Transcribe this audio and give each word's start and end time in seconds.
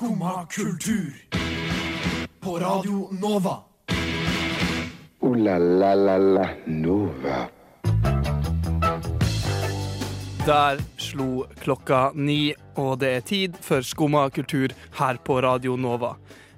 Skumma 0.00 0.46
kultur. 0.46 1.12
På 2.40 2.58
Radio 2.58 3.08
Nova. 3.20 3.56
O-la-la-la-la 5.20 6.48
Nova. 6.66 7.48
Der 10.46 10.80
slo 10.96 11.44
klokka 11.60 12.12
ni, 12.14 12.54
og 12.76 12.98
det 13.00 13.10
er 13.10 13.20
tid 13.20 13.58
for 13.60 13.84
Skumma 13.84 14.30
kultur 14.30 14.72
her 14.96 15.20
på 15.20 15.36
Radio 15.42 15.76
Nova. 15.76 16.14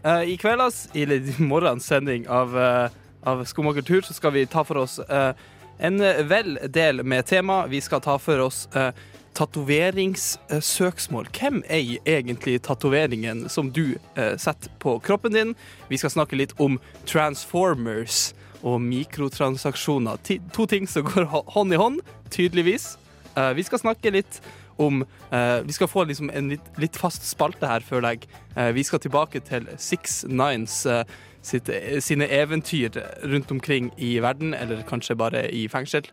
Uh, 0.06 0.22
I 0.22 0.36
kveldas, 0.36 0.88
eller 0.95 1.16
i 1.16 1.34
morgens 1.52 1.86
sending 1.86 2.29
av, 2.29 2.54
uh, 2.56 2.90
av 3.27 3.43
Skumma 3.45 3.74
kultur, 3.74 4.06
så 4.06 4.14
skal 4.14 4.32
vi 4.38 4.46
ta 4.46 4.62
for 4.62 4.84
oss 4.84 5.00
uh, 5.11 5.34
en 5.79 5.98
vel 6.30 6.61
del 6.70 7.02
med 7.02 7.27
tema. 7.27 7.66
Vi 7.66 7.80
skal 7.80 8.06
ta 8.06 8.20
for 8.22 8.46
oss 8.46 8.68
uh, 8.77 8.93
tatoveringssøksmål. 9.38 11.28
Hvem 11.32 11.62
eier 11.72 11.98
egentlig 12.08 12.60
tatoveringen 12.66 13.48
som 13.52 13.70
du 13.72 13.96
eh, 14.14 14.36
setter 14.40 14.72
på 14.82 14.98
kroppen 15.04 15.34
din? 15.36 15.54
Vi 15.88 16.00
skal 16.00 16.12
snakke 16.14 16.38
litt 16.38 16.54
om 16.61 16.79
transformers 17.08 18.32
og 18.62 18.80
mikrotransaksjoner. 18.84 20.21
Ti 20.26 20.38
to 20.54 20.66
ting 20.71 20.88
som 20.88 21.07
går 21.08 21.29
hånd 21.30 21.74
i 21.74 21.80
hånd, 21.80 22.02
tydeligvis. 22.30 22.96
Eh, 23.34 23.52
vi 23.58 23.64
skal 23.66 23.82
snakke 23.82 24.14
litt 24.14 24.43
om 24.76 25.04
eh, 25.30 25.60
Vi 25.66 25.72
skal 25.72 25.88
få 25.88 26.04
liksom 26.04 26.30
en 26.30 26.49
litt, 26.54 26.71
litt 26.80 26.96
fast 26.96 27.26
spalte 27.29 27.68
her, 27.68 27.85
føler 27.85 28.16
jeg. 28.16 28.30
Eh, 28.57 28.72
vi 28.76 28.85
skal 28.86 29.02
tilbake 29.02 29.43
til 29.44 29.68
Six 29.76 30.22
Nines 30.29 30.85
eh, 30.86 31.04
sitt, 31.43 31.71
sine 32.00 32.28
eventyr 32.30 33.00
rundt 33.27 33.50
omkring 33.50 33.91
i 33.98 34.19
verden, 34.22 34.55
eller 34.55 34.84
kanskje 34.88 35.19
bare 35.19 35.48
i 35.50 35.66
fengsel. 35.69 36.06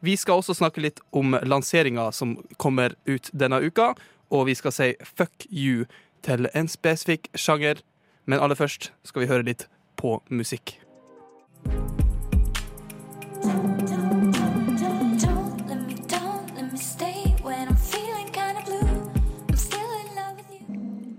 Vi 0.00 0.16
skal 0.16 0.38
også 0.38 0.54
snakke 0.54 0.82
litt 0.82 1.00
om 1.10 1.34
lanseringa 1.42 2.12
som 2.14 2.36
kommer 2.56 2.94
ut 3.04 3.30
denne 3.34 3.58
uka, 3.58 3.94
og 4.30 4.46
vi 4.46 4.54
skal 4.54 4.74
si 4.74 4.92
fuck 5.02 5.46
you 5.50 5.88
til 6.22 6.46
en 6.54 6.70
spesifikk 6.70 7.26
sjanger. 7.34 7.82
Men 8.28 8.38
aller 8.38 8.58
først 8.58 8.92
skal 9.02 9.24
vi 9.24 9.30
høre 9.30 9.46
litt 9.48 9.66
på 9.98 10.20
musikk. 10.30 10.78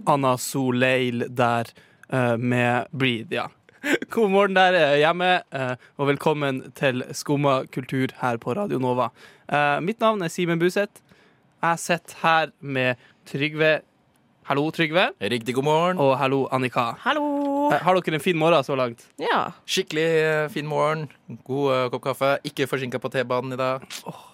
Anna 0.09 0.38
Soleil 0.38 1.27
der 1.30 1.67
uh, 2.13 2.38
med 2.38 2.88
Breathe, 2.91 3.35
ja. 3.35 3.50
God 4.09 4.31
morgen 4.33 4.55
der 4.57 4.73
eh, 4.73 4.95
hjemme, 5.03 5.27
eh, 5.53 5.75
og 5.99 6.07
velkommen 6.09 6.63
til 6.77 7.03
Skumma 7.13 7.59
kultur 7.69 8.09
her 8.23 8.39
på 8.41 8.55
Radio 8.57 8.79
Nova. 8.81 9.11
Eh, 9.45 9.77
mitt 9.85 10.01
navn 10.01 10.23
er 10.25 10.31
Simen 10.33 10.57
Buseth. 10.61 11.03
Jeg 11.61 11.81
sitter 11.83 12.17
her 12.23 12.49
med 12.59 12.97
Trygve. 13.29 13.69
Hallo, 14.49 14.63
Trygve. 14.73 15.11
Riktig 15.21 15.53
god 15.59 15.67
morgen. 15.67 16.01
Og 16.01 16.16
hallo, 16.17 16.39
Annika. 16.55 16.88
Hallo! 17.03 17.69
Har 17.69 17.99
dere 18.01 18.17
en 18.17 18.23
fin 18.25 18.39
morgen 18.39 18.66
så 18.66 18.73
langt? 18.79 19.05
Ja. 19.21 19.51
Skikkelig 19.69 20.07
fin 20.55 20.66
morgen. 20.66 21.05
God 21.45 21.91
kopp 21.94 22.07
kaffe. 22.07 22.31
Ikke 22.49 22.66
forsinka 22.71 22.97
på 23.03 23.13
T-banen 23.13 23.53
i 23.53 23.61
dag. 23.61 23.85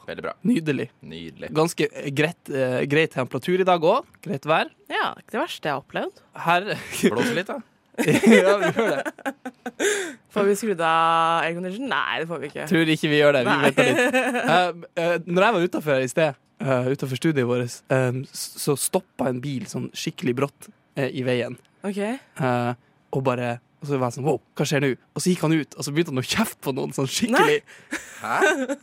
Veldig 0.07 0.23
bra. 0.29 0.37
Nydelig. 0.47 0.87
Nydelig. 1.03 1.51
Ganske 1.57 1.89
greit, 2.15 2.55
greit 2.87 3.11
temperatur 3.19 3.59
i 3.59 3.67
dag 3.67 3.83
òg. 3.91 4.07
Greit 4.23 4.47
vær. 4.47 4.71
ja. 4.87 5.11
Ikke 5.19 5.35
det 5.35 5.43
verste 5.43 5.67
jeg 5.67 5.75
har 5.75 5.83
opplevd. 5.83 6.23
Her 6.47 6.71
Blåser 7.11 7.41
litt, 7.43 7.51
da. 7.51 7.59
Ja, 8.03 8.55
vi 8.59 8.69
gjør 8.75 8.89
det. 8.91 9.33
Får 10.35 10.47
vi 10.49 10.55
skrudd 10.59 10.81
av 10.83 11.45
aircondition? 11.45 11.87
Nei, 11.89 12.19
det 12.21 12.27
får 12.27 12.39
vi 12.41 12.47
ikke. 12.51 12.65
Tror 12.67 12.89
ikke 12.91 13.09
vi 13.11 13.19
gjør 13.21 13.37
det. 13.37 13.43
Vi 13.47 13.53
venter 13.63 13.87
litt. 13.87 14.17
Uh, 14.19 14.81
uh, 14.99 15.13
når 15.31 15.45
jeg 15.47 15.55
var 15.55 15.67
utafor 15.69 16.03
i 16.03 16.09
sted, 16.11 16.39
uh, 16.65 16.89
utafor 16.91 17.19
studiet 17.21 17.47
vårt, 17.47 17.77
eh, 17.95 18.17
så 18.35 18.75
stoppa 18.79 19.29
en 19.31 19.39
bil 19.43 19.63
sånn 19.71 19.87
skikkelig 19.95 20.35
brått 20.41 20.67
uh, 20.99 21.07
i 21.07 21.23
veien. 21.27 21.55
OK. 21.87 22.01
Eh, 22.03 22.73
og 23.15 23.23
bare 23.23 23.55
og 23.85 23.89
så 23.91 23.97
var 24.01 24.09
jeg 24.09 24.15
sånn 24.17 24.25
Wow, 24.25 24.39
hva 24.57 24.65
skjer 24.65 24.81
nå? 24.81 24.87
Og 25.13 25.21
så 25.21 25.29
gikk 25.29 25.43
han 25.45 25.53
ut, 25.53 25.75
og 25.77 25.85
så 25.85 25.91
begynte 25.93 26.09
han 26.15 26.21
å 26.23 26.25
kjefte 26.25 26.57
på 26.65 26.71
noen 26.73 26.93
sånn 26.95 27.09
skikkelig. 27.11 27.59
Hæ? 28.23 28.37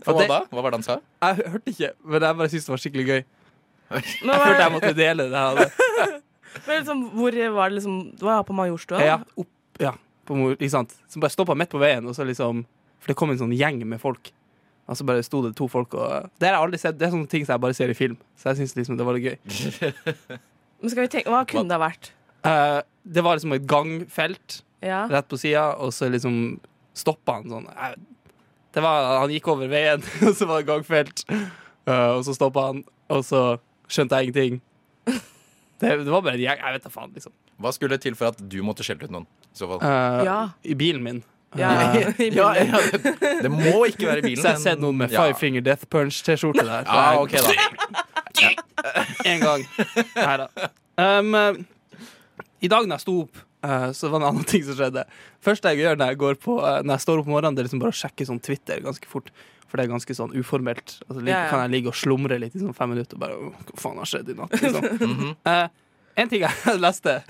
Hva 0.07 0.15
det- 0.21 0.29
Hva 0.31 0.63
var 0.63 0.69
det 0.71 0.79
han 0.79 0.87
sa? 0.87 0.99
Jeg 1.27 1.49
hørte 1.57 1.73
ikke, 1.75 1.93
men 2.07 2.27
jeg 2.29 2.39
bare 2.41 2.53
syntes 2.53 2.69
det 2.69 2.75
var 2.77 2.83
skikkelig 2.85 3.07
gøy. 3.09 3.23
Jeg 3.93 4.05
følte 4.25 4.61
jeg 4.63 4.73
måtte 4.77 4.93
dele 4.97 5.27
det. 5.33 5.43
her. 5.43 6.13
Men 6.67 6.79
liksom, 6.81 7.03
hvor 7.17 7.37
var 7.57 7.71
det 7.71 7.79
liksom 7.79 7.97
Du 8.19 8.25
var 8.27 8.43
på 8.49 8.55
Majorstua? 8.57 9.01
Ja, 9.05 9.19
opp, 9.39 9.49
ja 9.81 9.95
på, 10.29 10.37
mor- 10.39 10.55
ikke 10.55 10.71
sant? 10.71 10.95
Så 11.11 11.21
bare 11.23 11.33
stoppa 11.35 11.55
midt 11.59 11.71
på 11.73 11.81
veien, 11.83 12.07
og 12.07 12.15
så 12.15 12.25
liksom 12.29 12.65
For 13.03 13.11
det 13.13 13.17
kom 13.19 13.31
en 13.35 13.39
sånn 13.41 13.55
gjeng 13.57 13.81
med 13.91 13.99
folk. 14.01 14.31
Og 14.87 14.97
så 14.99 15.05
bare 15.07 15.23
sto 15.27 15.41
det 15.47 15.55
to 15.59 15.67
folk 15.71 15.95
og 15.99 16.29
Det 16.39 16.47
har 16.49 16.57
jeg 16.57 16.63
aldri 16.67 16.79
sett. 16.79 16.99
Det 16.99 17.07
er 17.09 17.13
sånne 17.15 17.31
ting 17.31 17.47
som 17.47 17.55
jeg 17.57 17.63
bare 17.65 17.75
ser 17.75 17.91
i 17.91 17.97
film. 17.99 18.17
Så 18.39 18.51
jeg 18.53 18.61
syns 18.61 18.77
liksom 18.79 18.99
det 18.99 19.07
var 19.07 19.17
litt 19.19 19.27
gøy. 19.27 19.39
Men 20.83 20.91
skal 20.93 21.05
vi 21.07 21.11
tenke, 21.15 21.31
Hva 21.31 21.43
kunne 21.49 21.67
det 21.71 21.79
ha 21.79 21.83
vært? 21.83 22.13
Uh, 22.47 22.81
det 23.07 23.23
var 23.27 23.39
liksom 23.39 23.55
et 23.57 23.67
gangfelt 23.71 24.61
Ja. 24.83 25.05
rett 25.11 25.29
på 25.31 25.39
sida, 25.39 25.77
og 25.79 25.93
så 25.95 26.09
liksom 26.11 26.59
stoppa 26.99 27.39
han 27.39 27.47
sånn. 27.51 27.69
Det 28.75 28.83
var, 28.83 29.21
han 29.23 29.31
gikk 29.31 29.47
over 29.53 29.69
veien, 29.71 30.03
og 30.27 30.35
så 30.35 30.47
var 30.51 30.63
det 30.63 30.67
gangfelt. 30.71 31.23
Uh, 31.87 32.19
og 32.19 32.25
så 32.27 32.35
stoppa 32.35 32.67
han, 32.73 32.83
og 33.11 33.23
så 33.27 33.43
skjønte 33.91 34.19
jeg 34.19 34.31
ingenting. 34.33 34.61
Det, 35.83 35.91
det 36.07 36.13
var 36.15 36.23
bare 36.25 36.39
jeg. 36.39 36.57
Jeg 36.63 36.75
vet 36.79 36.87
da 36.87 36.93
faen, 36.95 37.11
liksom. 37.17 37.33
Hva 37.63 37.73
skulle 37.75 37.99
til 38.03 38.15
for 38.19 38.31
at 38.33 38.39
du 38.41 38.59
måtte 38.67 38.87
skjelte 38.87 39.09
ut 39.11 39.15
noen? 39.15 39.27
I 39.51 39.59
så 39.59 39.67
fall. 39.71 39.83
Eh, 39.83 40.23
Ja. 40.29 40.39
I 40.63 40.77
bilen 40.79 41.03
min. 41.03 41.21
ja. 41.59 41.71
Eh, 41.93 42.07
i 42.27 42.31
Ja, 42.33 42.53
bilen. 42.55 42.71
ja, 42.71 42.81
det, 42.95 43.33
det 43.45 43.51
må 43.53 43.83
ikke 43.91 44.07
være 44.09 44.23
i 44.23 44.27
bilen. 44.31 44.41
Så 44.41 44.53
jeg 44.53 44.57
har 44.61 44.65
sett 44.65 44.81
noen 44.85 44.97
med 45.03 45.13
Ja. 45.13 45.25
Five 45.27 45.41
Finger 45.43 45.65
Death 45.67 45.85
Punch-T-skjorte 45.93 46.65
der. 46.65 46.87
Ja, 46.87 47.21
ok 47.21 47.35
da 47.43 48.53
En 49.29 49.41
gang. 49.43 49.65
Nei 50.17 50.37
da. 50.41 50.49
Um, 51.03 51.35
I 52.63 52.71
dag 52.71 52.87
når 52.87 52.97
jeg 52.99 53.05
sto 53.05 53.15
opp, 53.25 53.39
eh, 53.67 53.89
så 53.97 54.09
var 54.11 54.19
det 54.19 54.27
en 54.27 54.29
annen 54.33 54.49
ting 54.53 54.65
som 54.67 54.79
skjedde. 54.79 55.05
Første 55.45 55.73
jeg 55.73 55.83
gjør 55.85 55.99
når 56.01 56.13
jeg, 56.15 56.21
går 56.23 56.39
på, 56.43 56.57
eh, 56.63 56.81
når 56.87 56.97
jeg 56.97 57.05
står 57.07 57.23
opp 57.23 57.29
om 57.31 57.35
morgenen, 57.37 57.57
det 57.59 57.65
er 57.65 57.69
liksom 57.71 57.83
bare 57.83 57.95
å 57.95 58.01
sjekke 58.03 58.27
sånn 58.29 58.41
Twitter 58.43 58.83
ganske 58.85 59.09
fort. 59.11 59.31
For 59.73 59.81
det 59.81 59.87
er 59.87 59.93
ganske 59.95 60.15
sånn 60.19 60.35
uformelt. 60.37 60.99
Altså, 61.09 61.21
like, 61.23 61.33
Ja, 61.33 61.45
ja. 61.47 61.51
Kan 61.51 61.63
jeg 61.65 61.71
ligge 61.73 61.89
og 61.89 61.97
slumre 61.97 62.37
litt 62.39 62.53
i 62.55 62.61
sånn 62.61 62.75
fem 62.77 62.91
minutter 62.93 63.17
og 63.17 63.23
bare 63.25 63.39
Hva 63.41 63.79
faen 63.81 63.97
har 64.03 64.11
skjedd 64.11 64.29
i 64.29 64.35
natt? 64.37 64.53
Liksom. 64.61 64.85
mm 64.85 65.15
-hmm. 65.23 65.35
uh, 65.49 65.69
en 66.17 66.29
ting 66.29 66.43
jeg 66.43 66.77
leste 66.87 67.23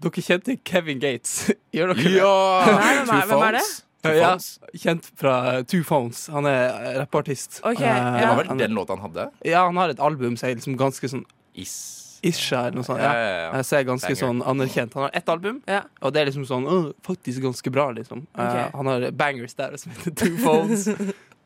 Dere 0.00 0.22
kjente 0.22 0.56
Kevin 0.64 1.00
Gates. 1.02 1.50
Gjør 1.74 1.94
dere 1.94 2.04
det? 2.04 2.22
Nei, 2.22 2.94
hvem 3.02 3.10
er- 3.10 3.26
hvem 3.26 3.42
er 3.48 3.52
det? 3.58 3.68
Ja, 4.16 4.36
kjent 4.74 5.10
fra 5.16 5.62
Two 5.62 5.82
Phones. 5.84 6.26
Han 6.32 6.46
er 6.46 6.98
rappartist. 7.00 7.60
Okay, 7.64 7.84
uh. 7.84 8.18
Det 8.20 8.28
var 8.28 8.36
vel 8.36 8.46
han- 8.48 8.58
den 8.58 8.70
låta 8.72 8.94
han 8.96 9.00
hadde? 9.10 9.30
Ja, 9.44 9.66
han 9.66 9.76
har 9.76 9.88
et 9.90 9.98
album 10.00 10.36
som 10.36 10.48
er 10.48 10.54
liksom 10.54 10.76
ganske 10.78 11.08
sånn 11.08 11.24
Is. 11.54 11.96
Isha 12.22 12.66
eller 12.66 12.74
noe 12.76 12.84
sånt. 12.84 13.00
Ja, 13.00 13.12
Ja. 13.12 13.52
ja, 13.56 13.62
så 13.62 13.76
er 13.78 13.84
ganske 13.84 14.08
Banger. 14.08 14.20
sånn 14.22 14.42
anerkjent. 14.46 14.94
Han 14.94 15.02
har 15.02 15.10
ett 15.14 15.28
album, 15.28 15.62
Ja. 15.66 15.82
og 16.02 16.12
det 16.12 16.20
er 16.20 16.26
liksom 16.30 16.44
sånn 16.46 16.94
faktisk 17.02 17.40
ganske 17.42 17.70
bra, 17.72 17.90
liksom. 17.90 18.26
Okay. 18.34 18.64
Uh, 18.64 18.70
han 18.76 18.86
har 18.86 19.10
bangers 19.10 19.54
der 19.54 19.76
som 19.76 19.92
heter 19.92 20.10
Two 20.14 20.36
Phones. 20.36 20.88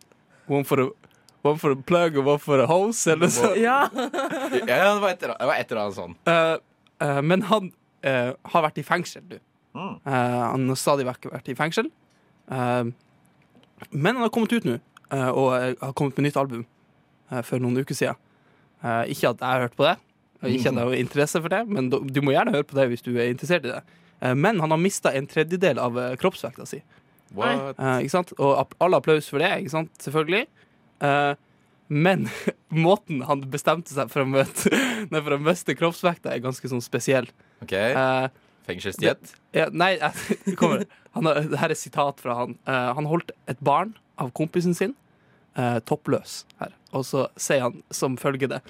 one, 0.49 0.65
for 0.65 0.77
the 0.77 0.91
one 1.45 1.59
for 1.61 1.75
the 1.75 1.83
plug 1.83 2.17
og 2.21 2.27
one 2.27 2.39
for 2.41 2.57
the 2.61 2.67
house, 2.67 3.07
eller 3.11 3.27
noe 3.27 3.35
sånt. 3.35 3.57
ja. 3.61 3.89
Ja, 4.65 4.95
det 4.95 5.01
var 5.03 5.11
et 5.15 5.23
eller 5.25 5.83
annet- 5.85 5.97
sånn. 5.99 6.15
Eh, 6.27 6.57
eh, 7.05 7.21
men 7.23 7.43
han 7.51 7.71
uh, 8.05 8.33
har 8.53 8.63
vært 8.69 8.79
i 8.81 8.85
fengsel, 8.87 9.23
du. 9.29 9.39
Mm. 9.75 9.95
Eh, 10.07 10.41
han 10.53 10.69
har 10.71 10.79
stadig 10.79 11.05
vekk 11.09 11.31
vært 11.33 11.49
i 11.51 11.57
fengsel. 11.59 11.89
Eh, 12.51 12.85
men 13.91 14.15
han 14.15 14.23
har 14.25 14.31
kommet 14.33 14.53
ut 14.55 14.65
nå, 14.69 14.79
eh, 15.11 15.29
og 15.31 15.51
har 15.81 15.93
kommet 15.99 16.17
med 16.21 16.29
nytt 16.29 16.37
album 16.41 16.65
eh, 17.31 17.43
for 17.43 17.59
noen 17.63 17.81
uker 17.83 17.97
siden. 17.99 18.17
Eh, 18.85 19.11
ikke 19.15 19.33
at 19.35 19.41
jeg 19.43 19.49
har 19.49 19.65
hørt 19.67 19.77
på 19.77 19.85
det, 19.89 19.97
og 20.45 20.49
ikke 20.53 20.69
at 20.71 20.79
jeg 20.79 20.85
har 20.85 20.95
interesse 21.01 21.41
for 21.43 21.49
det, 21.53 21.63
men 21.69 21.91
du, 21.91 21.99
du 22.05 22.21
må 22.23 22.33
gjerne 22.37 22.53
høre 22.55 22.69
på 22.69 22.77
det 22.79 22.87
hvis 22.93 23.03
du 23.05 23.13
er 23.17 23.33
interessert 23.33 23.65
i 23.67 23.73
det. 23.73 23.83
Eh, 24.23 24.35
men 24.39 24.61
han 24.63 24.71
har 24.71 24.81
mista 24.81 25.13
en 25.17 25.27
tredjedel 25.29 25.81
av 25.83 25.99
kroppsvekta 26.23 26.67
si. 26.69 26.83
What? 27.35 27.79
Eh, 27.79 28.05
ikke 28.05 28.15
sant? 28.15 28.35
Og 28.39 28.77
all 28.85 28.97
applaus 28.99 29.31
for 29.31 29.43
det, 29.43 29.51
ikke 29.63 29.73
sant? 29.73 29.91
selvfølgelig. 30.03 30.45
Uh, 31.03 31.35
men 31.89 32.29
måten 32.87 33.23
han 33.29 33.45
bestemte 33.53 33.95
seg 33.95 34.13
for 34.13 34.25
å, 34.25 34.29
møte, 34.29 34.73
nei, 35.11 35.21
for 35.21 35.37
å 35.37 35.41
miste 35.43 35.77
kroppsvekta, 35.79 36.33
er 36.35 36.45
ganske 36.45 36.71
sånn 36.71 36.85
spesiell. 36.85 37.29
OK. 37.65 37.75
uh, 37.75 38.29
Fengselsdiett. 38.69 39.35
ja, 39.53 39.69
nei, 39.73 39.95
jeg, 40.03 40.57
kommer. 40.61 40.87
Han 41.17 41.29
har, 41.29 41.43
det 41.49 41.61
her 41.61 41.75
er 41.75 41.79
sitat 41.79 42.23
fra 42.23 42.39
han. 42.43 42.57
Uh, 42.69 42.93
han 42.97 43.09
holdt 43.11 43.35
et 43.51 43.61
barn 43.65 43.97
av 44.21 44.31
kompisen 44.37 44.77
sin 44.79 44.95
eh, 45.59 45.79
toppløs 45.87 46.45
her. 46.61 46.75
Og 46.95 47.03
så 47.07 47.27
sier 47.41 47.65
han 47.67 47.81
som 47.95 48.19
følger 48.21 48.51
det. 48.53 48.61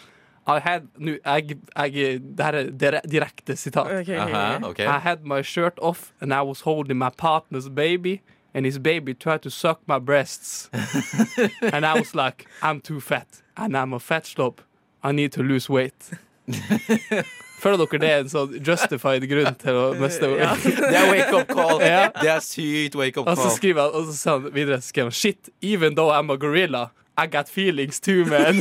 I 0.48 0.58
had, 0.60 0.88
nu, 1.00 1.14
jeg, 1.16 1.56
jeg, 1.56 2.20
det 2.36 2.44
her 2.44 2.58
er 2.58 2.70
dire- 2.70 3.02
direkte 3.08 3.56
sitat. 3.56 3.88
Okay, 4.02 4.18
okay. 4.64 4.84
I 4.84 4.98
had 5.00 5.24
my 5.24 5.40
shirt 5.42 5.78
off 5.80 6.12
and 6.20 6.34
I 6.34 6.42
was 6.42 6.62
holding 6.64 6.98
my 6.98 7.08
partner's 7.10 7.68
baby 7.68 8.20
and 8.54 8.64
his 8.64 8.78
baby 8.78 9.14
tried 9.14 9.42
to 9.42 9.50
suck 9.50 9.80
my 9.86 9.98
breasts. 9.98 10.70
and 11.62 11.84
I 11.84 11.98
was 11.98 12.14
like, 12.14 12.46
I'm 12.62 12.80
too 12.80 13.00
fat 13.00 13.42
and 13.56 13.76
I'm 13.76 13.92
a 13.92 14.00
fat 14.00 14.26
slope. 14.26 14.62
I 15.02 15.12
need 15.12 15.32
to 15.32 15.42
lose 15.42 15.68
weight. 15.68 16.10
Føler 17.64 17.80
dere 17.80 17.98
det 18.00 18.08
er 18.12 18.18
en 18.20 18.28
sånn 18.28 18.58
justified 18.60 19.24
grunn 19.28 19.54
til 19.56 19.76
å 19.78 19.84
miste 19.96 20.28
Ja. 20.36 20.52
Det 20.64 20.96
er 20.98 21.06
wake 21.08 21.38
up 21.38 21.48
call. 21.48 21.80
Ja. 21.80 22.10
Det 22.12 22.28
er 22.28 22.42
sykt 22.44 22.96
wake 22.98 23.20
up 23.20 23.24
call. 23.26 23.38
Og 23.38 23.40
så 23.40 23.54
skriver 23.56 23.86
han, 23.86 23.94
og 23.96 24.10
så 24.10 24.16
sa 24.18 24.36
han 24.36 24.50
videre 24.52 24.80
skriver 24.84 25.08
han, 25.08 25.16
Shit, 25.16 25.48
even 25.62 25.96
though 25.96 26.12
I'm 26.12 26.32
a 26.32 26.36
gorilla, 26.36 26.90
I 27.16 27.26
got 27.26 27.48
feelings 27.48 28.00
too, 28.00 28.24
man. 28.28 28.60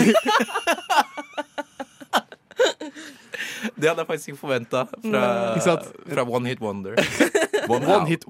Det 3.75 3.89
hadde 3.89 4.03
jeg 4.03 4.07
faktisk 4.07 4.27
ikke 4.31 4.39
forventa 4.39 4.85
fra, 4.87 5.75
fra 6.13 6.23
One 6.29 6.47
Hit 6.47 6.61
Wonder. 6.61 6.95
One, 7.67 7.87
One 7.87 8.07
hit 8.07 8.23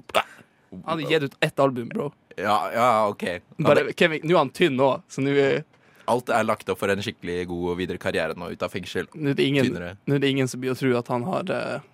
Han 0.84 0.98
hadde 0.98 1.12
gitt 1.12 1.28
ut 1.28 1.36
ett 1.44 1.62
album, 1.62 1.88
bro. 1.92 2.10
Ja, 2.36 2.58
ja, 2.74 2.88
OK. 3.08 3.24
Bare, 3.62 3.86
Kevin, 3.94 4.24
nå 4.26 4.34
er 4.34 4.42
han 4.42 4.52
tynn 4.54 4.76
nå, 4.80 4.90
så 5.08 5.24
nå 5.24 5.34
er 5.38 5.62
Alt 6.10 6.28
er 6.28 6.44
lagt 6.44 6.68
opp 6.68 6.76
for 6.82 6.92
en 6.92 7.00
skikkelig 7.00 7.46
god 7.48 7.78
videre 7.78 7.96
karriere 7.96 8.34
nå, 8.36 8.50
ut 8.52 8.64
av 8.64 8.72
fengsel. 8.72 9.06
nå 9.14 9.30
er 9.32 9.38
det 9.38 9.46
ingen, 9.48 9.70
er 9.78 10.18
det 10.20 10.28
ingen 10.28 10.50
som 10.50 10.60
blir 10.60 10.74
å 10.74 10.76
tro 10.76 10.90
at 10.98 11.08
han 11.08 11.24
har 11.24 11.48
uh, 11.48 11.86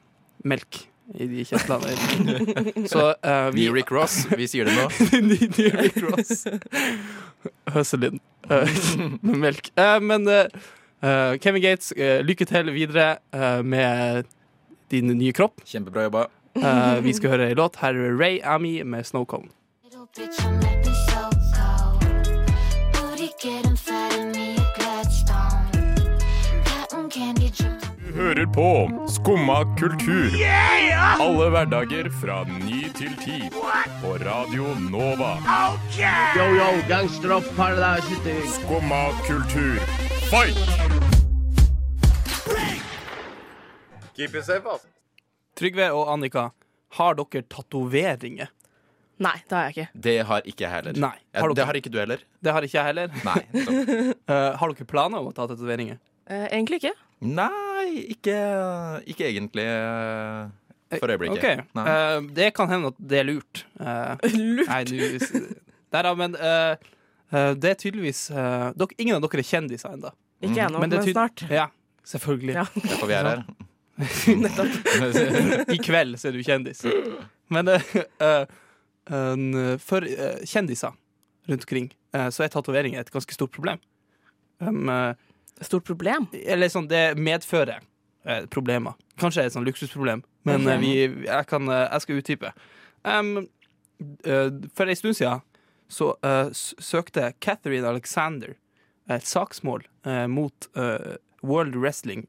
melk 0.43 0.81
i 1.15 1.29
de 1.31 1.45
kjeftlene. 1.47 1.95
så 2.91 3.13
uh, 3.15 3.53
vi 3.55 3.69
Rick 3.71 3.93
Ross, 3.95 4.25
vi 4.35 4.49
sier 4.51 4.67
det 4.67 4.75
nå. 4.75 4.89
Ny 5.29 5.71
Rick 5.77 6.03
Ross. 6.09 6.45
Høselin 7.77 8.19
Uh, 8.51 8.67
melk. 9.21 9.69
Uh, 9.79 10.01
men 10.03 10.27
eh, 10.27 10.49
eh, 11.03 11.39
Kevin 11.39 11.63
Gates, 11.63 11.93
eh, 11.93 12.21
lykke 12.25 12.47
til 12.49 12.73
videre 12.75 13.19
eh, 13.33 13.63
med 13.63 14.27
din 14.91 15.13
nye 15.19 15.33
kropp. 15.33 15.63
Kjempebra 15.67 16.09
jobba. 16.09 16.27
Eh, 16.55 17.05
vi 17.05 17.13
skal 17.13 17.31
høre 17.31 17.49
ei 17.49 17.55
låt. 17.55 17.77
Her 17.81 17.95
er 17.95 18.17
Ray 18.21 18.41
Ami 18.45 18.83
med 18.83 19.05
Snow 19.05 19.25
Cone. 19.25 19.49
Little 19.85 20.07
bitch, 20.17 20.45
you 20.45 20.51
make 20.51 20.83
me 20.87 20.95
so 21.09 21.23
cold. 21.55 22.03
Booty 22.93 23.29
getting 23.43 23.77
fat 23.77 24.13
in 24.19 24.33
me, 24.33 24.57
a 24.59 24.67
Gladstone. 24.77 25.95
Cotton 26.65 27.11
candy 27.11 27.51
drip. 27.51 27.87
Du 28.07 28.15
hører 28.15 28.47
på 28.47 28.91
Skumma 29.09 29.65
kultur. 29.79 30.31
Alle 31.21 31.51
hverdager 31.51 32.11
fra 32.21 32.45
ny 32.45 32.83
til 32.95 33.17
ti. 33.25 33.39
På 34.03 34.17
Radio 34.27 34.75
Nova. 34.91 35.37
Yo, 36.37 36.45
yo, 36.59 36.71
gangsteropp, 36.89 37.45
paradise, 37.57 38.35
Skumma 38.59 39.05
kultur, 39.27 39.79
fight! 40.31 40.59
Keep 44.17 44.35
it 44.35 44.45
safe, 44.45 44.67
ass. 44.67 45.00
Trygve 45.61 45.91
og 45.93 46.09
Annika, 46.09 46.47
har 46.97 47.19
dere 47.19 47.45
tatoveringer? 47.53 48.49
Nei, 49.21 49.35
det 49.45 49.53
har 49.53 49.67
jeg 49.67 49.75
ikke. 49.75 50.01
Det 50.07 50.15
har 50.25 50.47
ikke 50.49 50.65
jeg 50.65 50.73
heller. 50.73 50.97
Nei. 50.97 51.13
har 51.37 51.51
dere... 51.51 51.57
det 51.59 51.67
har 51.69 51.79
ikke 51.83 51.93
du 51.93 51.99
heller. 52.01 52.23
Det 52.41 52.55
har 52.57 52.65
ikke 52.65 52.79
jeg 52.79 52.89
heller. 52.89 53.19
Nei. 53.27 53.43
Eh, 54.31 54.53
har 54.57 54.73
dere 54.73 54.87
planer 54.89 55.21
om 55.21 55.29
å 55.29 55.35
ta 55.37 55.45
tatoveringer? 55.51 55.99
Uh, 56.31 56.47
egentlig 56.47 56.79
ikke. 56.81 56.95
Nei, 57.21 58.07
ikke, 58.15 58.37
ikke 59.11 59.27
egentlig 59.27 59.67
eh, 59.67 60.97
for 60.97 61.13
øyeblikket. 61.13 61.43
Ok, 61.43 61.75
Nei. 61.77 61.85
eh, 61.91 62.29
Det 62.39 62.49
kan 62.57 62.71
hende 62.71 62.93
at 62.95 63.03
det 63.13 63.19
er 63.21 63.27
lurt. 63.29 63.65
Eh, 63.77 64.31
Lurt. 64.39 64.71
Nei, 64.71 64.81
nå 64.89 65.43
Der, 65.93 66.09
men 66.17 66.37
eh, 66.39 66.93
eh, 67.35 67.51
det 67.61 67.75
er 67.75 67.81
tydeligvis 67.83 68.29
dere, 68.31 68.95
Ingen 68.97 69.19
av 69.19 69.27
dere 69.27 69.43
er 69.43 69.51
kjendiser 69.51 69.93
ennå. 69.99 70.15
Ikke 70.41 70.65
ennå, 70.65 70.81
Men 70.81 70.95
men, 70.97 71.05
snart. 71.05 71.45
Ja, 71.53 71.69
selvfølgelig. 72.09 72.57
Ja. 72.57 72.65
Derfor 72.87 73.11
vi 73.11 73.19
er 73.19 73.29
her. 73.35 73.45
I 75.75 75.79
kveld 75.83 76.19
så 76.21 76.29
er 76.31 76.37
du 76.37 76.43
kjendis. 76.47 76.85
Men 77.53 77.69
uh, 77.69 77.95
uh, 78.23 79.77
for 79.83 80.07
uh, 80.07 80.41
kjendiser 80.47 80.95
rundt 81.51 81.65
omkring 81.67 81.91
så 82.35 82.43
er 82.43 82.51
tatovering 82.51 82.97
et 82.99 83.11
ganske 83.15 83.35
stort 83.35 83.53
problem. 83.55 83.79
Um, 84.59 84.89
Stort 85.63 85.85
problem. 85.87 86.25
eller 86.33 86.71
sånn, 86.73 86.89
det 86.91 87.15
medfører 87.21 87.85
problemer. 88.51 88.97
Kanskje 89.21 89.45
et 89.47 89.55
sånn 89.55 89.67
luksusproblem, 89.69 90.23
men 90.49 90.65
Ok. 90.65 90.71
eh, 90.73 90.81
vi, 90.81 90.91
jeg, 91.27 91.47
kan, 91.47 91.69
jeg 91.71 92.03
skal 92.03 92.19
utdype. 92.21 92.51
Um, 93.05 93.47
for 94.75 94.91
en 94.91 94.99
stund 94.99 95.19
siden 95.21 95.45
så 95.93 96.11
søkte 96.53 97.33
Catherine 97.45 97.87
Alexander 97.87 98.57
et 99.11 99.27
saksmål 99.29 99.85
mot 100.33 100.69
World 101.43 101.77
Wrestling. 101.77 102.27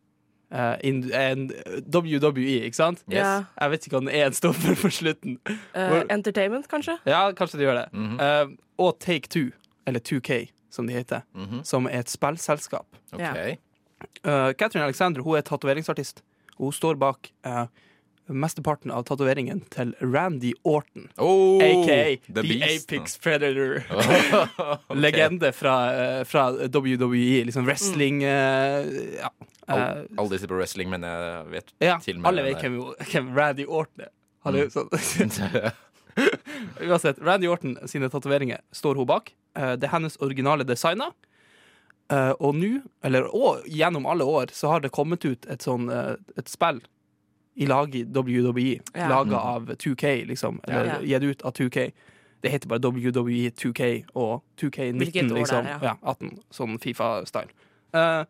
Eh, 0.52 0.76
in, 0.84 1.04
en 1.14 1.52
WWE, 1.96 2.62
ikke 2.66 2.76
sant? 2.76 3.04
Yes. 3.10 3.18
Ja. 3.18 3.44
Jeg 3.62 3.72
vet 3.72 3.86
ikke 3.88 3.96
hva 3.98 4.00
den 4.06 4.10
er 4.20 4.26
en 4.26 4.34
stopper 4.34 4.76
på 4.82 4.90
slutten. 4.90 5.38
Uh, 5.48 5.56
Hvor- 5.76 6.06
entertainment, 6.14 6.68
kanskje? 6.72 6.98
Ja, 7.06 7.32
kanskje 7.32 7.58
de 7.60 7.64
gjør 7.66 7.74
det. 7.82 7.86
Mm 7.94 8.18
-hmm. 8.18 8.48
uh, 8.48 8.58
og 8.78 9.00
Take 9.00 9.28
Two, 9.30 9.52
eller 9.88 10.00
2K, 10.00 10.52
som 10.72 10.88
de 10.88 10.94
heter, 10.94 11.22
Mhm. 11.34 11.64
som 11.64 11.86
er 11.86 12.00
et 12.00 12.10
spillselskap. 12.10 12.86
Okay. 13.14 13.56
Uh, 14.26 14.52
Catherine 14.54 14.84
Alexander 14.86 15.22
hun 15.22 15.38
er 15.38 15.42
tatoveringsartist. 15.42 16.24
Hun 16.58 16.72
står 16.72 16.94
bak 16.96 17.18
uh, 17.48 17.66
mesteparten 18.38 18.94
av 18.94 19.06
tatoveringen 19.10 19.64
til 19.74 19.94
Randy 20.02 20.54
Orton. 20.64 21.10
Oh, 21.18 21.62
AKA 21.62 22.18
The 22.28 22.42
The, 22.42 22.58
Apix 22.64 22.86
Apex 22.86 23.18
Predator. 23.22 23.82
okay. 23.92 24.98
Legende 24.98 25.52
fra, 25.56 25.76
uh, 25.92 26.24
fra 26.28 26.50
WWE. 26.66 27.44
Liksom 27.50 27.68
wrestling 27.70 28.24
uh, 28.24 28.88
Ja. 29.22 29.32
All, 29.72 30.08
alle 30.18 30.34
disse 30.34 30.50
på 30.50 30.58
wrestling, 30.58 30.90
men 30.92 31.06
jeg 31.06 31.46
vet 31.54 31.70
ja 31.80 31.94
til 32.04 32.18
og 32.18 32.24
med 32.24 32.28
alle 32.32 32.44
vet 32.50 32.66
hvem, 32.66 32.80
hvem 33.08 33.30
Randy 33.38 33.64
Orton 33.70 34.04
er. 34.04 34.12
Er 34.42 34.58
jo 34.58 34.68
sånn 34.74 34.90
Mm. 34.92 35.72
Uansett, 36.82 37.20
Randy 37.22 37.48
Orton 37.48 37.78
sine 37.88 38.10
tatoveringer 38.10 38.62
står 38.72 38.96
hun 39.00 39.08
bak. 39.08 39.34
Eh, 39.58 39.76
det 39.80 39.88
er 39.88 39.96
hennes 39.96 40.18
originale 40.20 40.66
designer. 40.68 41.14
Eh, 42.12 42.34
og 42.40 42.56
nå, 42.58 42.72
eller 43.06 43.30
og 43.32 43.68
gjennom 43.70 44.08
alle 44.10 44.28
år, 44.28 44.52
så 44.56 44.74
har 44.74 44.84
det 44.84 44.94
kommet 44.96 45.26
ut 45.26 45.48
et 45.48 45.64
sånn 45.64 45.90
eh, 45.92 46.16
et 46.40 46.52
spill 46.52 46.82
i 47.56 47.66
lag 47.68 47.96
i 47.96 48.04
WWE. 48.04 48.80
Ja. 48.96 49.08
Laga 49.10 49.38
av 49.38 49.70
2K, 49.76 50.26
liksom. 50.28 50.60
Eller 50.64 50.86
Ja. 51.04 51.20
gitt 51.20 51.24
ut 51.24 51.42
av 51.42 51.54
2K. 51.54 51.92
Det 52.42 52.50
heter 52.50 52.68
bare 52.68 52.80
WWE 52.80 53.52
2K 53.52 54.06
og 54.16 54.42
2K19, 54.58 54.98
Hvilket 54.98 55.32
liksom. 55.36 55.64
Der, 55.66 55.76
er, 55.76 55.84
ja. 55.84 55.98
18, 56.02 56.40
sånn 56.52 56.78
Fifa-style. 56.82 57.52
Uh, 57.94 58.24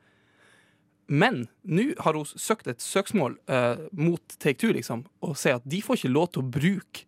men 1.08 1.48
nå 1.68 1.94
har 2.00 2.14
hun 2.16 2.26
søkt 2.26 2.68
et 2.72 2.80
søksmål 2.82 3.38
uh, 3.52 3.78
mot 3.92 4.22
Take 4.40 4.58
Two, 4.60 4.72
liksom, 4.74 5.06
og 5.22 5.36
sier 5.40 5.60
at 5.60 5.66
de 5.70 5.82
får 5.84 6.00
ikke 6.02 6.12
lov 6.14 6.30
til 6.32 6.42
å 6.44 6.50
bruke 6.52 7.06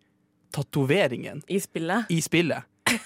tatoveringen 0.53 1.41
I 1.49 1.59
spillet. 1.63 2.05
i 2.13 2.19
spillet 2.21 2.63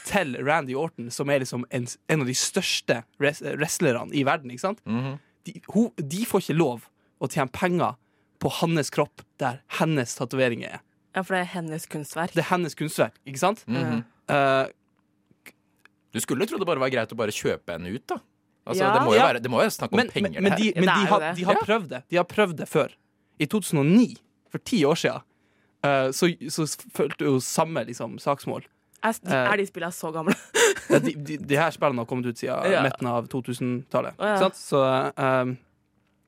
til 0.09 0.35
Randy 0.43 0.75
Orton, 0.75 1.09
som 1.13 1.29
er 1.31 1.39
liksom 1.45 1.63
en, 1.71 1.85
en 2.09 2.21
av 2.21 2.27
de 2.27 2.33
største 2.35 3.03
res- 3.23 3.43
wrestlerne 3.45 4.11
i 4.17 4.23
verden. 4.27 4.51
ikke 4.51 4.65
sant? 4.65 4.81
Mhm. 4.85 5.17
De, 5.47 5.53
hun, 5.73 5.91
de 5.95 6.25
får 6.27 6.43
ikke 6.43 6.57
lov 6.59 6.89
å 7.23 7.29
tjene 7.31 7.47
penger 7.55 7.95
på 8.47 8.53
hans 8.61 8.89
kropp 8.95 9.21
der 9.41 9.59
hennes 9.79 10.15
tatoveringer 10.15 10.77
er. 10.77 10.83
Ja, 11.17 11.23
for 11.25 11.35
det 11.35 11.41
er 11.43 11.49
hennes 11.57 11.87
kunstverk. 11.89 12.31
Det 12.37 12.43
er 12.45 12.49
hennes 12.53 12.75
kunstverk, 12.77 13.15
ikke 13.27 13.39
sant? 13.41 13.63
Mm 13.67 13.83
-hmm. 13.83 14.03
uh, 14.31 14.67
Du 16.13 16.19
skulle 16.21 16.45
tro 16.47 16.57
det 16.57 16.65
bare 16.65 16.79
var 16.79 16.89
greit 16.89 17.11
å 17.11 17.15
bare 17.15 17.31
kjøpe 17.31 17.71
henne 17.73 17.89
ut, 17.91 18.07
da. 18.07 18.19
Altså, 18.65 18.83
Ja. 18.83 18.93
det, 18.93 19.05
må 19.05 19.13
jo 19.13 19.19
være, 19.21 19.39
det 19.39 19.49
må 19.51 19.63
jo 19.63 19.69
snakke 19.69 19.93
om 19.93 19.97
men, 19.97 20.09
penger, 20.09 20.41
men, 20.41 20.43
men, 20.43 20.51
det 20.51 20.57
de, 20.57 20.63
her. 20.65 20.73
Men 20.75 20.85
det 20.85 21.01
de, 21.01 21.11
har, 21.11 21.33
de 21.35 21.43
har 21.43 21.53
Ja. 21.53 21.59
prøvd 21.65 21.89
det. 21.89 22.03
De 22.09 22.15
har 22.17 22.23
prøvd 22.23 22.55
det 22.57 22.67
før. 22.67 22.87
I 23.39 23.45
2009, 23.45 24.15
for 24.51 24.57
ti 24.57 24.83
år 24.85 24.95
siden, 24.95 25.21
uh, 25.85 26.11
så, 26.11 26.31
så 26.49 26.65
fulgte 26.95 27.25
jo 27.25 27.39
samme 27.39 27.83
liksom, 27.85 28.19
saksmål. 28.19 28.63
Er, 29.03 29.11
de, 29.11 29.29
Eh. 29.29 29.51
er 29.53 29.57
de 29.57 29.65
spillene 29.65 29.91
så 29.93 30.11
gamle? 30.11 30.33
Ja, 30.89 30.99
de, 30.99 31.13
de, 31.13 31.37
de 31.37 31.55
her 31.55 31.71
spillene 31.71 31.99
har 31.99 32.05
kommet 32.05 32.25
ut 32.25 32.37
siden 32.37 32.71
Ja. 32.71 32.81
midten 32.83 33.07
av 33.07 33.27
2000-tallet. 33.27 34.13
Oh, 34.19 34.25
ja. 34.27 34.49
Så, 34.49 34.81
eh, 35.17 35.45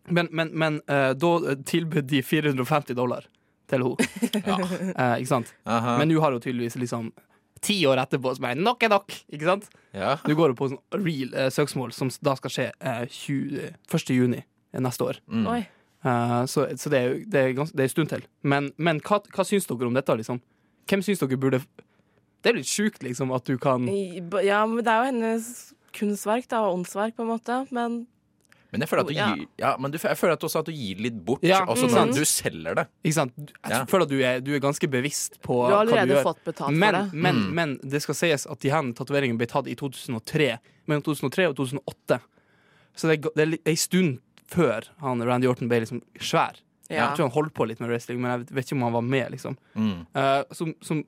men 0.09 0.29
men, 0.31 0.51
men 0.53 0.81
uh, 0.89 1.11
da 1.17 1.55
tilbød 1.65 2.09
de 2.09 2.21
450 2.23 2.97
dollar 2.97 3.27
til 3.69 3.85
henne. 3.85 3.95
Eh, 4.99 5.15
ikke 5.21 5.29
sant? 5.29 5.51
Aha. 5.69 5.97
Men 6.01 6.09
nå 6.09 6.19
har 6.21 6.33
hun 6.33 6.41
tydeligvis 6.41 6.77
liksom 6.81 7.11
ti 7.63 7.75
år 7.87 7.99
etterpå 8.01 8.31
som 8.35 8.47
er 8.49 8.59
nok 8.59 8.83
er 8.83 8.93
nok. 8.93 9.13
Ikke 9.31 9.47
sant? 9.47 9.67
ja. 9.93 10.15
Nå 10.27 10.35
går 10.37 10.53
hun 10.53 10.59
på 10.59 10.69
sånn 10.71 11.03
real 11.05 11.33
uh, 11.35 11.49
søksmål, 11.53 11.93
som 11.95 12.11
da 12.25 12.35
skal 12.39 12.53
skje 12.53 12.69
eh, 12.79 13.03
20, 13.05 13.75
1. 13.89 14.15
juni 14.15 14.41
neste 14.79 15.05
år. 15.05 15.19
Mm. 15.27 15.47
Oi. 15.49 15.61
Eh, 16.05 16.45
så 16.45 16.67
så 16.77 16.91
det, 16.93 16.99
er 16.99 17.17
det, 17.27 17.39
er 17.41 17.55
gans, 17.57 17.73
det 17.75 17.83
er 17.83 17.89
en 17.89 17.95
stund 17.95 18.13
til. 18.13 18.25
Men, 18.41 18.71
men 18.77 19.01
hva, 19.03 19.21
hva 19.35 19.45
syns 19.47 19.67
dere 19.69 19.89
om 19.89 19.97
dette? 19.97 20.15
liksom? 20.21 20.41
Hvem 20.89 21.03
syns 21.05 21.21
dere 21.21 21.39
burde 21.39 21.59
Det 22.39 22.53
er 22.53 22.55
litt 22.55 22.69
sjukt, 22.69 23.03
liksom, 23.03 23.33
at 23.35 23.45
du 23.45 23.57
kan 23.59 23.87
Ja, 23.87 24.63
men 24.65 24.79
det 24.83 24.93
er 24.93 25.03
jo 25.03 25.09
hennes 25.11 25.49
kunstverk, 25.95 26.47
da, 26.49 26.63
og 26.63 26.79
åndsverk, 26.79 27.17
på 27.17 27.25
en 27.25 27.33
måte. 27.33 27.59
Men 27.75 28.05
Men 28.71 28.81
jeg 28.81 28.89
føler 28.89 29.01
at 29.01 29.07
du 29.07 29.13
Ja. 29.13 29.27
gir, 29.35 29.45
ja, 29.57 29.77
men 29.77 29.91
du, 29.91 29.97
jeg 29.97 30.17
føler 30.17 30.33
at 30.33 30.43
også 30.45 30.59
at 30.59 30.65
du 30.65 30.71
gir 30.71 30.95
litt 31.01 31.25
bort, 31.25 31.39
Ja, 31.43 31.65
også 31.65 31.87
mm. 31.89 31.95
når 31.95 32.13
du 32.13 32.25
selger 32.25 32.75
det. 32.75 32.87
Ikke 33.03 33.13
sant? 33.13 33.33
Jeg 33.37 33.71
Ja. 33.71 33.85
føler 33.85 34.03
at 34.03 34.09
du 34.09 34.19
er, 34.21 34.39
du 34.41 34.53
er 34.55 34.59
ganske 34.59 34.87
bevisst 34.89 35.41
på 35.41 35.67
du 35.69 35.73
har 35.75 35.85
Du 35.85 35.91
har 35.91 35.97
allerede 36.05 36.23
fått 36.23 36.43
betalt 36.45 36.75
Men, 36.77 36.93
for 36.95 37.01
det. 37.01 37.13
men, 37.13 37.35
Mm. 37.35 37.53
men 37.55 37.79
det 37.83 38.01
skal 38.03 38.15
sies 38.15 38.45
at 38.45 38.59
de 38.59 38.69
her 38.69 38.81
tatoveringene 38.93 39.37
ble 39.37 39.47
tatt 39.47 39.67
i 39.67 39.73
2003. 39.75 40.59
Mellom 40.87 41.01
2003 41.03 41.47
og 41.49 41.55
2008. 41.55 42.19
Så 42.95 43.07
det 43.07 43.25
er, 43.25 43.29
det 43.35 43.59
er 43.65 43.69
ei 43.71 43.75
stund 43.75 44.19
før 44.49 44.83
han 44.99 45.21
Randy 45.21 45.47
Orton 45.47 45.67
ble 45.69 45.79
liksom 45.81 46.01
svær. 46.19 46.55
Ja. 46.89 47.09
Jeg 47.09 47.17
tror 47.17 47.29
han 47.29 47.31
holdt 47.31 47.53
på 47.53 47.67
litt 47.67 47.79
med 47.79 47.89
wrestling, 47.89 48.19
men 48.21 48.31
jeg 48.45 48.47
vet- 48.53 48.65
ikke 48.65 48.73
om 48.77 48.81
han 48.81 48.93
var 48.93 49.01
med. 49.01 49.31
liksom 49.31 49.57
Mm. 49.75 50.05
uh, 50.15 50.43
som, 50.51 50.73
som, 50.81 51.03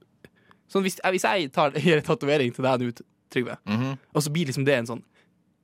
hvis, 0.84 1.00
hvis 1.04 1.24
jeg 1.24 1.52
tar, 1.52 1.72
gir 1.78 1.98
en 1.98 2.04
tatovering 2.04 2.54
til 2.54 2.64
deg 2.64 2.80
nå, 2.82 2.92
Trygve, 3.32 3.56
-hmm. 3.66 3.98
og 4.14 4.22
så 4.24 4.30
blir 4.30 4.46
liksom 4.46 4.66
det 4.66 4.74
en 4.76 4.86
sånn 4.86 5.04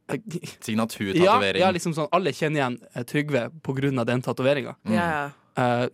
Signaturtatovering. 0.08 1.62
ja, 1.62 1.72
liksom 1.76 1.92
sånn 1.96 2.08
Alle 2.16 2.32
kjenner 2.32 2.62
igjen 2.62 2.78
eh, 2.94 3.04
Trygve 3.08 3.50
av 3.50 4.06
den 4.08 4.22
tatoveringa. 4.24 4.78
Mm. 4.88 4.96
Ja, 4.96 5.08
ja. 5.12 5.28
Eh, 5.58 5.88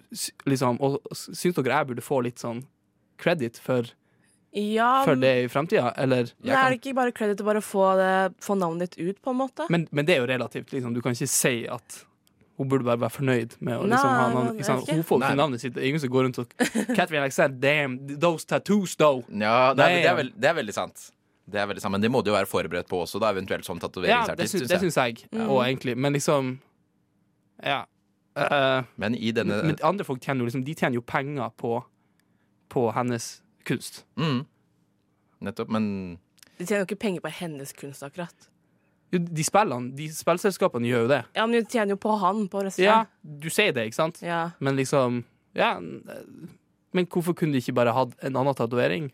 liksom, 0.46 0.77
og 0.84 1.00
syns 1.15 1.55
dere 1.55 1.79
jeg 1.79 1.89
burde 1.93 2.03
få 2.03 2.20
litt 2.25 2.41
sånn 2.41 2.65
credit 3.22 3.58
for, 3.63 3.88
ja 4.53 4.89
for 5.08 5.15
det 5.15 5.34
i 5.46 5.50
framtida? 5.50 5.93
Eller 5.98 6.27
det 6.43 6.51
er 6.53 6.74
det 6.74 6.82
ikke 6.82 6.96
bare 6.98 7.13
credit 7.15 7.41
å 7.41 7.48
bare 7.48 7.62
få, 7.63 7.86
det, 7.98 8.15
få 8.43 8.58
navnet 8.60 8.91
ditt 8.91 9.00
ut, 9.15 9.22
på 9.24 9.32
en 9.32 9.39
måte? 9.39 9.70
men, 9.72 9.88
men 9.91 10.10
det 10.10 10.17
er 10.17 10.25
jo 10.25 10.27
relativt. 10.29 10.75
Liksom. 10.75 10.93
Du 10.93 11.01
kan 11.01 11.15
ikke 11.15 11.32
si 11.32 11.63
at 11.72 12.03
Hun 12.53 12.67
burde 12.70 12.86
bare 12.86 13.01
være 13.01 13.15
fornøyd 13.15 13.55
med 13.65 13.79
å 13.79 13.88
liksom 13.89 14.12
ha 14.13 14.25
navnet 14.29 14.60
ikke. 14.62 14.75
Hun 14.91 15.08
får 15.08 15.24
ikke 15.24 15.38
navnet 15.39 15.62
sitt. 15.63 15.74
Det 15.74 15.82
er 15.82 15.88
ingen 15.89 16.03
som 16.03 16.12
går 16.13 16.27
rundt 16.27 16.38
og 16.43 16.51
Catherine 16.98 17.24
Alexander, 17.24 17.58
damn, 17.58 17.96
those 18.22 18.46
tattoos, 18.46 18.93
though. 19.00 19.24
Ja, 19.32 19.74
det 19.74 19.88
er, 19.88 19.96
det, 19.96 20.12
er 20.12 20.20
veld, 20.20 20.36
det 20.38 20.51
er 20.51 20.60
veldig 20.60 20.75
sant. 20.75 21.08
Det 21.50 21.59
er 21.59 21.67
veldig 21.67 21.81
sant, 21.81 21.91
Men 21.91 22.01
det 22.01 22.09
må 22.12 22.21
du 22.23 22.31
jo 22.31 22.35
være 22.38 22.47
forberedt 22.47 22.88
på 22.88 23.01
også, 23.03 23.19
da, 23.19 23.31
eventuelt 23.33 23.65
som 23.65 23.77
Ja, 23.77 24.25
det 24.35 24.50
syns, 24.50 24.69
synes 24.79 24.95
jeg. 24.95 25.17
jeg 25.29 25.29
Mm. 25.31 25.47
òg, 25.50 25.65
egentlig. 25.67 25.97
Men 25.97 26.13
liksom 26.13 26.59
Ja. 27.63 27.83
Uh, 28.35 28.83
Men 28.97 29.13
i 29.15 29.31
denne 29.31 29.63
men 29.63 29.75
andre 29.83 30.03
folk 30.03 30.19
tjener 30.19 30.39
jo 30.41 30.45
liksom 30.45 30.63
De 30.65 30.73
tjener 30.73 30.95
jo 30.95 31.01
penger 31.01 31.51
på, 31.55 31.83
på 32.69 32.91
hennes 32.93 33.41
kunst. 33.63 34.03
mm, 34.17 34.45
Nettopp. 35.41 35.69
Men 35.69 36.17
De 36.57 36.65
tjener 36.65 36.79
jo 36.85 36.85
ikke 36.95 37.00
penger 37.00 37.21
på 37.21 37.29
hennes 37.29 37.73
kunst, 37.73 38.01
akkurat. 38.03 38.50
Jo, 39.12 39.19
de 39.19 39.43
spillene, 39.43 39.91
de 39.95 40.07
spillselskapene 40.09 40.88
gjør 40.89 41.01
jo 41.03 41.07
det. 41.07 41.25
Ja, 41.35 41.45
men 41.45 41.59
de 41.62 41.69
tjener 41.69 41.89
jo 41.93 41.97
på 41.97 42.17
han, 42.19 42.47
på 42.50 42.63
Ja, 42.79 43.05
du 43.23 43.50
sier 43.50 43.71
det, 43.71 43.85
ikke 43.91 44.00
sant? 44.00 44.21
Ja. 44.23 44.51
Men 44.59 44.75
liksom 44.75 45.23
Ja, 45.55 45.79
men 45.79 47.05
hvorfor 47.05 47.35
kunne 47.35 47.51
de 47.53 47.59
ikke 47.62 47.75
bare 47.75 47.93
hatt 47.93 48.15
en 48.23 48.33
annen 48.35 48.55
tatovering? 48.55 49.12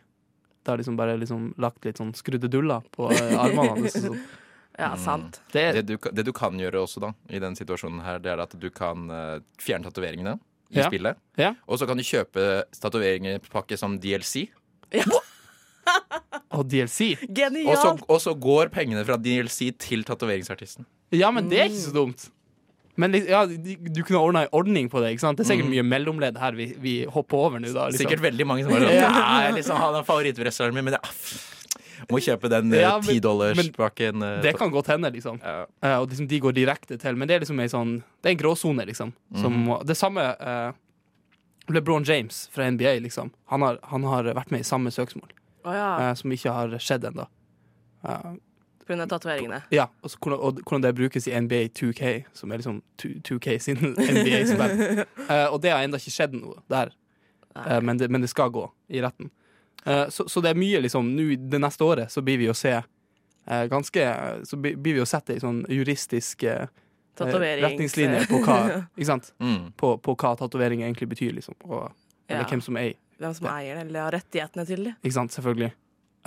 Da 0.68 0.75
liksom 0.75 0.98
bare 1.00 1.16
liksom 1.18 1.54
lagt 1.62 1.86
litt 1.88 1.98
sånn 2.01 2.12
skrudde 2.18 2.50
duller 2.51 2.84
på 2.96 3.08
eh, 3.13 3.34
armene 3.39 3.70
hans. 3.78 3.96
sånn. 3.96 4.20
ja, 4.80 4.92
sant. 5.00 5.42
Det 5.54 5.63
er 5.63 5.80
det 5.80 5.86
du, 5.88 5.96
det 6.12 6.25
du 6.28 6.34
kan 6.36 6.58
gjøre 6.60 6.82
også, 6.84 7.01
da, 7.04 7.13
i 7.32 7.39
den 7.39 7.56
situasjonen 7.56 8.01
her, 8.06 8.20
det 8.24 8.34
er 8.34 8.44
at 8.44 8.56
du 8.60 8.70
kan 8.74 9.08
uh, 9.12 9.39
fjerne 9.62 9.88
tatoveringene 9.89 10.38
i 10.70 10.78
Ja. 10.82 10.88
spillet. 10.92 11.18
Ja. 11.39 11.54
Og 11.66 11.80
så 11.82 11.88
kan 11.89 11.98
du 11.98 12.04
kjøpe 12.06 12.63
tatoveringspakke 12.78 13.78
som 13.80 13.96
DLC. 14.04 14.50
Og 16.54 16.66
DLC. 16.70 17.16
Og 17.66 17.75
så, 17.78 17.94
og 18.06 18.20
så 18.22 18.34
går 18.38 18.70
pengene 18.74 19.01
fra 19.08 19.18
DLC 19.18 19.72
til 19.82 20.04
tatoveringsartisten. 20.06 20.86
Ja, 21.16 21.32
men 21.34 21.50
det 21.50 21.60
er 21.63 21.72
ikke 21.72 21.82
så 21.88 21.94
dumt. 21.96 22.28
Men 23.00 23.15
ja, 23.15 23.46
du 23.48 24.01
kunne 24.03 24.20
ordna 24.20 24.41
en 24.46 24.51
ordning 24.60 24.89
på 24.91 25.00
det. 25.03 25.13
ikke 25.15 25.24
sant? 25.24 25.39
Det 25.39 25.46
er 25.46 25.53
sikkert 25.53 25.70
mye 25.72 25.86
mellomledd 25.88 26.39
her 26.41 26.58
vi, 26.58 26.65
vi 26.84 26.96
hopper 27.08 27.46
over 27.48 27.62
nå. 27.63 27.70
da 27.72 27.86
liksom. 27.88 28.01
Sikkert 28.03 28.24
veldig 28.25 28.48
mange 28.50 28.65
som 28.65 28.74
bare 28.75 28.89
sånn 29.06 29.15
Nei, 29.22 29.53
liksom, 29.60 29.79
han 29.79 29.96
er 30.01 30.08
favorittrestauranten 30.10 30.75
min, 30.79 30.88
men 30.89 30.98
det, 30.98 31.01
pff, 31.06 31.46
må 32.10 32.20
kjøpe 32.24 32.50
den 32.51 32.74
Ja, 32.75 32.98
men- 32.98 33.15
Det 34.44 34.53
kan 34.58 34.72
godt 34.74 34.88
hende, 34.91 35.12
liksom. 35.15 35.39
ja. 35.44 35.63
Uh, 35.84 35.96
og 36.01 36.10
liksom, 36.12 36.27
de 36.32 36.39
går 36.44 36.56
direkte 36.58 36.98
til. 37.00 37.15
Men 37.20 37.27
det 37.32 37.36
er 37.38 37.44
liksom 37.46 37.60
en 37.63 37.72
sånn 37.72 37.96
Det 38.24 38.32
er 38.32 38.36
en 38.38 38.44
gråsone, 38.44 38.86
liksom. 38.91 39.13
Som, 39.36 39.58
mm. 39.68 39.74
Det 39.88 39.98
samme 40.00 40.27
uh, 40.39 40.72
LeBron 41.70 42.03
James 42.08 42.48
fra 42.51 42.68
NBA, 42.72 42.98
liksom. 43.06 43.32
Han 43.53 43.62
har, 43.68 43.79
han 43.91 44.03
har 44.03 44.32
vært 44.34 44.51
med 44.51 44.62
i 44.65 44.68
samme 44.68 44.91
søksmål, 44.91 45.29
Oh, 45.68 45.74
ja. 45.75 45.89
uh, 46.10 46.13
som 46.15 46.32
ikke 46.32 46.51
har 46.56 46.72
skjedd 46.79 47.03
ennå. 47.12 47.27
Av 48.89 49.08
tatoveringene. 49.08 49.62
ja, 49.72 49.86
og, 50.01 50.12
så 50.12 50.17
hvordan, 50.17 50.39
og 50.39 50.62
hvordan 50.63 50.81
det 50.88 50.96
brukes 50.98 51.27
i 51.29 51.34
NBA 51.39 51.60
2K, 51.77 52.13
som 52.34 52.51
er 52.51 52.62
liksom 52.63 52.81
2, 52.98 53.10
2K 53.29 53.58
sin 53.62 53.77
NBA-spill. 54.17 55.03
uh, 55.29 55.48
og 55.53 55.60
det 55.62 55.72
har 55.75 55.84
ennå 55.86 56.00
ikke 56.01 56.15
skjedd 56.15 56.34
noe 56.39 56.58
der, 56.72 56.96
uh, 57.55 57.77
men, 57.86 58.00
det, 58.01 58.10
men 58.10 58.25
det 58.25 58.31
skal 58.34 58.50
gå 58.50 58.65
i 58.89 59.03
retten. 59.05 59.29
Uh, 59.86 60.08
så, 60.10 60.25
så 60.27 60.41
det 60.41 60.50
er 60.55 60.60
mye, 60.60 60.81
liksom 60.81 61.13
Nå 61.15 61.29
det 61.51 61.62
neste 61.62 61.86
året 61.86 62.12
så 62.12 62.24
blir 62.25 62.41
vi 62.41 62.50
å 62.51 62.55
se 62.58 62.74
eh, 63.50 63.65
ganske 63.72 64.01
Så 64.43 64.58
blir 64.60 64.75
vi 64.98 65.00
å 65.00 65.08
sette 65.08 65.38
i 65.38 65.39
sånn 65.39 65.62
juristisk 65.72 66.43
retningslinje 67.19 68.25
på 68.29 68.41
hva 68.43 68.58
Ikke 68.98 69.08
sant? 69.08 69.31
Mm. 69.39 69.72
På, 69.79 69.93
på 70.03 70.15
hva 70.19 70.34
tatovering 70.39 70.84
egentlig 70.84 71.10
betyr, 71.13 71.34
liksom. 71.39 71.55
Og, 71.67 71.89
eller 72.27 72.43
Ja. 72.43 72.50
hvem 72.51 72.62
som 72.63 72.77
eier. 72.79 72.98
Hvem 73.19 73.34
som 73.36 73.48
eier 73.51 73.75
det, 73.75 73.88
eller 73.88 74.05
har 74.05 74.15
rettighetene 74.15 74.65
til 74.67 74.84
det. 74.88 74.93
Ikke 75.03 75.15
sant, 75.15 75.34
selvfølgelig. 75.36 75.72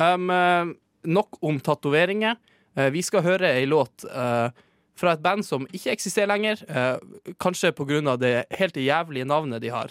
Um, 0.01 0.31
eh, 0.31 0.73
nok 1.09 1.39
om 1.45 1.61
tatoveringer. 1.61 2.37
Eh, 2.75 2.91
vi 2.91 3.03
skal 3.05 3.25
høre 3.27 3.51
ei 3.59 3.67
låt 3.69 4.05
eh, 4.09 4.49
fra 4.97 5.15
et 5.15 5.25
band 5.25 5.45
som 5.45 5.67
ikke 5.73 5.93
eksisterer 5.93 6.31
lenger. 6.33 6.65
eh, 6.69 6.97
kanskje 7.39 7.73
av 8.09 8.19
det 8.19 8.47
helt 8.51 8.77
jævlige 8.77 9.25
navnet 9.25 9.61
de 9.61 9.69
har. 9.69 9.91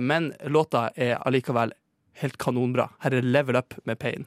Men 0.00 0.34
låta 0.44 0.90
er 0.94 1.16
allikevel 1.24 1.72
helt 2.20 2.36
kanonbra. 2.36 2.90
Her 3.00 3.14
er 3.14 3.22
Level 3.22 3.56
Up 3.56 3.74
med 3.84 3.98
Pain. 3.98 4.26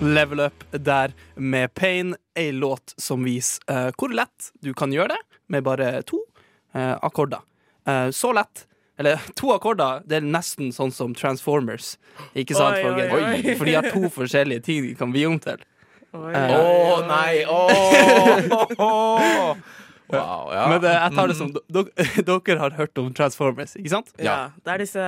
Level 0.00 0.40
Up 0.40 0.64
der 0.70 1.12
med 1.34 1.74
Pain, 1.74 2.16
ei 2.34 2.52
låt 2.52 2.94
som 2.96 3.24
viser 3.24 3.62
uh, 3.70 3.90
hvor 3.98 4.14
lett 4.14 4.52
du 4.62 4.72
kan 4.72 4.92
gjøre 4.94 5.12
det 5.12 5.38
med 5.48 5.64
bare 5.66 6.02
to 6.06 6.22
uh, 6.74 6.96
akkorder. 7.02 7.42
Eh, 7.88 8.10
så 8.10 8.32
lett. 8.36 8.66
Eller 8.98 9.20
to 9.38 9.52
akkorder, 9.54 10.02
det 10.08 10.16
er 10.20 10.24
nesten 10.26 10.72
sånn 10.74 10.92
som 10.94 11.14
Transformers. 11.16 11.96
Ikke 12.34 12.54
sant, 12.58 12.76
folkens? 12.82 13.12
oi. 13.14 13.54
For 13.58 13.64
de 13.68 13.74
har 13.78 13.86
to 13.94 14.02
forskjellige 14.12 14.62
ting 14.68 14.78
de 14.86 14.94
kan 14.98 15.10
bli 15.14 15.22
om 15.28 15.38
til. 15.42 15.58
Å 16.08 16.16
uh, 16.24 16.56
oh, 16.56 17.04
nei! 17.04 17.44
Åh! 17.44 19.52
Wow, 20.08 20.48
ja. 20.54 20.62
Men 20.72 20.80
eh, 20.88 20.94
jeg 20.94 21.12
tar 21.18 21.28
det 21.28 21.34
som 21.36 21.50
dere, 21.68 22.54
har 22.62 22.72
hørt 22.78 22.96
om 23.00 23.10
Transformers, 23.12 23.74
ikke 23.76 23.90
sant? 23.92 24.08
ja. 24.16 24.48
Det 24.64 24.72
er 24.72 24.80
disse 24.80 25.04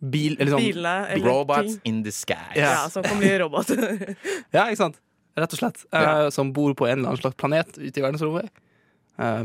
Bil, 0.00 0.38
eller 0.38 0.54
sånn, 0.54 0.64
bilene 0.64 0.94
eller 1.12 1.28
Robots 1.28 1.74
ting. 1.74 1.82
in 1.90 1.98
the 2.06 2.12
Ja. 2.56 2.58
Ja, 2.62 2.88
som 2.88 3.04
kan 3.04 3.20
bli 3.20 3.34
roboter. 3.42 3.84
Ja, 4.48 4.64
ikke 4.64 4.80
sant? 4.80 4.96
Rett 5.36 5.52
og 5.52 5.58
slett. 5.60 5.84
Uh, 5.92 6.32
som 6.32 6.54
bor 6.56 6.72
på 6.78 6.88
en 6.88 7.02
eller 7.02 7.12
annen 7.12 7.20
slags 7.20 7.36
planet 7.36 7.76
ute 7.76 7.92
i 7.92 8.00
verdensrommet. 8.04 8.48
Eh, 9.18 9.44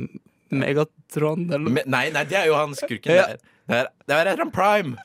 Megatron 0.52 1.46
eller 1.50 1.60
Men, 1.70 1.84
nei, 1.88 2.10
nei, 2.12 2.24
det 2.26 2.38
er 2.38 2.46
jo 2.50 2.56
han 2.56 2.74
skurken 2.76 3.14
Ja. 3.16 3.26
der. 3.28 3.38
Det 3.70 3.78
er, 3.78 3.88
det 4.08 4.16
er 4.16 4.26
etter 4.34 4.50
Prime. 4.52 4.96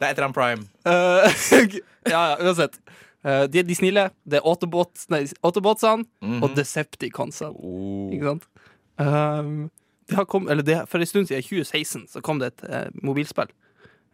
Det 0.00 0.06
er 0.08 0.12
Etran 0.16 0.32
Prime. 0.32 0.64
Eh, 0.86 1.34
ja, 2.10 2.20
ja, 2.30 2.36
uansett. 2.40 2.78
Uh, 3.24 3.44
de 3.48 3.62
de 3.62 3.74
snille. 3.74 4.10
Det 4.28 4.36
er 4.40 4.44
Autobots, 4.48 5.06
nei, 5.10 5.22
Autobotsene 5.42 6.04
Mhm. 6.22 6.42
og 6.42 6.56
Decepticonsene. 6.56 7.52
Oh. 7.56 8.10
Ikke 8.12 8.24
sant? 8.32 8.48
Um, 8.98 9.70
kom, 10.28 10.48
eller 10.48 10.62
det, 10.62 10.88
for 10.88 10.98
en 10.98 11.06
stund 11.06 11.26
siden, 11.28 11.38
i 11.40 11.42
2016, 11.46 12.08
så 12.12 12.20
kom 12.20 12.38
det 12.38 12.52
et 12.52 12.64
uh, 12.68 12.90
mobilspill. 13.02 13.48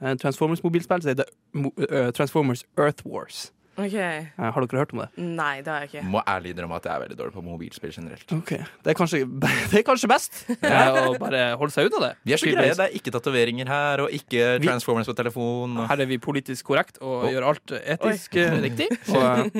Transformers-mobilspill 0.01 1.03
som 1.03 1.11
heter 1.11 1.25
det 1.29 2.15
Transformers 2.17 2.63
Earth 2.79 3.05
Wars. 3.07 3.51
OK. 3.79 3.95
Eh, 3.95 4.25
har 4.37 4.67
dere 4.67 4.81
hørt 4.81 4.93
om 4.95 5.03
det? 5.03 5.09
Nei, 5.21 5.61
det 5.65 5.73
har 5.73 5.85
jeg 5.85 5.91
ikke. 5.91 6.03
Må 6.11 6.23
ærlig 6.29 6.55
innrømme 6.55 6.79
at 6.81 6.89
jeg 6.89 6.95
er 6.95 7.05
veldig 7.05 7.19
dårlig 7.19 7.35
på 7.37 7.45
mobilspill 7.45 7.93
generelt. 7.95 8.35
Okay. 8.41 8.65
Det 8.85 8.93
er 8.93 8.99
kanskje, 8.99 9.23
det 9.71 9.81
er 9.81 9.87
kanskje 9.87 10.11
best 10.11 10.43
eh, 10.57 10.99
å 11.05 11.15
bare 11.21 11.45
holde 11.61 11.75
seg 11.75 11.91
unna 11.91 12.03
det. 12.09 12.11
Vi 12.27 12.35
er 12.37 12.43
så 12.43 12.51
greie. 12.51 12.75
Det 12.77 12.89
er 12.89 12.99
ikke 12.99 13.15
tatoveringer 13.15 13.71
her, 13.71 14.05
og 14.07 14.17
ikke 14.17 14.57
Transformers 14.65 15.11
på 15.11 15.17
telefon. 15.19 15.79
Og... 15.79 15.87
Her 15.93 16.05
er 16.05 16.11
vi 16.11 16.21
politisk 16.23 16.73
korrekt 16.73 17.01
og 17.01 17.15
oh. 17.23 17.31
gjør 17.31 17.49
alt 17.53 17.77
etisk 17.81 18.37
Oi. 18.41 18.49
riktig. 18.67 18.91
Og, 19.21 19.57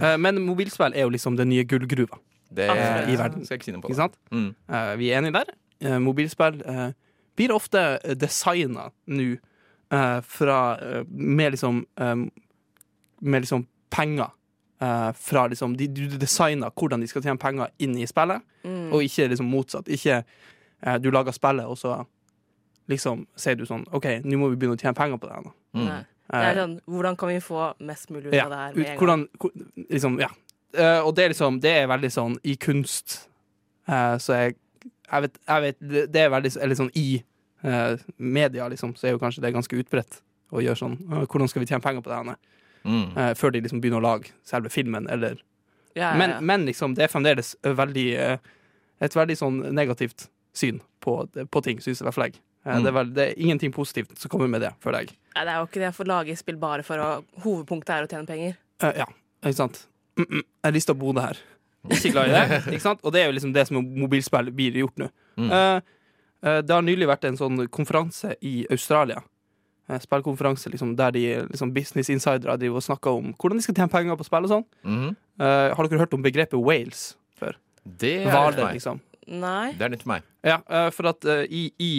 eh, 0.00 0.16
men 0.20 0.40
mobilspill 0.44 0.94
er 0.96 1.04
jo 1.04 1.12
liksom 1.12 1.36
den 1.38 1.50
nye 1.52 1.66
gullgruva. 1.68 2.18
Det 2.50 2.66
I 2.66 3.14
verden. 3.18 3.44
skal 3.44 3.54
jeg 3.54 3.60
ikke 3.60 3.68
si 3.68 3.74
noe 3.74 3.84
på. 3.84 3.90
Ikke 3.92 3.96
det. 3.96 4.02
sant? 4.02 4.16
Mm. 4.34 4.50
Eh, 4.74 4.92
vi 4.98 5.10
er 5.10 5.20
enige 5.20 5.36
der. 5.38 5.52
Eh, 5.80 5.98
mobilspill 6.02 6.60
eh, 6.66 6.88
blir 7.38 7.54
ofte 7.54 7.82
designa 8.18 8.90
nå 9.06 9.28
eh, 9.36 10.18
fra 10.26 10.60
eh, 10.82 11.04
med 11.08 11.54
liksom 11.54 11.84
eh, 12.00 12.16
Med 13.20 13.42
liksom 13.42 13.66
penger. 13.90 14.30
Uh, 14.82 15.12
fra 15.12 15.46
liksom 15.48 15.74
de, 15.76 15.86
Du 15.92 16.16
designer 16.16 16.70
hvordan 16.72 17.00
de 17.02 17.06
skal 17.10 17.22
tjene 17.22 17.38
penger 17.38 17.68
inn 17.78 17.98
i 18.00 18.06
spillet, 18.08 18.40
Mm. 18.64 18.92
og 18.92 19.02
ikke 19.02 19.28
liksom 19.28 19.46
motsatt. 19.48 19.88
Ikke 19.88 20.22
uh, 20.86 20.96
du 20.98 21.10
lager 21.10 21.32
spillet, 21.32 21.64
og 21.66 21.76
så 21.78 22.04
liksom 22.88 23.26
sier 23.36 23.56
du 23.56 23.64
sånn 23.68 23.84
OK, 23.92 24.06
nå 24.24 24.38
må 24.40 24.48
vi 24.50 24.56
begynne 24.60 24.76
å 24.76 24.80
tjene 24.80 24.96
penger 24.96 25.20
på 25.20 25.28
det 25.28 25.36
her. 25.36 25.50
Mm. 25.76 25.86
Uh, 25.86 26.00
Det 26.30 26.40
er 26.46 26.58
sånn, 26.60 26.74
Hvordan 26.86 27.16
kan 27.18 27.28
vi 27.28 27.38
få 27.42 27.64
mest 27.80 28.10
mulig 28.10 28.28
ut 28.30 28.34
Ja, 28.34 28.44
av 28.46 28.50
det 28.50 28.58
her 28.58 28.70
ut, 28.70 28.76
med 28.76 28.86
gang? 28.86 28.98
hvordan, 28.98 29.28
hvor- 29.38 29.86
liksom, 29.90 30.18
ja. 30.20 30.28
Eh, 30.72 31.00
og 31.02 31.14
det 31.16 31.24
er 31.24 31.28
liksom 31.32 31.60
Det 31.60 31.70
er 31.82 31.86
veldig 31.90 32.10
sånn 32.14 32.36
i 32.44 32.54
kunst 32.56 33.26
eh, 33.88 34.16
Så 34.18 34.32
jeg 34.38 34.54
Jeg 35.12 35.22
vet, 35.22 35.38
jeg 35.48 35.62
vet 35.62 35.80
det, 35.80 36.12
det 36.12 36.20
er 36.22 36.28
veldig 36.30 36.56
Eller 36.62 36.74
sånn 36.78 36.90
i 36.94 37.24
eh, 37.64 37.96
media, 38.18 38.68
liksom, 38.68 38.94
så 38.94 39.08
er 39.08 39.10
jo 39.10 39.18
kanskje 39.18 39.40
det 39.42 39.52
ganske 39.52 39.74
utbredt 39.82 40.20
å 40.52 40.62
gjøre 40.62 40.78
sånn 40.78 40.94
«Å, 41.10 41.26
Hvordan 41.26 41.48
skal 41.48 41.60
vi 41.60 41.66
tjene 41.66 41.82
penger 41.82 42.00
på 42.02 42.10
det 42.10 42.16
her? 42.24 42.36
Mm. 42.84 43.16
uh, 43.16 43.32
før 43.36 43.52
de 43.52 43.60
liksom 43.60 43.80
begynner 43.80 44.00
å 44.00 44.06
lage 44.08 44.34
selve 44.46 44.70
filmen, 44.72 45.08
eller 45.10 45.40
Ja, 45.94 46.12
ja, 46.12 46.14
men, 46.18 46.30
ja. 46.30 46.40
men 46.40 46.66
liksom, 46.66 46.94
det 46.94 47.04
er 47.04 47.10
fremdeles 47.10 47.56
veldig 47.62 48.06
eh, 48.14 48.38
et 49.02 49.16
veldig 49.16 49.36
sånn 49.36 49.56
negativt 49.74 50.28
syn 50.54 50.80
på, 51.02 51.24
på 51.26 51.62
ting, 51.66 51.80
syns 51.82 52.02
i 52.02 52.06
hvert 52.06 52.16
fall 52.16 52.28
jeg. 52.28 52.40
Eh, 52.64 52.76
Mm. 52.76 52.82
det, 52.84 52.88
er 52.88 52.92
vel, 52.92 53.12
det 53.16 53.22
er 53.24 53.38
ingenting 53.40 53.72
positivt 53.72 54.18
som 54.20 54.28
kommer 54.28 54.48
med 54.48 54.60
det, 54.60 54.70
føler 54.84 55.06
jeg. 55.06 55.14
Nei, 55.34 55.44
det 55.46 55.52
er 55.52 55.62
jo 55.62 55.68
ikke 55.68 55.80
det 55.80 55.92
for 55.94 56.04
få 56.04 56.08
lage 56.10 56.36
spill 56.36 56.58
bare 56.60 56.84
for 56.84 57.00
å 57.00 57.06
Hovedpunktet 57.44 57.94
er 57.94 58.04
å 58.04 58.10
tjene 58.10 58.28
penger. 58.28 58.58
Uh, 58.82 58.92
ja, 58.98 59.06
ikke 59.40 59.56
sant. 59.56 59.86
Mm 60.18 60.26
-mm. 60.26 60.42
Jeg 60.44 60.68
har 60.68 60.72
lyst 60.72 60.86
til 60.86 60.94
å 60.94 60.98
bo 61.00 61.12
det 61.12 61.22
her. 61.22 61.38
Ikke 61.90 62.12
glad 62.12 62.28
i 62.28 62.32
det. 62.32 62.62
ikke 62.74 62.80
sant? 62.80 63.00
Og 63.02 63.12
det 63.12 63.22
er 63.22 63.26
jo 63.26 63.32
liksom 63.32 63.52
det 63.52 63.66
som 63.66 63.76
mobilspill 63.76 64.52
blir 64.52 64.76
gjort 64.76 64.98
nå. 64.98 65.08
Mm. 65.36 65.50
uh, 65.50 65.80
eh, 66.42 66.60
det 66.62 66.74
har 66.74 66.82
nylig 66.82 67.08
vært 67.08 67.24
en 67.24 67.36
sånn 67.36 67.68
konferanse 67.68 68.34
i 68.42 68.66
Australia. 68.70 69.22
Eh, 69.90 69.98
Spillkonferanse 70.04 70.70
liksom, 70.70 70.92
der 70.98 71.10
de 71.16 71.22
liksom, 71.50 71.72
business 71.74 72.10
insidere 72.14 72.54
driver 72.60 72.78
og 72.78 72.86
snakker 72.86 73.10
om 73.18 73.32
hvordan 73.34 73.58
de 73.58 73.64
skal 73.66 73.74
tjene 73.74 73.90
penger 73.90 74.18
på 74.20 74.26
spill 74.28 74.46
og 74.46 74.52
sånn. 74.54 74.66
Mhm. 74.86 75.16
Uh, 75.40 75.70
har 75.74 75.88
dere 75.88 75.98
hørt 76.04 76.14
om 76.14 76.22
begrepet 76.22 76.58
whales 76.60 77.16
før? 77.40 77.54
Det 77.82 78.20
er 78.22 78.28
Hvaler, 78.30 78.64
meg. 78.68 78.74
liksom. 78.76 79.00
Nei. 79.30 79.72
Det 79.78 79.86
er 79.86 79.92
nytt 79.94 80.02
for 80.04 80.12
meg. 80.12 80.22
Ja, 80.44 80.58
uh, 80.68 80.90
for 80.92 81.08
at 81.10 81.24
uh, 81.28 81.42
i, 81.48 81.62
i, 81.80 81.90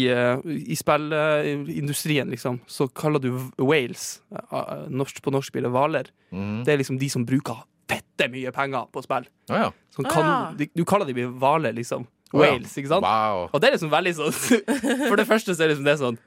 i 0.71 0.75
spillindustrien, 0.77 2.29
liksom, 2.29 2.60
så 2.67 2.88
kaller 2.88 3.19
du 3.24 3.31
whales 3.57 4.21
eh, 4.31 4.88
norsk, 4.89 5.21
På 5.24 5.31
norsk 5.33 5.53
blir 5.53 5.65
det 5.67 5.71
hvaler. 5.74 6.10
Mhm. 6.31 6.63
Det 6.65 6.74
er 6.74 6.81
liksom 6.81 7.00
de 7.01 7.10
som 7.10 7.25
bruker 7.25 7.63
fette 7.91 8.29
mye 8.31 8.51
penger 8.55 8.88
på 8.93 9.03
spill. 9.03 9.25
Å 9.51 9.57
ja. 9.65 9.69
Sånn, 9.91 10.05
Ah, 10.07 10.13
kan, 10.13 10.25
ja. 10.25 10.51
du, 10.57 10.65
du 10.75 10.86
kaller 10.88 11.05
dem 11.10 11.33
hvaler, 11.41 11.74
liksom. 11.75 12.05
Wales. 12.31 12.62
Whales, 12.62 12.77
ikke 12.79 12.88
sant? 12.93 13.03
Wow. 13.03 13.50
Og 13.51 13.60
det 13.60 13.67
er 13.67 13.74
liksom 13.75 13.89
veldig 13.91 14.13
sånn 14.15 14.36
For 15.10 15.17
det 15.19 15.25
første 15.27 15.51
så 15.51 15.65
er 15.65 15.67
det 15.67 15.74
liksom 15.74 15.88
det 15.89 15.98
sånn 16.00 16.19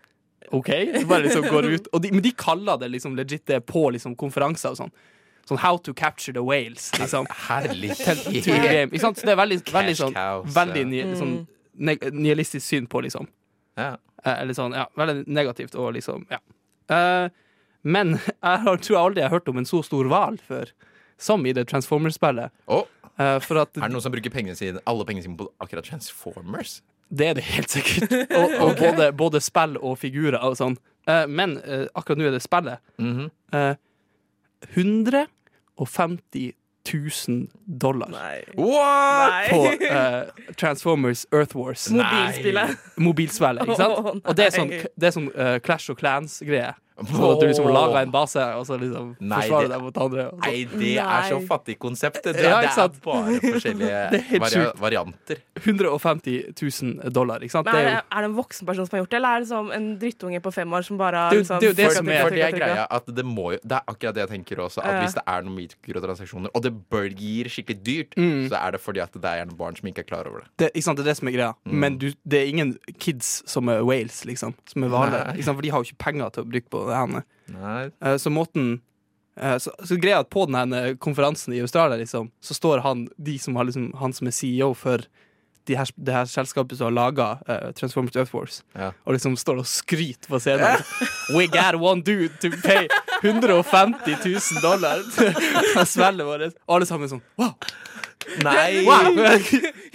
OK, 0.51 0.71
så 1.01 1.07
bare 1.07 1.27
liksom 1.27 1.47
går 1.49 1.69
ut 1.73 1.87
og 1.93 2.03
de, 2.03 2.11
Men 2.13 2.23
de 2.23 2.33
kaller 2.37 2.79
det 2.83 2.91
liksom 2.93 3.17
legit 3.17 3.47
det 3.47 3.61
på 3.67 3.89
liksom 3.95 4.17
konferanser 4.19 4.75
og 4.75 4.81
sånn. 4.83 4.95
Sånn 5.49 5.61
How 5.61 5.79
to 5.85 5.93
capture 5.97 6.33
the 6.33 6.43
whales, 6.45 6.91
liksom. 6.99 7.27
Herlig. 7.49 7.93
Så 7.97 8.15
det 8.25 9.33
er 9.33 9.37
veldig, 9.37 9.61
veldig 9.73 9.97
sånn 9.99 10.15
Veldig 10.55 10.85
ny, 10.89 11.03
ni, 11.11 11.19
sånn, 11.21 11.35
nihilistisk 11.77 12.65
syn 12.65 12.89
på, 12.89 13.03
liksom. 13.05 13.29
Ja. 13.77 13.95
Eh, 14.25 14.41
Eller 14.41 14.57
sånn, 14.57 14.77
ja, 14.77 14.87
veldig 14.97 15.27
negativt 15.29 15.77
og 15.77 15.93
liksom, 15.99 16.25
ja. 16.33 16.41
Eh, 16.95 17.29
men 17.85 18.17
jeg 18.47 18.65
har, 18.65 18.81
tror 18.81 18.97
jeg 18.97 19.03
aldri 19.03 19.25
jeg 19.25 19.29
har 19.29 19.37
hørt 19.37 19.53
om 19.53 19.61
en 19.61 19.69
så 19.69 19.83
stor 19.85 20.09
hval 20.09 20.41
før, 20.49 20.73
som 21.21 21.45
i 21.47 21.53
det 21.57 21.67
Transformers-spillet. 21.71 22.55
Oh. 22.67 22.89
Eh, 23.15 23.37
er 23.37 23.67
det 23.77 23.85
noen 23.93 24.03
som 24.03 24.15
bruker 24.15 24.33
pengene 24.33 24.57
sine, 24.59 24.81
alle 24.91 25.05
pengene 25.07 25.27
sine 25.27 25.39
på 25.39 25.51
akkurat 25.63 25.87
Transformers? 25.87 26.81
Det 27.09 27.29
er 27.29 27.35
det 27.39 27.45
helt 27.47 27.71
sikkert. 27.71 28.13
Og, 28.41 28.51
og 28.61 28.77
både, 28.81 29.13
både 29.13 29.41
spill 29.45 29.77
og 29.79 29.99
figurer 30.01 30.41
og 30.43 30.57
sånn. 30.59 30.77
Eh, 31.09 31.27
men 31.29 31.59
eh, 31.63 31.87
akkurat 31.95 32.19
nå 32.21 32.29
er 32.29 32.37
det 32.37 32.43
spillet. 32.45 32.83
Mhm. 32.99 33.31
Eh, 33.55 33.75
150 34.75 36.53
000 36.93 37.49
dollar 37.67 38.09
Nei. 38.09 38.45
What?! 38.57 39.31
Nei. 39.31 39.49
på 39.51 39.67
uh, 39.85 40.55
Transformers 40.57 41.27
Earth 41.33 41.57
Wars. 41.57 41.91
Mobilspillet. 41.91 42.77
Mobilspillet, 42.97 43.63
ikke 43.65 43.77
sant? 43.77 44.25
Og 44.25 44.37
det 44.37 44.47
er 44.47 44.57
sånn, 44.57 44.73
det 44.73 45.09
er 45.09 45.15
sånn 45.17 45.31
uh, 45.33 45.57
Clash 45.65 45.93
of 45.93 46.01
Clans-greie. 46.01 46.75
Så 47.11 47.27
at 47.33 47.41
du 47.41 47.47
liksom 47.49 47.67
lager 47.75 47.97
en 48.05 48.11
base, 48.15 48.39
og 48.55 48.67
så 48.69 48.77
liksom 48.79 49.17
Nei, 49.19 49.41
forsvarer 49.43 49.69
deg 49.73 49.81
mot 49.83 49.97
andre. 49.99 50.27
og 50.31 50.39
Nei, 50.45 50.61
det 50.71 50.93
er 51.03 51.25
så 51.27 51.41
fattig 51.49 51.75
konsept. 51.83 52.21
Det, 52.23 52.37
Ja, 52.39 52.61
det 52.61 52.69
ikke 52.69 52.75
sant? 52.77 52.95
er 52.95 53.03
bare 53.03 53.41
forskjellige 53.43 54.03
Det 54.15 54.21
er 54.21 54.27
helt 54.29 54.79
varianter. 54.81 55.41
150 55.59 56.55
000 56.55 57.11
dollar, 57.13 57.43
ikke 57.43 57.51
sant? 57.57 57.67
Men 57.67 57.81
er, 57.81 57.89
det, 57.89 58.03
er 58.15 58.23
det 58.25 58.29
en 58.31 58.37
voksen 58.39 58.69
person 58.69 58.87
som 58.87 58.95
har 58.97 59.03
gjort 59.03 59.11
det, 59.11 59.19
eller 59.19 59.35
er 59.41 59.45
det 59.45 59.49
som 59.51 59.73
en 59.75 59.89
drittunge 59.99 60.41
på 60.45 60.53
fem 60.55 60.73
år 60.79 60.87
som 60.87 61.01
bare 61.01 61.25
har 61.25 61.35
Det 61.35 61.41
er 61.41 61.43
liksom, 61.43 61.59
det 61.61 61.67
er 61.67 61.73
jo 61.73 61.75
det 61.75 61.85
trykket, 61.85 61.97
som 61.99 62.09
er- 62.09 62.15
trykket, 62.15 62.23
For 62.25 62.35
det 62.35 62.39
er 62.39 62.47
trykket, 62.47 62.61
trykket? 62.61 62.75
greia 62.75 62.87
at 62.99 63.11
det 63.19 63.25
må 63.27 63.47
jo 63.55 63.59
Det 63.65 63.77
er 63.81 63.85
akkurat 63.95 64.15
det 64.15 64.23
jeg 64.25 64.31
tenker 64.35 64.63
også. 64.65 64.79
At 64.85 64.93
Ja. 64.95 65.01
hvis 65.03 65.15
det 65.19 65.25
er 65.27 65.43
noen 65.43 65.57
mikrotransaksjoner, 65.59 66.51
og 66.55 66.63
det 66.63 66.73
bør 66.91 67.09
gir 67.11 67.45
skikkelig 67.51 67.83
dyrt, 67.85 68.15
Mm. 68.17 68.49
så 68.51 68.55
er 68.63 68.71
det 68.73 68.81
fordi 68.81 69.01
at 69.03 69.13
det 69.13 69.25
er 69.25 69.37
gjerne 69.43 69.57
barn 69.59 69.77
som 69.77 69.89
ikke 69.89 69.99
er 70.05 70.09
klar 70.09 70.27
over 70.31 70.41
det. 70.45 70.49
det, 70.59 70.71
ikke 70.75 70.85
sant? 70.85 70.97
det 70.99 71.07
er 71.07 71.11
det 71.11 71.17
som 71.19 71.29
er 71.29 71.33
greia. 71.33 71.53
Mm. 71.67 71.75
Men 71.81 71.99
du, 71.99 72.13
det 72.27 72.39
er 72.41 72.47
ingen 72.47 72.79
kids 72.99 73.43
som 73.51 73.69
er 73.69 73.83
whales, 73.83 74.25
liksom. 74.25 74.55
Som 74.71 74.85
er 74.85 74.89
hvaler. 74.89 75.43
Sant? 75.43 75.57
For 75.57 75.63
de 75.63 75.71
har 75.71 75.83
jo 75.83 75.91
ikke 75.91 75.99
penger 76.05 76.31
til 76.31 76.45
å 76.45 76.47
bruke 76.51 76.69
på 76.71 76.84
det 76.89 76.97
her. 77.59 77.91
Eh, 78.05 78.17
Så 78.23 78.31
måten 78.31 78.81
eh, 79.41 79.59
så, 79.59 79.71
så 79.85 79.97
greia 80.01 80.21
at 80.25 80.31
på 80.31 80.47
den 80.47 80.97
konferansen 80.99 81.53
i 81.55 81.61
Australia, 81.65 81.97
liksom, 82.01 82.31
så 82.41 82.55
står 82.55 82.79
han, 82.87 83.07
de 83.17 83.39
som 83.39 83.57
har 83.57 83.65
liksom, 83.69 83.93
han 84.01 84.13
som 84.13 84.27
er 84.31 84.37
CEO 84.37 84.75
for 84.75 85.05
de 85.65 85.77
her, 85.79 85.89
det 85.97 86.13
her 86.13 86.27
selskapet 86.29 86.77
som 86.77 86.91
har 86.91 86.93
laga 86.93 87.27
Transformers 87.73 88.17
Earth 88.21 88.35
Wars, 88.37 88.59
Ja. 88.77 88.91
og 89.07 89.15
liksom 89.17 89.33
står 89.41 89.63
og 89.63 89.67
skryter 89.67 90.29
på 90.29 90.37
scenen. 90.39 90.83
We 91.33 91.47
got 91.49 91.75
one 91.81 92.03
dude 92.05 92.37
to 92.43 92.51
pay 92.61 92.85
150 93.23 94.13
000 94.27 94.61
dollar 94.61 95.01
for 95.73 95.85
spillet 95.89 96.27
vårt. 96.29 96.53
Og 96.69 96.77
alle 96.77 96.87
sammen 96.91 97.09
sånn 97.09 97.23
wow! 97.41 97.55
Nei! 98.45 98.85
wow. 98.89 99.09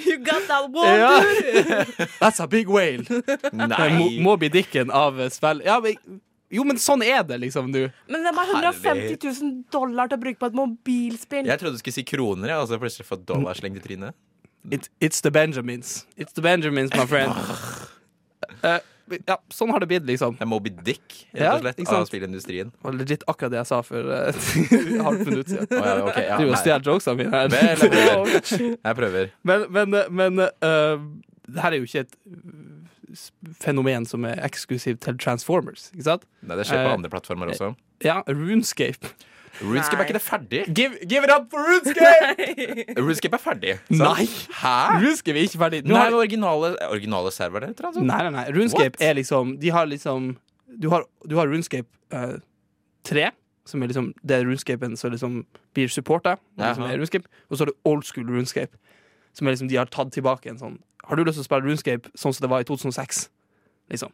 You 0.02 0.18
got 0.26 0.48
that 0.50 0.74
one, 0.74 0.98
ja. 0.98 1.22
dude! 1.22 2.08
That's 2.20 2.40
a 2.42 2.48
big 2.48 2.68
whale. 2.70 3.06
Nei. 3.54 4.20
Moby 4.26 4.50
Dicken 4.50 4.90
av 4.90 5.22
eh, 5.22 5.30
spill. 5.34 5.62
Ja, 5.66 5.78
men, 5.86 5.96
jo, 6.50 6.64
men 6.66 6.80
sånn 6.82 7.04
er 7.06 7.22
det, 7.30 7.38
liksom, 7.44 7.70
du. 7.74 7.84
Men 8.10 8.26
de 8.26 8.34
har 8.34 8.54
150 8.56 9.20
000 9.22 9.52
dollar 9.74 10.10
til 10.10 10.18
å 10.18 10.24
bruke 10.24 10.42
på 10.42 10.50
et 10.50 10.58
mobilspill. 10.58 11.50
Jeg 11.50 11.62
trodde 11.62 11.78
du 11.78 11.82
skulle 11.84 11.98
si 12.00 12.06
kroner, 12.10 12.56
ja, 12.56 12.62
og 12.64 12.72
så 12.72 12.80
plutselig 12.82 13.06
få 13.06 13.20
dollar 13.22 13.58
slengt 13.60 13.78
i 13.78 13.84
trynet. 13.84 14.18
It, 14.72 14.90
it's 15.00 15.22
the 15.22 15.32
Benjamins. 15.32 16.06
It's 16.18 16.34
the 16.34 16.42
Benjamins, 16.42 16.92
my 16.98 17.06
friend. 17.06 17.32
Uh, 18.64 18.80
ja, 19.30 19.38
sånn 19.54 19.72
har 19.74 19.84
det 19.84 19.90
blitt, 19.90 20.06
liksom. 20.10 20.36
Det 20.40 20.46
er 20.46 20.50
Moby 20.50 20.72
Dick, 20.86 21.06
rett 21.34 21.54
og 21.54 21.64
slett, 21.64 21.82
ja, 21.86 21.96
av 21.98 22.10
spillindustrien. 22.10 22.74
Det 22.74 22.88
var 22.88 22.98
legit 22.98 23.26
akkurat 23.30 23.54
det 23.54 23.62
jeg 23.62 23.70
sa 23.70 23.80
for 23.86 24.10
uh, 24.10 24.28
et 24.30 24.92
halvt 25.08 25.26
minutt 25.30 25.54
siden. 25.54 25.70
Oh, 25.70 25.86
ja, 25.86 25.96
okay, 26.06 26.28
ja, 26.28 26.42
Du 26.42 26.50
og 26.50 26.58
stjeler 26.62 26.92
jokesene 26.92 27.24
mine 27.24 27.34
her. 27.34 27.54
Vel, 27.54 27.70
jeg 27.70 27.94
prøver. 27.94 28.52
Jeg 28.90 29.00
prøver. 29.04 29.34
Men, 29.46 29.66
men, 29.78 30.02
men 30.22 30.46
uh, 30.46 31.08
det 31.50 31.64
her 31.64 31.76
er 31.76 31.82
jo 31.82 31.90
ikke 31.90 32.06
et 32.06 32.18
uh, 32.26 32.99
fenomen 33.62 34.06
som 34.06 34.26
er 34.30 34.40
eksklusivt 34.46 35.02
til 35.06 35.18
Transformers, 35.22 35.90
ikke 35.96 36.06
sant? 36.08 36.26
Nei, 36.46 36.56
det 36.60 36.66
skjer 36.70 36.84
på 36.86 36.90
Eh, 36.92 36.98
andre 37.00 37.10
plattformer 37.14 37.52
også. 37.54 37.74
Ja, 38.06 38.22
Runescape. 38.28 39.12
Runescape 39.60 40.00
er 40.00 40.06
ikke 40.08 40.16
det 40.16 40.22
ferdig? 40.24 40.60
Give, 40.76 40.96
give 41.10 41.24
it 41.26 41.32
up 41.34 41.50
for 41.52 41.60
Runescape! 41.60 42.94
Runescape 43.02 43.36
er 43.36 43.42
ferdig. 43.44 43.74
sant? 43.90 44.00
Nei. 44.00 44.28
Hæ? 44.62 44.76
Runescape 45.02 45.36
er 45.42 45.48
ikke 45.50 45.60
ferdig. 45.66 45.82
Nå 45.84 45.96
Nei, 45.98 46.04
har, 46.06 46.16
originale, 46.16 46.70
originale 46.90 47.32
servere, 47.36 47.74
jeg. 47.74 48.04
nei, 48.06 48.22
nei, 48.28 48.30
nei. 48.38 48.46
Runescape 48.56 48.96
What? 48.96 49.04
er 49.10 49.18
liksom 49.20 49.58
De 49.60 49.74
har 49.76 49.90
liksom 49.90 50.30
Du 50.80 50.90
har, 50.94 51.04
du 51.28 51.36
har 51.36 51.50
Runescape 51.50 51.90
uh, 52.14 52.38
3, 53.10 53.32
som 53.66 53.82
er 53.84 53.88
liksom 53.92 54.14
det 54.24 54.38
Runescapen 54.46 54.96
som 54.98 55.12
liksom 55.12 55.42
blir 55.76 55.90
supporta. 55.92 56.38
Liksom 56.58 56.86
er 56.86 56.96
Runescape. 57.02 57.28
Og 57.50 57.58
så 57.58 57.66
har 57.66 57.72
du 57.74 57.76
old 57.90 58.06
school 58.06 58.30
Runescape, 58.30 58.78
som 59.34 59.48
er 59.48 59.58
liksom 59.58 59.68
de 59.68 59.76
har 59.82 59.90
tatt 59.92 60.14
tilbake 60.14 60.50
en 60.54 60.62
sånn 60.62 60.78
Har 61.04 61.16
du 61.16 61.24
lyst 61.24 61.38
til 61.40 61.44
å 61.44 61.48
spille 61.48 61.66
Runescape 61.66 62.10
sånn 62.16 62.34
som 62.34 62.44
det 62.46 62.50
var 62.52 62.62
i 62.62 62.68
2006? 62.70 63.30
Liksom. 63.90 64.12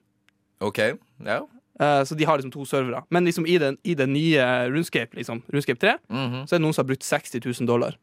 OK. 0.64 0.80
Ja. 1.26 1.42
uh, 1.82 2.04
så 2.08 2.16
de 2.16 2.24
har 2.26 2.38
liksom 2.40 2.52
to 2.54 2.66
servere. 2.66 3.04
Men 3.10 3.26
liksom 3.26 3.46
i 3.48 3.58
den, 3.60 3.78
i 3.84 3.94
den 3.96 4.14
nye 4.14 4.46
Runescape, 4.72 5.16
liksom, 5.18 5.42
Runescape 5.52 5.80
3, 5.82 5.98
Mhm. 6.10 6.46
så 6.48 6.56
er 6.56 6.60
det 6.60 6.64
noen 6.64 6.74
som 6.74 6.86
har 6.86 6.88
brukt 6.94 7.04
60 7.04 7.42
000 7.44 7.68
dollar 7.68 7.98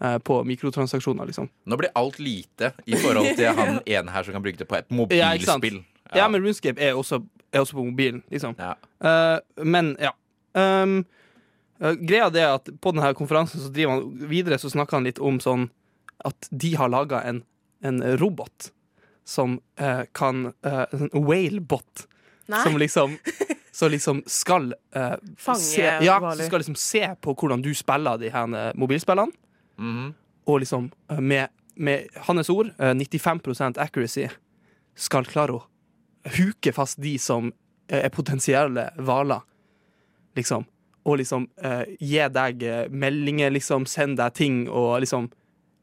eh, 0.00 0.18
på 0.18 0.44
mikrotransaksjoner, 0.46 1.26
liksom. 1.26 1.48
Nå 1.66 1.76
blir 1.76 1.90
alt 1.98 2.18
lite 2.22 2.72
i 2.86 2.94
forhold 2.94 3.34
til 3.36 3.50
han 3.58 3.80
ene 3.86 4.10
her 4.14 4.22
som 4.22 4.32
kan 4.36 4.42
bruke 4.42 4.58
det 4.58 4.68
på 4.68 4.76
et 4.78 4.86
Ja, 4.90 5.34
ja. 5.34 5.34
mobilspill. 5.34 5.84
Ja, 6.14 6.28
men 6.28 6.40
Runescape 6.44 6.78
er 6.80 6.94
også, 6.94 7.18
er 7.52 7.60
også 7.60 7.74
på 7.74 7.84
mobilen, 7.90 8.22
liksom. 8.30 8.54
Ja. 8.58 8.74
Uh, 9.02 9.64
men 9.64 9.96
ja. 10.00 10.12
Um, 10.54 11.04
uh, 11.82 11.92
greia 11.98 12.30
det 12.30 12.40
er 12.42 12.54
at 12.54 12.70
på 12.80 12.92
denne 12.94 13.10
konferansen 13.14 13.60
så 13.60 13.72
driver 13.74 13.98
han 13.98 14.28
videre 14.30 14.58
så 14.58 14.70
snakker 14.70 14.96
han 14.96 15.04
litt 15.04 15.18
om 15.18 15.40
sånn 15.42 15.68
at 16.24 16.48
de 16.50 16.72
har 16.78 16.88
laga 16.88 17.20
en, 17.28 17.42
en 17.84 18.02
robot 18.18 18.72
som 19.28 19.58
eh, 19.76 20.02
kan 20.16 20.46
uh, 20.66 20.84
En 20.92 21.10
whalebot. 21.12 22.06
Som 22.64 22.78
liksom 22.80 23.18
som 23.78 23.90
liksom 23.90 24.22
skal 24.26 24.74
eh, 24.94 25.12
Fange 25.36 25.58
se, 25.58 25.82
Ja, 25.82 26.34
som 26.36 26.46
skal 26.46 26.58
liksom 26.58 26.74
se 26.74 27.14
på 27.20 27.34
hvordan 27.34 27.62
du 27.62 27.70
spiller 27.74 28.18
de 28.18 28.32
her 28.34 28.54
eh, 28.56 28.72
mobilspillene. 28.74 29.32
Mhm. 29.78 30.14
Og 30.46 30.60
liksom 30.60 30.90
eh, 31.10 31.20
med, 31.20 31.48
med 31.76 32.08
hans 32.26 32.50
ord, 32.50 32.72
eh, 32.78 32.94
95% 32.94 33.78
accuracy, 33.78 34.26
skal 34.96 35.28
klare 35.30 35.54
å 35.54 35.62
huke 36.38 36.72
fast 36.74 36.98
de 36.98 37.14
som 37.22 37.52
eh, 37.88 38.00
er 38.00 38.10
potensielle 38.10 38.88
hvaler. 38.98 39.46
Liksom. 40.34 40.66
Og 41.06 41.20
liksom 41.22 41.46
eh, 41.62 41.84
gi 42.00 42.24
deg 42.34 42.62
eh, 42.66 42.88
meldinger, 42.90 43.54
liksom, 43.54 43.86
send 43.86 44.18
deg 44.18 44.34
ting 44.34 44.64
og 44.68 44.98
liksom 45.04 45.30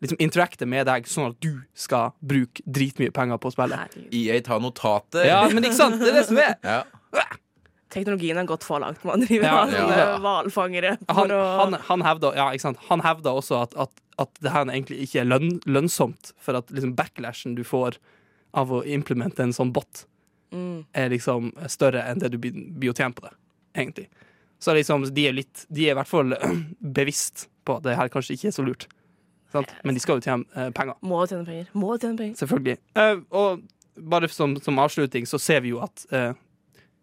Liksom 0.06 0.22
interacte 0.22 0.68
med 0.70 0.86
deg, 0.90 1.08
sånn 1.10 1.32
at 1.34 1.40
du 1.44 1.64
skal 1.78 2.14
bruke 2.22 2.62
dritmye 2.66 3.14
penger 3.16 3.42
på 3.42 3.52
spillet. 3.56 3.98
EA 4.14 4.38
tar 4.46 4.62
notater. 4.64 5.26
Ja, 5.28 5.42
men 5.52 5.66
ikke 5.66 5.80
sant? 5.80 5.98
Det 6.02 6.14
er 6.14 6.20
det 6.22 6.28
som 6.30 6.40
er. 6.42 6.56
Ja. 6.62 6.84
Teknologien 7.96 8.38
har 8.38 8.48
gått 8.50 8.66
for 8.68 8.84
langt. 8.84 9.04
Man 9.08 9.24
driver 9.24 9.46
Ja, 9.48 9.62
ja. 9.72 10.18
hvalfangere 10.20 10.98
Han, 11.08 11.32
han, 11.32 11.78
han 11.88 12.02
hevder, 12.04 12.36
ja. 12.36 12.50
Han 12.90 13.02
også 13.32 13.62
at, 13.62 13.78
at, 13.80 14.02
at 14.20 14.42
det 14.44 14.52
her 14.52 14.68
egentlig 14.68 15.06
ikke 15.06 15.22
er 15.24 15.30
lønn, 15.30 15.62
lønnsomt, 15.66 16.34
for 16.38 16.60
at 16.60 16.72
liksom 16.76 16.96
backlashen 16.96 17.56
du 17.56 17.64
får 17.64 17.98
av 18.56 18.72
å 18.72 18.84
implemente 18.84 19.44
en 19.44 19.54
sånn 19.56 19.72
bot, 19.76 20.06
mm. 20.52 20.86
er 20.96 21.10
liksom 21.12 21.54
større 21.72 22.04
enn 22.04 22.20
det 22.20 22.34
du 22.34 22.38
blir 22.40 22.56
blir 22.56 22.92
å 22.92 22.96
tjene 22.96 23.16
på 23.16 23.28
det, 23.28 23.34
egentlig. 23.76 24.10
Så 24.60 24.76
liksom, 24.76 25.08
de 25.14 25.28
er 25.28 25.36
litt 25.36 25.66
De 25.68 25.88
er 25.88 25.94
i 25.94 25.98
hvert 25.98 26.10
fall 26.10 26.36
bevisst 27.00 27.48
på 27.68 27.80
at 27.80 27.88
det 27.88 27.98
her 28.00 28.12
kanskje 28.12 28.36
ikke 28.36 28.52
er 28.52 28.56
så 28.56 28.66
lurt. 28.66 28.88
Sant? 29.56 29.72
Men 29.88 29.98
de 29.98 30.04
skal 30.04 30.20
jo 30.20 30.26
tjene 30.26 30.46
eh, 30.56 30.70
penger. 30.76 31.00
Må 31.06 31.24
tjene 31.30 31.48
penger. 31.48 31.72
Må 31.78 31.96
tjene 31.98 32.20
penger. 32.20 32.38
Selvfølgelig. 32.42 32.78
Eh, 33.02 33.16
og 33.36 33.66
bare 33.96 34.30
som, 34.32 34.58
som 34.62 34.84
avslutning 34.84 35.28
så 35.30 35.40
ser 35.42 35.64
vi 35.64 35.72
jo 35.74 35.82
at 35.86 36.06
eh, 36.12 36.32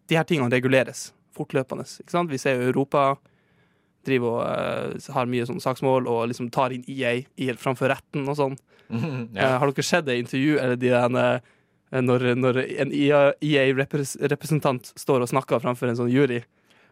de 0.09 0.17
her 0.19 0.27
tingene 0.29 0.53
reguleres 0.53 1.11
fortløpende. 1.33 1.85
Ikke 2.03 2.13
sant? 2.13 2.31
Vi 2.31 2.41
ser 2.41 2.59
jo 2.59 2.69
Europa 2.69 3.13
driver 4.05 4.37
og 4.37 4.93
uh, 4.99 5.11
har 5.15 5.29
mye 5.31 5.47
sånn 5.47 5.61
saksmål 5.63 6.07
og 6.11 6.27
liksom 6.31 6.49
tar 6.53 6.73
inn 6.75 6.83
EA 6.91 7.15
i, 7.23 7.49
framfor 7.59 7.91
retten 7.93 8.27
og 8.27 8.39
sånn. 8.39 8.59
Eh, 8.93 9.39
ja. 9.39 9.55
har 9.57 9.71
dere 9.71 9.85
sett 9.87 10.03
det 10.05 10.19
intervju 10.19 10.57
eller 10.61 10.75
de 10.77 10.89
der, 10.91 11.13
uh, 11.15 12.01
når, 12.03 12.25
når 12.37 12.59
en 12.83 12.91
EA-representant 12.93 14.91
står 14.99 15.23
og 15.23 15.31
snakker 15.31 15.63
framfor 15.63 15.89
en 15.89 15.97
sånn 15.97 16.11
jury 16.11 16.41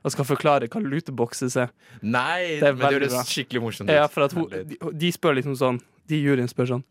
og 0.04 0.14
skal 0.14 0.26
forklare 0.26 0.68
hva 0.72 0.82
lootboxes 0.82 1.56
er? 1.62 1.70
Nei, 2.02 2.60
Det 2.62 2.72
er 2.72 2.74
men 2.74 2.88
det 2.88 3.02
høres 3.02 3.30
skikkelig 3.30 3.62
morsomt 3.62 3.90
ut. 3.90 3.96
Ja, 3.96 4.08
for 4.10 4.26
at 4.26 4.34
hun, 4.34 4.50
de, 4.50 4.78
de 4.98 5.12
spør 5.14 5.38
liksom 5.38 5.56
sånn 5.60 5.82
De 6.10 6.18
juryen 6.18 6.50
spør 6.50 6.72
sånn 6.76 6.84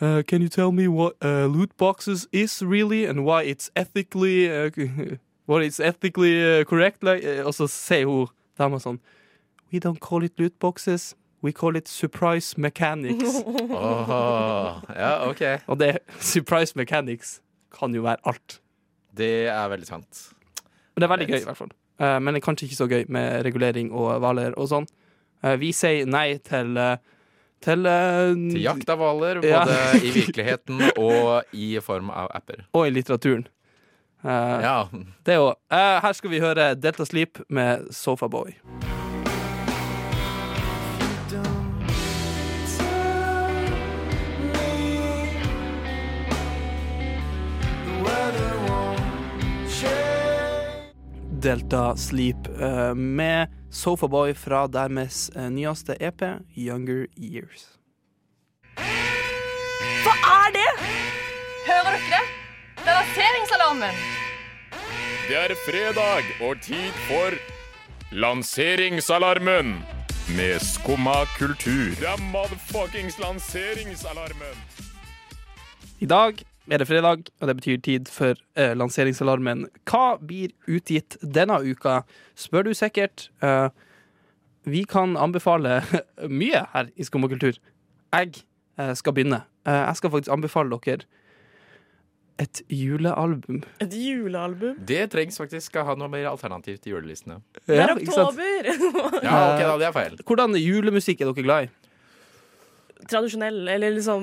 uh, 0.00 0.22
can 0.22 0.42
you 0.42 0.48
tell 0.48 0.72
me 0.72 0.86
what 0.88 1.14
uh, 1.22 1.46
lootboxes 1.48 2.26
is 2.32 2.62
really, 2.62 3.04
and 3.04 3.24
why 3.24 3.42
it's 3.42 3.70
ethically 3.76 4.48
uh, 4.50 4.70
what 5.46 5.62
it's 5.62 5.80
ethically 5.80 6.60
uh, 6.60 6.64
correct? 6.64 7.02
Like, 7.02 7.24
uh, 7.24 7.46
og 7.46 7.54
så 7.54 7.68
sier 7.70 8.06
hun 8.06 8.28
dama 8.58 8.78
sånn 8.82 9.00
We 9.72 9.80
don't 9.82 9.98
call 10.00 10.22
it 10.22 10.36
lootboxes. 10.38 11.14
We 11.42 11.52
call 11.52 11.76
it 11.76 11.88
surprise 11.88 12.54
mechanics. 12.56 13.42
Åh, 13.70 14.78
ja, 14.96 15.10
OK. 15.28 15.42
og 15.66 15.78
det 15.78 15.98
surprise 16.20 16.76
mechanics 16.78 17.40
kan 17.74 17.94
jo 17.94 18.02
være 18.06 18.22
alt. 18.24 18.60
Det 19.16 19.48
er 19.50 19.68
veldig 19.68 19.86
sant. 19.88 20.22
Men 20.94 21.02
det 21.02 21.08
er 21.08 21.12
veldig 21.12 21.28
gøy, 21.28 21.40
i 21.40 21.48
hvert 21.48 21.58
fall. 21.58 21.74
Eh, 22.00 22.18
men 22.20 22.34
det 22.34 22.42
er 22.42 22.46
kanskje 22.46 22.68
ikke 22.68 22.78
så 22.78 22.88
gøy 22.90 23.04
med 23.12 23.42
regulering 23.46 23.90
og 23.92 24.18
hvaler 24.20 24.56
og 24.60 24.68
sånn. 24.72 24.88
Eh, 25.44 25.56
vi 25.60 25.72
sier 25.76 26.08
nei 26.08 26.38
til 26.44 26.76
eh, 26.80 26.96
til, 27.64 27.82
Til 27.88 28.60
jakt 28.60 28.90
av 28.92 29.00
hvaler, 29.00 29.40
Ja. 29.42 29.62
både 29.64 30.02
i 30.04 30.10
virkeligheten 30.12 30.82
og 31.00 31.54
i 31.56 31.70
form 31.80 32.10
av 32.12 32.28
apper. 32.36 32.66
Og 32.76 32.86
i 32.86 32.92
litteraturen. 32.92 33.46
Ja. 34.26 34.88
Det 35.24 35.36
òg. 35.38 35.54
her 35.70 36.12
skal 36.18 36.30
vi 36.30 36.40
høre 36.42 36.74
Delta 36.74 37.04
Sleep 37.06 37.40
med 37.48 37.88
Sofaboy. 37.94 38.52
Delta 51.46 51.96
Sleep 51.96 52.60
eh, 52.60 52.94
med 52.94 53.48
Sofaboy 53.70 54.34
fra 54.34 54.64
deres 54.66 55.30
eh, 55.36 55.46
nyeste 55.50 55.94
EP, 56.02 56.22
Younger 56.58 57.04
Years. 57.14 57.68
Hva 60.02 60.14
er 60.30 60.56
det? 60.56 60.64
Hører 61.68 61.92
dere 61.92 62.00
det? 62.10 62.24
Det 62.80 62.90
er 62.90 62.98
lanseringsalarmen. 62.98 64.00
Det 65.28 65.38
er 65.44 65.54
fredag 65.68 66.32
og 66.48 66.58
tid 66.66 66.98
for 67.06 67.38
Lanseringsalarmen 68.10 69.70
med 70.34 70.58
Skumma 70.66 71.22
kultur. 71.38 71.94
Det 71.94 72.10
er 72.10 72.26
motherfuckings 72.32 73.20
lanseringsalarmen. 73.22 74.58
I 75.98 76.10
dag 76.10 76.42
er 76.70 76.82
det 76.82 76.88
fredag, 76.88 77.28
og 77.40 77.48
det 77.48 77.56
betyr 77.60 77.80
tid 77.84 78.08
for 78.10 78.38
eh, 78.58 78.74
lanseringsalarmen. 78.76 79.66
Hva 79.86 80.16
blir 80.18 80.54
utgitt 80.66 81.18
denne 81.22 81.58
uka, 81.62 82.00
spør 82.38 82.68
du 82.68 82.72
sikkert. 82.74 83.28
Eh, 83.42 83.68
vi 84.66 84.82
kan 84.88 85.16
anbefale 85.16 85.80
mye 86.40 86.64
her 86.72 86.90
i 86.96 87.06
Skum 87.06 87.26
og 87.26 87.34
kultur. 87.34 87.58
Jeg 88.12 88.32
eh, 88.78 88.94
skal 88.98 89.14
begynne. 89.14 89.44
Eh, 89.66 89.82
jeg 89.84 90.00
skal 90.00 90.14
faktisk 90.16 90.34
anbefale 90.34 90.80
dere 90.82 91.06
et 92.36 92.60
julealbum. 92.68 93.62
Et 93.80 93.94
julealbum. 93.96 94.76
Det 94.88 95.06
trengs 95.12 95.38
faktisk 95.40 95.78
å 95.80 95.86
ha 95.88 95.94
noe 95.96 96.10
mer 96.12 96.26
alternativ 96.28 96.82
til 96.84 96.96
julelistene. 96.96 97.38
Det 97.64 97.78
er 97.80 97.94
oktober! 97.94 98.68
Ja, 99.26 99.54
ok, 99.54 99.62
da, 99.62 99.76
det 99.80 99.88
er 99.88 99.94
feil. 99.96 100.18
Hvordan 100.26 100.58
julemusikk 100.60 101.22
er 101.22 101.30
dere 101.30 101.46
glad 101.46 101.68
i? 101.68 101.85
Tradisjonell, 103.10 103.58
eller 103.68 103.92
liksom 103.94 104.22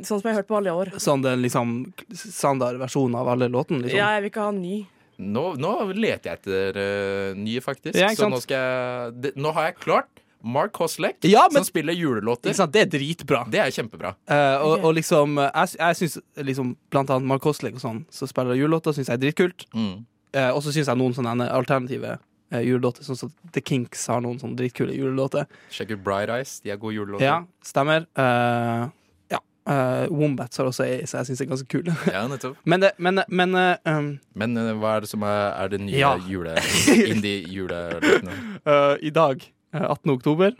sånn 0.00 0.20
som 0.20 0.24
jeg 0.24 0.32
har 0.32 0.40
hørt 0.40 0.48
på 0.48 0.58
alle 0.58 0.74
år. 0.74 0.92
Sånn 1.02 1.24
den 1.24 1.42
liksom 1.44 1.74
standardversjonen 2.16 3.18
av 3.20 3.28
alle 3.34 3.50
låtene? 3.52 3.84
Liksom. 3.84 3.98
Ja, 4.00 4.14
jeg 4.16 4.24
vil 4.24 4.32
ikke 4.32 4.46
ha 4.46 4.54
ny. 4.56 4.78
Nå, 5.18 5.44
nå 5.58 5.72
leter 5.98 6.30
jeg 6.30 6.38
etter 6.38 6.78
uh, 6.78 7.38
nye, 7.38 7.62
faktisk. 7.62 7.98
Ja, 7.98 8.12
så 8.14 8.30
nå, 8.30 8.38
skal 8.42 8.62
jeg, 8.62 9.14
det, 9.24 9.32
nå 9.38 9.52
har 9.56 9.70
jeg 9.70 9.78
klart 9.82 10.22
Mark 10.46 10.78
Hoslek, 10.78 11.18
Ja, 11.26 11.48
men- 11.50 11.64
som 11.64 11.66
spiller 11.66 11.96
julelåter. 11.98 12.52
Ikke 12.52 12.60
sant? 12.60 12.72
Det 12.72 12.84
er 12.84 12.92
dritbra. 12.92 13.42
Det 13.50 13.58
er 13.58 13.74
kjempebra. 13.74 14.14
Uh, 14.30 14.36
og, 14.36 14.70
okay. 14.70 14.84
og 14.84 14.94
liksom 15.00 15.40
Jeg, 15.42 15.74
jeg 15.80 15.98
syns 15.98 16.18
liksom 16.50 16.76
blant 16.94 17.10
annet 17.10 17.26
Mark 17.26 17.42
Hoslek 17.42 17.74
og 17.74 17.82
sånn, 17.82 18.04
som 18.14 18.30
spiller 18.30 18.58
julelåter, 18.58 18.94
syns 18.94 19.10
jeg 19.10 19.18
er 19.18 19.24
dritkult. 19.26 19.66
Mm. 19.74 20.06
Uh, 20.36 20.50
og 20.52 20.62
så 20.62 20.70
syns 20.70 20.86
jeg 20.86 21.00
noen 21.00 21.16
sånne 21.16 21.50
alternative 21.50 22.18
eh, 22.52 22.62
julelåter, 22.64 23.04
sånn 23.06 23.16
som 23.18 23.32
The 23.52 23.60
Kinks 23.64 24.06
har 24.10 24.20
noen 24.24 24.38
sånne 24.40 24.56
dritkule 24.58 24.94
julelåter. 24.96 25.46
Sjekk 25.74 25.90
ut 25.96 26.04
Bright 26.04 26.30
Eyes. 26.32 26.60
De 26.64 26.70
er 26.74 26.76
gode 26.80 26.94
julelåter. 26.96 27.24
Ja, 27.26 27.42
stemmer. 27.64 28.06
Eh, 28.18 28.86
ja. 29.34 29.40
Eh, 29.68 30.06
Wombats 30.08 30.56
har 30.58 30.70
også 30.70 30.84
ei, 30.86 31.02
som 31.06 31.18
jeg 31.20 31.28
syns 31.30 31.40
er 31.44 31.50
ganske 31.50 31.68
kule. 31.68 31.96
Ja, 32.14 32.22
nettopp. 32.30 32.56
men 32.64 32.80
det, 32.86 32.92
men, 32.98 33.20
men 33.28 33.54
eh, 33.54 33.76
um, 33.92 34.14
Men 34.34 34.56
eh, 34.56 34.72
hva 34.80 34.96
er 34.96 35.04
det 35.04 35.10
som 35.12 35.22
er, 35.28 35.44
er 35.60 35.68
det 35.74 35.80
nye 35.84 35.98
Ja. 36.00 36.14
jule, 36.28 36.54
indie-julelåtene? 37.12 38.38
eh, 38.64 38.96
i 39.02 39.10
dag, 39.10 39.44
eh, 39.74 39.82
18. 39.90 40.10
oktober, 40.16 40.52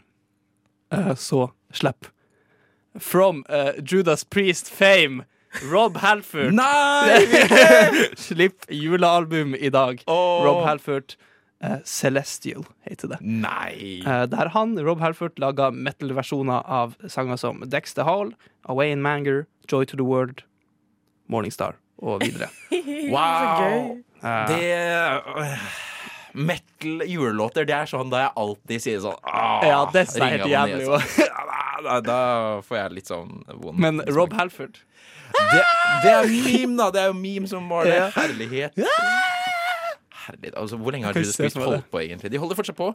eh, 0.92 1.14
så 1.14 1.50
slipp 1.72 2.06
From 2.98 3.44
eh, 3.48 3.72
Judas 3.84 4.24
Priest 4.24 4.68
fame, 4.72 5.24
Rob 5.70 5.96
Halford. 6.02 6.52
Nei! 6.52 7.20
Slipp 8.16 8.64
julealbum 8.68 9.54
i 9.54 9.70
dag. 9.70 10.02
Åh. 10.06 10.44
Rob 10.44 10.64
Halford. 10.66 11.14
Eh, 11.64 11.78
Celestial 11.84 12.64
heter 12.86 13.08
det. 13.14 13.18
Nei! 13.22 14.00
Eh, 14.06 14.24
der 14.30 14.52
han, 14.54 14.76
Rob 14.84 15.00
Halford, 15.00 15.38
laga 15.42 15.70
metal-versjoner 15.74 16.62
av 16.64 16.94
sanger 17.08 17.36
som 17.40 17.62
Dexter 17.66 18.06
Hall, 18.08 18.34
Away 18.68 18.92
in 18.92 19.02
Manger, 19.02 19.46
Joy 19.70 19.86
to 19.86 19.96
the 19.96 20.06
World, 20.06 20.44
Morningstar 21.28 21.78
og 21.98 22.22
videre. 22.24 22.50
Wow! 23.08 23.98
Eh, 24.22 24.48
Det 24.48 24.64
øh, 24.74 25.68
Metal 26.38 27.02
julelåter, 27.08 27.64
det 27.66 27.74
er 27.74 27.88
sånn 27.88 28.10
da 28.12 28.26
jeg 28.26 28.32
alltid 28.36 28.82
sier 28.84 29.00
sånn 29.02 29.16
ja, 29.64 29.78
det 29.94 30.02
er 30.04 30.34
helt 30.34 30.50
jævlig. 30.52 30.84
nesa. 30.84 31.28
da, 31.86 31.96
da 32.04 32.18
får 32.66 32.78
jeg 32.78 32.94
litt 32.98 33.10
sånn 33.10 33.32
vond 33.62 33.80
Men. 33.80 34.02
Rob 34.12 34.36
Halford 34.36 34.82
det, 35.28 35.62
det 36.02 36.12
er 36.12 36.28
meme, 36.28 36.76
da. 36.78 36.88
Det 36.92 37.02
er 37.02 37.10
jo 37.10 37.16
meme 37.18 37.48
som 37.50 37.68
var 37.70 37.84
det. 37.88 37.96
Ja. 37.98 38.06
Herlighet. 38.16 38.78
Altså, 40.56 40.76
hvor 40.80 40.94
lenge 40.94 41.06
har 41.08 41.16
Judas 41.16 41.36
Priest 41.36 41.56
holdt 41.58 41.88
på, 41.92 42.00
egentlig? 42.00 42.30
De 42.32 42.38
holder 42.40 42.58
fortsatt 42.58 42.76
på. 42.78 42.92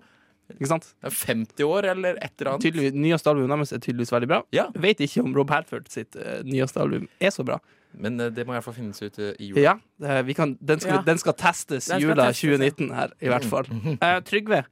Ikke 0.52 0.68
sant? 0.68 0.90
Er 1.04 1.14
50 1.14 1.64
år, 1.64 1.86
eller 1.94 2.18
et 2.20 2.34
eller 2.42 2.54
annet. 2.54 2.66
Tydeligvis, 2.66 2.96
nyeste 3.00 3.32
albumet 3.32 3.54
deres 3.56 3.72
er 3.78 3.82
tydeligvis 3.84 4.12
veldig 4.12 4.28
bra. 4.28 4.42
Ja. 4.56 4.66
Vet 4.76 5.00
ikke 5.06 5.24
om 5.24 5.32
Rob 5.38 5.54
Halford 5.54 5.88
sitt 5.92 6.18
uh, 6.20 6.42
nyeste 6.48 6.82
album 6.84 7.08
er 7.24 7.32
så 7.34 7.46
bra. 7.48 7.60
Men 7.96 8.20
uh, 8.20 8.28
det 8.34 8.44
må 8.46 8.54
i 8.54 8.58
hvert 8.58 8.66
fall 8.68 8.76
finnes 8.76 9.00
ut 9.00 9.20
uh, 9.22 9.30
i 9.40 9.52
jula. 9.54 9.64
Ja, 9.64 10.18
kan, 10.36 10.58
den, 10.60 10.84
skal, 10.84 11.00
Ja. 11.00 11.04
den 11.08 11.22
skal 11.22 11.38
testes 11.40 11.88
Den 11.88 12.02
skal 12.02 12.04
jula 12.04 12.28
testes, 12.28 12.44
2019 12.44 12.92
her, 12.98 13.16
i 13.24 13.32
hvert 13.32 13.48
fall. 13.48 13.70
Eh, 14.04 14.20
Trygve, 14.28 14.64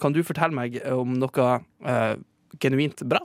kan 0.00 0.14
du 0.14 0.22
fortelle 0.24 0.54
meg 0.56 0.78
om 0.94 1.16
noe 1.18 1.48
eh, 1.82 2.14
genuint 2.62 3.02
bra? 3.10 3.20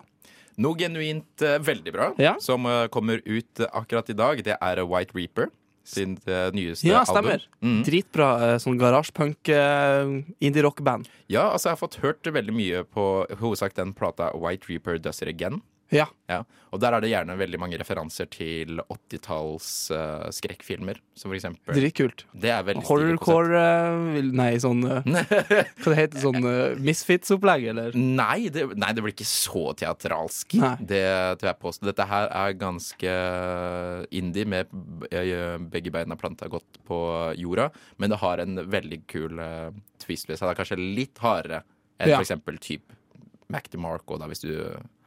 Noe 0.57 0.79
genuint 0.79 1.43
veldig 1.67 1.91
bra 1.93 2.09
Ja. 2.17 2.33
som 2.41 2.65
kommer 2.89 3.19
ut 3.27 3.61
akkurat 3.67 4.09
i 4.09 4.15
dag. 4.15 4.41
Det 4.47 4.55
er 4.57 4.81
White 4.87 5.13
Reaper 5.17 5.51
sin 5.85 6.17
eh, 6.25 6.49
nyeste 6.55 6.87
Ja, 6.89 7.03
album. 7.03 7.13
stemmer. 7.15 7.45
Mm. 7.61 7.79
Dritbra 7.87 8.29
eh, 8.47 8.55
sånn 8.63 8.79
garasjepunk 8.81 9.51
uh, 9.53 10.15
indie-rock-band. 10.41 11.07
Ja, 11.29 11.51
altså 11.51 11.69
jeg 11.69 11.77
har 11.77 11.81
fått 11.83 11.99
hørt 12.03 12.25
veldig 12.35 12.55
mye 12.57 12.83
på 12.89 13.05
hovedsak 13.39 13.77
den 13.77 13.93
plata 13.93 14.31
White 14.33 14.67
Reaper 14.71 14.97
Does 14.99 15.21
It 15.21 15.29
Again. 15.31 15.61
Ja. 15.93 16.07
Ja, 16.25 16.39
og 16.73 16.79
der 16.81 16.95
er 16.97 17.03
det 17.03 17.11
gjerne 17.11 17.35
veldig 17.37 17.59
mange 17.61 17.77
referanser 17.77 18.25
til 18.33 18.79
80-talls 18.89 19.67
uh, 19.93 20.23
skrekkfilmer, 20.33 20.97
som 21.13 21.29
for 21.29 21.37
eksempel. 21.37 21.77
Dritkult. 21.77 22.23
Horrorcore 22.87 23.59
uh, 23.61 24.17
Nei, 24.35 24.55
sånn 24.63 24.81
eh, 24.89 25.05
Hva 25.83 25.91
det 25.91 25.99
heter 25.99 26.23
Sånn 26.23 26.39
uh, 26.41 26.73
Misfits-opplegg, 26.81 27.67
eller? 27.75 27.93
Nei 27.99 28.49
det, 28.53 28.65
nei, 28.73 28.89
det 28.97 29.05
blir 29.05 29.13
ikke 29.13 29.27
så 29.29 29.67
teatralsk. 29.77 30.57
Nei. 30.63 30.73
Det 30.81 31.03
tror 31.37 31.51
jeg 31.51 31.61
påstår. 31.61 31.91
Dette 31.91 32.09
her 32.09 32.31
er 32.41 32.57
ganske 32.57 33.15
indie, 34.17 34.49
med 34.49 34.73
eh, 35.13 35.55
begge 35.71 35.93
beina 35.93 36.17
planta 36.19 36.49
godt 36.51 36.81
på 36.89 36.99
jorda. 37.37 37.69
Men 38.01 38.13
det 38.13 38.21
har 38.25 38.41
en 38.41 38.57
veldig 38.73 39.01
kul 39.11 39.39
eh, 39.41 39.69
twist 40.01 40.29
ved 40.29 40.39
seg. 40.39 40.49
Det 40.49 40.53
er 40.55 40.61
kanskje 40.63 40.81
litt 40.81 41.21
hardere 41.23 41.61
enn 41.95 42.09
Ja. 42.11 42.17
for 42.17 42.25
eksempel 42.25 42.57
type 42.59 42.94
Mac 43.53 43.67
DeMarco, 43.71 44.17
da, 44.17 44.25
hvis 44.31 44.41
du 44.41 44.51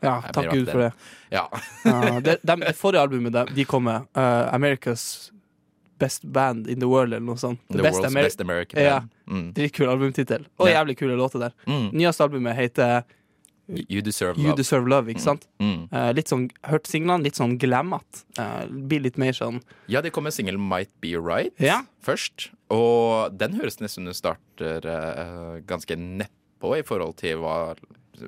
Ja, 0.03 0.21
er 0.23 0.33
takk 0.33 0.53
Gud 0.53 0.69
for 0.71 0.79
det. 0.85 0.93
Ja. 1.35 1.47
uh, 1.87 2.21
det, 2.23 2.37
de, 2.47 2.57
det 2.63 2.77
forrige 2.79 3.03
albumet 3.03 3.33
de, 3.35 3.47
de 3.57 3.65
kom 3.67 3.83
med, 3.89 4.07
uh, 4.17 4.47
America's 4.55 5.31
Best 5.99 6.23
Band 6.31 6.69
in 6.71 6.79
the 6.79 6.87
World, 6.87 7.11
eller 7.13 7.27
noe 7.27 7.37
sånt. 7.41 7.59
The 7.73 7.83
Best 7.83 7.99
World's 7.99 8.13
Ameri- 8.13 8.29
Best 8.29 8.41
American 8.41 8.83
Ja. 8.83 8.99
Band. 9.01 9.11
Mm. 9.27 9.47
Dritkul 9.57 9.89
albumtittel. 9.91 10.45
Og 10.63 10.69
jævlig 10.71 10.95
kule 11.01 11.17
låter 11.19 11.43
der. 11.43 11.57
Mm. 11.67 11.89
Nyeste 11.99 12.23
albumet 12.23 12.55
heter 12.57 13.03
You 13.69 14.01
Deserve 14.01 14.39
Love. 14.39 14.47
You 14.47 14.55
Deserve 14.57 14.89
Love, 14.89 15.11
ikke 15.13 15.21
sant? 15.21 15.43
Mm. 15.61 15.89
Eh, 15.93 16.13
litt 16.17 16.31
sånn, 16.31 16.47
Hørt 16.71 16.87
singlene, 16.89 17.21
litt 17.27 17.37
sånn 17.37 17.59
glemmete. 17.61 18.23
Uh, 18.39 18.63
blir 18.89 19.03
litt 19.05 19.19
mer 19.21 19.35
sånn 19.37 19.59
Ja, 19.93 20.01
det 20.01 20.15
kom 20.15 20.25
en 20.31 20.33
singel 20.33 20.57
Might 20.57 20.89
Be 21.03 21.17
Right 21.21 21.53
Ja. 21.61 21.83
først. 22.01 22.47
Og 22.71 23.35
den 23.37 23.59
høres 23.59 23.77
nesten 23.83 23.85
ut 23.85 23.91
som 23.99 24.07
den 24.07 24.15
starter 24.17 24.87
uh, 24.89 25.59
ganske 25.69 25.99
nedpå 25.99 26.79
i 26.79 26.83
forhold 26.87 27.19
til 27.21 27.43
hva 27.43 27.75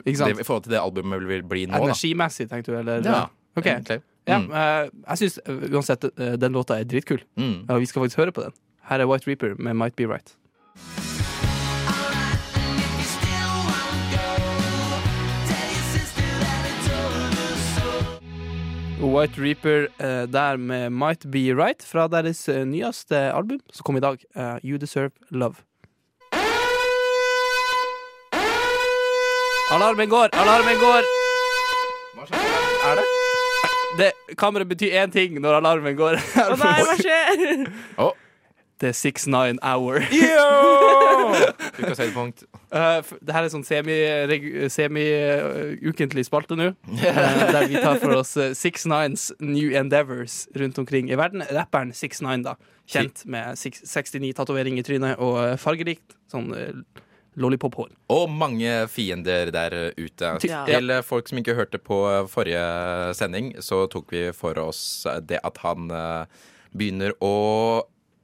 I 0.06 0.14
forhold 0.44 0.62
til 0.64 0.72
det 0.72 0.80
albumet 0.80 1.26
vil 1.28 1.42
bli 1.42 1.66
nå, 1.66 1.76
energimessig, 1.84 2.48
tenkte 2.50 2.72
du, 2.72 2.78
eller? 2.78 3.02
Ja, 3.04 3.26
okay. 3.56 3.74
egentlig. 3.78 4.00
Ja, 4.28 4.38
Mm. 4.38 4.50
eh, 4.52 4.90
jeg 5.08 5.18
syns 5.18 5.38
uansett 5.72 6.04
eh, 6.04 6.36
den 6.38 6.52
låta 6.52 6.76
er 6.78 6.84
dritkul. 6.84 7.22
Mm. 7.36 7.64
Og 7.68 7.80
vi 7.80 7.86
skal 7.86 8.02
faktisk 8.04 8.18
høre 8.18 8.32
på 8.32 8.42
den. 8.44 8.52
Her 8.90 9.00
er 9.00 9.06
White 9.10 9.26
Reaper 9.26 9.54
med 9.58 9.74
Might 9.74 9.96
Be 9.96 10.06
Right. 10.06 10.36
White 19.00 19.40
Reaper 19.40 19.86
eh, 19.98 20.26
der 20.32 20.56
med 20.56 20.90
Might 20.92 21.24
Be 21.30 21.54
Right 21.56 21.82
fra 21.82 22.06
deres 22.12 22.48
eh, 22.48 22.64
nyeste 22.68 23.16
album, 23.32 23.60
som 23.72 23.84
kom 23.84 23.96
i 23.96 24.00
dag. 24.04 24.18
eh, 24.36 24.58
You 24.64 24.76
Deserve 24.78 25.10
Love. 25.30 25.54
Alarmen 29.70 30.08
går! 30.08 30.28
Alarmen 30.34 30.78
går! 30.80 31.04
Hva 32.16 32.24
skjer? 32.26 32.46
er 32.90 32.98
det? 32.98 33.02
Det, 33.98 34.08
kammeret 34.38 34.66
betyr 34.66 34.96
én 34.98 35.12
ting 35.14 35.36
når 35.38 35.60
alarmen 35.60 35.94
går. 35.94 36.16
Å 36.18 36.56
nei, 36.58 36.72
hva 36.88 36.96
skjer? 36.98 37.68
Det 38.82 38.88
er 38.90 38.96
6-9 38.98 39.60
hour. 39.62 40.00
Ukas 41.84 42.00
høydepunkt. 42.02 42.42
Uh, 42.74 42.98
det 43.22 43.36
her 43.36 43.46
er 43.46 43.52
sånn 43.52 43.62
semi-ukentlig 43.68 44.72
semi, 44.74 45.04
uh, 46.24 46.26
spalte 46.26 46.58
nå. 46.58 46.72
uh, 46.90 47.44
der 47.54 47.68
vi 47.70 47.78
tar 47.78 48.00
for 48.02 48.16
oss 48.18 48.34
uh, 48.40 48.50
6-9s 48.56 49.28
new 49.38 49.70
endeavors 49.78 50.48
rundt 50.58 50.82
omkring 50.82 51.12
i 51.14 51.20
verden. 51.20 51.46
Rapperen 51.46 51.94
6-9, 51.94 52.42
da. 52.48 52.56
Kjent 52.90 53.22
med 53.30 53.54
69 53.54 54.34
tatoveringer 54.34 54.82
i 54.82 54.88
trynet 54.90 55.22
og 55.22 55.38
fargerikt 55.62 56.18
sånn 56.32 56.50
uh, 56.56 57.06
lollipop-hår. 57.40 57.90
Og 58.12 58.26
mange 58.30 58.72
fiender 58.92 59.50
der 59.54 59.76
ute. 59.96 60.34
Ja. 60.46 60.64
Til 60.68 60.92
folk 61.06 61.28
som 61.30 61.40
ikke 61.40 61.56
hørte 61.58 61.80
på 61.82 62.02
eh, 62.10 62.26
forrige 62.30 62.64
sending, 63.18 63.54
så 63.64 63.86
tok 63.92 64.12
vi 64.14 64.26
for 64.36 64.58
oss 64.62 65.06
eh, 65.08 65.20
det 65.24 65.40
at 65.46 65.60
han 65.64 65.88
eh, 65.90 66.42
begynner 66.76 67.16
å 67.24 67.32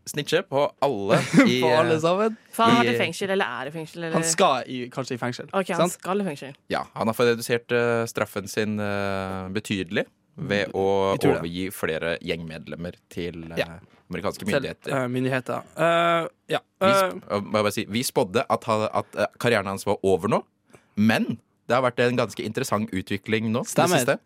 snitche 0.07 0.45
på 0.47 0.61
alle 0.87 1.17
i 1.51 1.57
På 1.65 1.73
alle 1.81 1.97
sammen. 1.99 2.37
For 2.55 2.63
han 2.69 2.77
har 2.79 2.85
i- 2.85 2.91
vært 2.93 2.95
i 3.01 3.01
fengsel, 3.01 3.33
eller 3.35 3.57
er 3.63 3.71
i 3.73 3.73
fengsel? 3.75 4.05
Eller? 4.05 4.15
Han 4.15 4.27
skal 4.29 4.69
i, 4.71 4.85
kanskje 4.93 5.17
i 5.17 5.23
fengsel. 5.23 5.49
Ok, 5.51 5.73
han 5.75 5.87
sant? 5.89 5.97
skal 5.99 6.23
i 6.23 6.27
fengsel. 6.29 6.53
Ja, 6.71 6.85
han 6.95 7.11
har 7.11 7.17
fått 7.19 7.33
redusert 7.33 7.75
uh, 7.75 8.05
straffen 8.07 8.47
sin 8.53 8.79
uh, 8.79 9.49
betydelig 9.57 10.07
ved 10.37 10.73
å 10.77 11.17
Vi 11.17 11.19
det. 11.23 11.31
overgi 11.33 11.67
flere 11.73 12.19
gjengmedlemmer 12.21 12.95
til 13.11 13.53
eh, 13.53 13.59
Ja. 13.59 13.79
amerikanske 14.11 14.45
myndigheter. 14.45 14.93
myndigheter. 14.93 14.93
uh, 14.93 15.09
myndigheter. 15.09 15.63
Uh, 15.77 16.29
ja. 16.49 16.61
Vi, 16.81 16.87
Uh, 16.87 17.21
jeg 17.31 17.53
bare 17.53 17.73
si, 17.73 17.85
vi 17.89 18.03
spådde 18.03 18.45
at, 18.49 18.65
han- 18.65 18.89
at 18.93 19.17
eh, 19.17 19.27
karrieren 19.39 19.67
hans 19.67 19.87
var 19.87 19.97
over 20.03 20.29
nå, 20.29 20.43
men 20.97 21.39
det 21.67 21.75
har 21.75 21.83
vært 21.83 21.99
en 22.05 22.17
ganske 22.17 22.45
interessant 22.45 22.91
utvikling 22.93 23.51
nå. 23.51 23.63
det 23.65 23.69
Stemmer. 23.69 24.19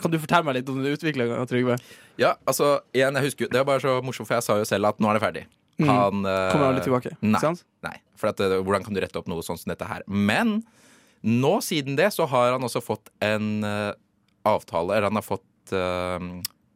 kan 0.00 0.10
du 0.10 0.18
fortelle 0.18 0.44
meg 0.44 0.54
litt 0.54 0.68
om 0.68 0.82
den 0.82 0.96
utviklinga, 0.96 1.46
Trygve? 1.46 1.78
Ja, 2.18 2.34
altså, 2.46 2.80
igjen, 2.92 3.14
jeg 3.14 3.24
husker 3.24 3.48
Det 3.48 3.64
var 3.66 3.78
så 3.78 4.00
morsomt, 4.02 4.26
for 4.26 4.34
jeg 4.34 4.42
sa 4.42 4.56
jo 4.58 4.64
selv 4.64 4.86
at 4.86 4.98
nå 4.98 5.08
er 5.08 5.18
det 5.18 5.22
ferdig. 5.22 5.46
Mm. 5.78 5.88
Han 5.88 6.14
mm. 6.24 6.50
Kommer 6.50 6.74
litt 6.74 6.82
tilbake. 6.88 7.12
Nei. 7.22 7.54
nei 7.84 7.96
for 8.16 8.28
at, 8.32 8.40
eh, 8.40 8.58
hvordan 8.58 8.82
kan 8.84 8.94
du 8.94 9.00
rette 9.00 9.16
opp 9.20 9.28
noe 9.28 9.42
sånn 9.46 9.58
som 9.58 9.70
dette 9.70 9.86
her? 9.86 10.02
Men 10.08 10.64
nå 11.22 11.60
siden 11.62 11.96
det 11.96 12.12
så 12.14 12.26
har 12.26 12.52
han 12.56 12.62
også 12.66 12.82
fått 12.82 13.12
en 13.22 13.62
eh, 13.62 13.92
avtale, 14.44 14.96
eller 14.96 15.06
han 15.12 15.14
har 15.14 15.22
fått 15.22 15.44
eh, 15.72 16.28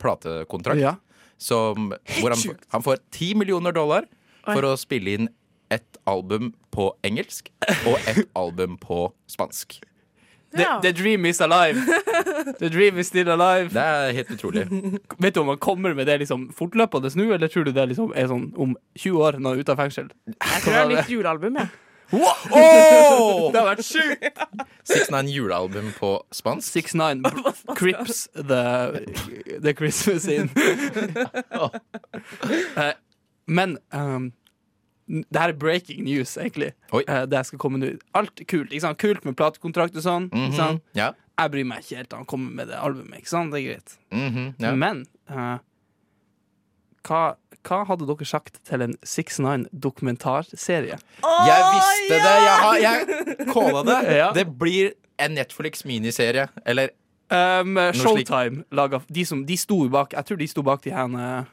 platekontrakt, 0.03 0.81
Ja. 0.81 0.97
som, 1.39 1.93
hvor 2.21 2.31
han, 2.35 2.59
han 2.75 2.83
får 2.83 2.99
10 3.11 3.35
millioner 3.39 3.73
dollar 3.73 4.05
Oi. 4.47 4.55
for 4.55 4.63
å 4.63 4.77
spille 4.79 5.15
inn 5.19 5.29
et 5.73 5.97
album 6.07 6.53
på 6.75 6.91
engelsk 7.07 7.49
og 7.87 7.97
et 8.07 8.27
album 8.43 8.77
på 8.79 9.13
spansk. 9.31 9.79
The, 10.53 10.61
Ja. 10.63 10.81
the 10.85 10.93
dream 10.93 11.25
is 11.25 11.41
alive. 11.41 11.81
The 12.59 12.69
dream 12.69 12.99
is 12.99 13.07
still 13.09 13.31
alive. 13.33 13.71
Det 13.73 13.81
er 13.81 14.13
helt 14.13 14.31
utrolig. 14.35 14.67
Vet 15.23 15.33
du 15.35 15.41
om 15.41 15.49
han 15.49 15.57
kommer 15.59 15.95
med 15.97 16.07
det 16.07 16.19
liksom 16.21 16.51
fortløpende 16.53 17.09
nå, 17.17 17.31
eller 17.33 17.49
tror 17.49 17.65
du 17.65 17.73
det 17.73 17.87
liksom 17.89 18.13
er 18.15 18.29
sånn 18.29 18.51
om 18.61 18.75
20 19.01 19.17
år 19.17 19.39
når 19.41 19.49
han 19.49 19.57
er 19.57 19.63
ute 19.65 19.73
av 19.73 19.81
fengsel? 19.81 20.11
Jeg 20.29 20.61
tror 20.67 20.75
det 20.77 20.83
er 20.83 20.93
nytt 20.93 21.09
julealbum, 21.15 21.57
jeg. 21.57 21.73
Det 22.13 23.57
har 23.57 23.69
vært 23.71 23.87
sjukt! 23.87 24.43
69 24.89 25.31
julealbum 25.33 25.93
på 25.97 26.11
spansk. 26.35 26.77
6-9 26.93 27.23
Crips 27.79 28.27
the, 28.35 28.63
the 29.63 29.73
Christmas 29.73 30.27
in. 30.29 30.51
uh, 32.77 32.93
men 33.47 33.79
um, 33.93 34.33
det 35.09 35.41
her 35.41 35.49
er 35.49 35.53
breaking 35.59 36.05
news, 36.05 36.37
egentlig. 36.37 36.73
Oi. 36.93 37.03
Uh, 37.09 37.25
det 37.31 37.47
skal 37.49 37.59
komme 37.63 37.81
nå. 37.81 37.95
Alt 38.19 38.45
kult. 38.49 38.73
Ikke 38.73 38.85
sant? 38.85 39.01
Kult 39.01 39.25
med 39.29 39.37
platekontrakt 39.39 39.97
og 39.97 40.05
sånn. 40.05 40.29
Mhm. 40.33 40.45
ikke 40.51 40.61
sant? 40.61 40.85
Ja. 40.99 41.13
Jeg 41.41 41.51
bryr 41.55 41.65
meg 41.67 41.79
ikke 41.83 41.97
helt 42.03 42.13
om 42.13 42.19
han 42.23 42.29
kommer 42.29 42.51
med 42.61 42.69
det 42.71 42.77
albumet. 42.79 43.19
Ikke 43.23 43.33
sant? 43.33 43.53
Det 43.55 43.63
er 43.63 43.67
greit. 43.73 43.97
Mhm, 44.13 44.45
ja. 44.61 44.75
Men 44.77 45.07
eh, 45.33 45.57
hva, 47.07 47.35
hva 47.67 47.83
hadde 47.89 48.09
dere 48.09 48.27
sagt 48.29 48.59
til 48.69 48.85
en 48.85 48.97
6-9 49.07 49.69
dokumentarserie? 49.73 50.99
Jeg 51.23 51.69
visste 51.77 52.17
det! 52.17 52.35
Jeg, 52.47 52.57
har, 52.65 52.81
jeg 52.83 53.49
kåla 53.53 53.85
det. 53.89 54.01
Ja. 54.23 54.33
Det 54.37 54.47
blir 54.59 54.93
en 55.23 55.39
Netflix-miniserie. 55.39 56.49
Eller 56.67 56.95
Um, 57.33 57.79
Showtime 57.97 58.65
Laget, 58.77 59.07
de, 59.09 59.23
som, 59.25 59.47
de 59.49 59.57
sto 59.57 59.79
bak 59.89 60.13
Jeg 60.13 60.27
tror 60.29 60.37
de 60.37 60.49
sto 60.51 60.61
bak 60.63 60.83
de 60.85 60.91
her 60.93 61.15
uh, 61.17 61.47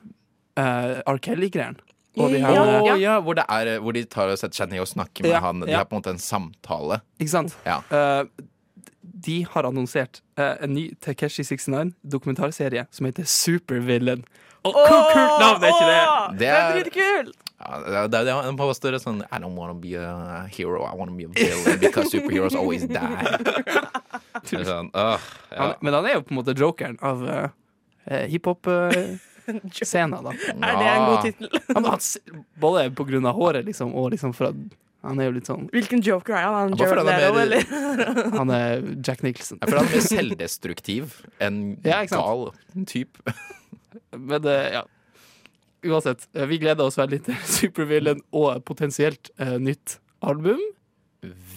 R. 1.07 1.19
Kelly-greiene. 1.23 1.79
Og 2.19 2.33
de 2.33 2.41
her 2.43 2.97
ja. 2.99 3.19
hvor, 3.23 3.37
det 3.37 3.45
er, 3.47 3.79
hvor 3.79 3.95
de 3.95 4.03
tar 4.03 4.31
og 4.33 4.39
setter 4.41 4.63
seg 4.63 4.73
ned 4.73 4.83
og 4.83 4.89
snakker 4.89 5.23
med 5.23 5.31
Ja, 5.31 5.41
han. 5.45 5.61
De 5.63 5.71
ja. 5.71 5.81
har 5.81 5.87
på 5.87 5.95
en 5.95 6.01
måte 6.01 6.15
en 6.15 6.19
samtale. 6.19 6.99
Ikke 7.19 7.31
sant? 7.31 7.55
Ja. 7.67 7.79
Eh, 7.95 8.25
de 9.29 9.37
har 9.53 9.67
annonsert 9.69 10.21
uh, 10.39 10.57
en 10.63 10.73
ny 10.75 10.89
Takeshi 11.03 11.45
69 11.47 11.93
dokumentarserie 12.03 12.85
som 12.91 13.07
heter 13.07 13.27
Supervillain. 13.29 14.25
Og 14.67 14.73
hvor 14.75 15.05
kult 15.13 15.35
navn 15.39 15.63
er 15.63 15.69
ikke 15.73 15.87
det? 15.89 16.01
Det 16.39 16.47
er 16.47 16.73
dritkult! 16.73 17.29
dritkul! 17.29 17.37
ja, 17.59 18.07
det 18.07 18.17
er, 18.19 18.25
det 18.27 18.33
han 18.33 18.57
påstår 18.59 18.95
det 18.95 19.01
sånn 19.03 19.21
I 19.27 19.39
don't 19.41 19.55
wanna 19.59 19.75
be 19.75 19.95
a 19.99 20.45
hero, 20.51 20.83
I 20.87 20.95
wanna 20.95 21.15
be 21.15 21.27
a 21.27 21.31
villain 21.35 21.79
because 21.81 22.11
superheroes 22.11 22.55
always 22.55 22.85
die. 22.87 22.97
Sånn, 24.65 24.89
uh, 24.95 25.17
ja. 25.51 25.57
Han, 25.59 25.73
men 25.83 25.93
han 25.97 26.05
er 26.07 26.13
jo 26.15 26.21
på 26.25 26.31
en 26.33 26.39
måte 26.39 26.55
jokeren 26.57 26.95
av 27.05 27.23
uh, 27.27 27.49
hiphop-scenen, 28.31 30.23
da. 30.27 30.35
Er 30.55 30.79
det 30.79 30.91
en 30.93 31.07
god 31.09 31.25
tittel? 31.27 31.49
Både 32.63 32.85
på 32.95 33.05
grunn 33.09 33.27
av 33.29 33.35
håret, 33.37 33.67
liksom, 33.67 33.91
og 33.93 34.13
liksom 34.15 34.33
for 34.37 34.53
at 34.53 34.77
han 35.05 35.19
er 35.21 35.29
jo 35.29 35.33
litt 35.37 35.47
sånn 35.47 35.69
Hvilken 35.71 36.01
joker 36.03 36.35
er 36.35 36.43
han? 36.43 36.73
Han 36.73 36.79
Bare 36.79 37.03
han 37.05 37.07
er 37.07 37.31
mer- 37.31 37.43
eller? 37.45 37.61
Han 38.33 38.49
er 38.51 38.81
Jack 38.99 39.21
Nicholson. 39.23 39.59
Jeg 39.61 39.69
føler 39.71 39.79
han 39.79 39.87
er 39.87 39.95
mer 39.95 40.07
selvdestruktiv 40.09 41.13
enn 41.43 41.61
Ja, 41.87 42.01
gal 42.11 42.49
type. 42.89 43.35
Men 44.11 44.41
det, 44.41 44.57
ja. 44.73 44.83
Uansett, 45.85 46.27
eh, 46.33 46.45
vi 46.49 46.59
gleder 46.59 46.85
oss 46.85 46.97
veldig 46.99 47.21
til 47.27 47.39
Supervillain 47.57 48.21
og 48.35 48.63
potensielt 48.67 49.31
eh, 49.39 49.55
nytt 49.61 49.99
album. 50.19 50.59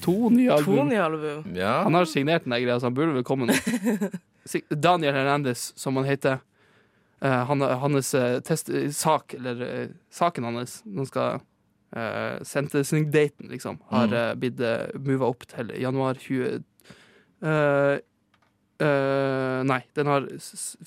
To 0.02 0.30
nye 0.34 0.56
To 0.64 0.84
nye 0.86 1.02
album. 1.02 1.44
Ja. 1.54 1.82
Han 1.86 1.94
har 1.94 2.06
signert 2.10 2.46
den 2.46 2.56
greia, 2.56 2.78
så 2.80 2.90
han 2.90 2.96
burde 2.96 3.14
vel 3.14 3.26
komme 3.26 3.50
nå. 3.50 3.56
Daniel 4.88 5.14
Hernandez, 5.14 5.70
som 5.78 5.98
han 6.00 6.08
heter. 6.08 6.40
Uh, 7.22 7.44
han, 7.46 7.62
hans 7.62 8.14
eh, 8.18 8.40
test, 8.42 8.70
sak, 8.98 9.36
eller 9.38 9.60
uh, 9.62 9.90
saken 10.10 10.48
hans, 10.48 10.80
han 10.82 11.06
skal 11.06 11.36
uh, 11.94 12.42
sentencing-daten, 12.42 13.46
liksom, 13.52 13.78
har 13.92 14.10
uh, 14.10 14.32
blitt 14.34 14.58
uh, 14.58 14.90
mova 14.98 15.28
opp 15.30 15.46
til 15.46 15.70
januar 15.78 16.18
20... 16.18 16.64
eh, 17.42 18.00
eh, 18.82 19.58
nei, 19.68 19.80
den 19.96 20.10
har 20.10 20.28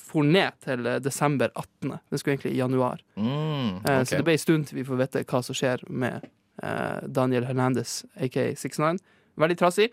for 0.02 0.28
ned 0.28 0.58
til 0.66 0.88
eh, 0.90 1.02
desember 1.04 1.52
18. 1.54 1.96
Den 2.12 2.22
skulle 2.22 2.36
egentlig 2.36 2.56
i 2.56 2.62
januar. 2.62 3.04
Mm, 3.16 3.82
okay. 3.82 4.00
uh, 4.00 4.04
Så 4.04 4.20
det 4.20 4.26
ble 4.28 4.38
en 4.38 4.46
stund 4.46 4.70
til 4.70 4.82
vi 4.82 4.88
får 4.88 5.04
vite 5.04 5.26
hva 5.30 5.44
som 5.46 5.58
skjer 5.58 5.86
med 5.90 6.28
uh, 6.64 7.06
Daniel 7.08 7.48
Hernandez, 7.50 8.04
aka 8.16 8.52
69. 8.56 9.00
Veldig 9.40 9.60
trassig. 9.60 9.90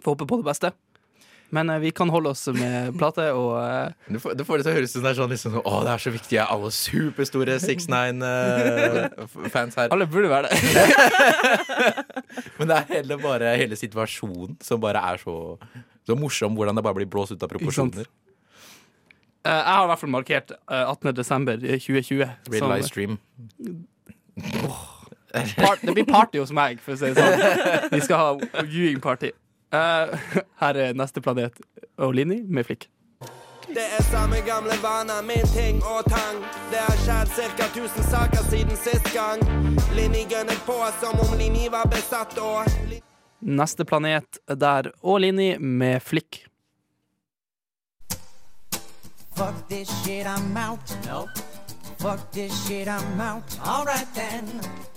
Får 0.00 0.14
håpe 0.14 0.30
på 0.30 0.40
det 0.40 0.50
beste. 0.50 0.72
Men 1.50 1.70
eh, 1.70 1.78
vi 1.78 1.90
kan 1.90 2.10
holde 2.10 2.28
oss 2.30 2.48
med 2.54 2.94
plate 3.00 3.32
og 3.34 3.64
eh, 3.64 3.88
Du 4.08 4.18
får, 4.22 4.34
du 4.38 4.44
får 4.46 4.56
det 4.58 4.64
til 4.66 4.72
å 4.72 4.74
høres 4.78 4.90
ut 4.90 4.94
som 4.96 5.02
det 5.04 5.10
er 5.12 5.16
sånn 5.18 5.32
liksom, 5.34 5.52
Å, 5.60 5.62
det 5.86 5.92
er 5.92 5.98
så 6.04 6.10
viktig, 6.14 6.34
jeg 6.36 6.44
er 6.44 6.50
alle 6.54 6.70
superstore 6.74 7.54
6ix9-fans 7.64 9.74
her. 9.80 9.88
Alle 9.90 10.06
burde 10.10 10.28
være 10.30 10.46
det. 10.46 10.54
Men 12.58 12.64
det 12.70 12.76
er 12.76 12.84
hele, 12.94 13.14
bare 13.20 13.58
hele 13.58 13.76
situasjonen 13.78 14.54
som 14.64 14.76
bare 14.82 15.00
er 15.12 15.16
så, 15.22 15.34
så 16.06 16.16
morsom, 16.18 16.56
hvordan 16.56 16.76
det 16.76 16.84
bare 16.86 16.98
blir 17.00 17.10
blåst 17.10 17.32
ut 17.32 17.42
av 17.42 17.50
proporsjoner. 17.52 18.08
Uh, 19.40 19.52
jeg 19.52 19.72
har 19.72 19.84
i 19.84 19.88
hvert 19.88 20.02
fall 20.02 20.12
markert 20.12 20.52
uh, 20.68 20.90
18. 20.90 21.14
desember 21.16 21.56
2020. 21.56 22.24
Real 22.52 22.64
Oh, 22.66 22.74
livestream. 22.74 23.18
part, 25.56 25.80
det 25.82 25.94
blir 25.94 26.04
party 26.04 26.38
hos 26.42 26.52
meg, 26.52 26.80
for 26.84 26.96
å 26.96 27.00
si 27.00 27.12
det 27.12 27.24
sånn. 27.24 27.90
Vi 27.94 28.00
skal 28.04 28.20
ha 28.20 28.64
viewing 28.66 29.00
party. 29.00 29.32
Uh, 29.72 30.12
her 30.60 30.80
er 30.82 30.96
neste 30.98 31.22
planet 31.22 31.60
og 31.96 32.14
Linni 32.18 32.42
med 32.42 32.66
flikk. 32.66 32.88
Det 33.70 33.84
er 33.98 34.02
samme 34.02 34.40
gamle 34.46 34.74
vaner, 34.82 35.22
min 35.22 35.46
ting 35.54 35.78
og 35.86 36.08
tang. 36.10 36.40
Det 36.72 36.80
har 36.82 36.96
skjedd 37.04 37.54
ca. 37.56 37.68
1000 37.70 38.08
saker 38.10 38.48
siden 38.50 38.76
sist 38.76 39.12
gang. 39.14 39.44
Linni 39.94 40.26
gønner 40.26 40.58
på 40.66 40.74
som 40.98 41.22
om 41.22 41.38
Linni 41.38 41.68
var 41.70 41.86
besatt 41.92 42.34
og 42.42 42.66
Neste 43.40 43.84
planet 43.88 44.38
der 44.46 44.92
og 45.00 45.20
Linni 45.24 45.54
med 45.58 46.02
flikk. 46.04 46.44
Fuck 49.36 49.68
this 49.68 49.88
shit, 50.02 50.26
I'm 50.26 50.56
out. 50.56 50.92
Nope. 51.06 51.30
Fuck 51.98 52.30
this 52.32 52.52
shit, 52.66 52.88
I'm 52.88 53.20
out. 53.20 53.58
Alright 53.64 54.08
then. 54.14 54.44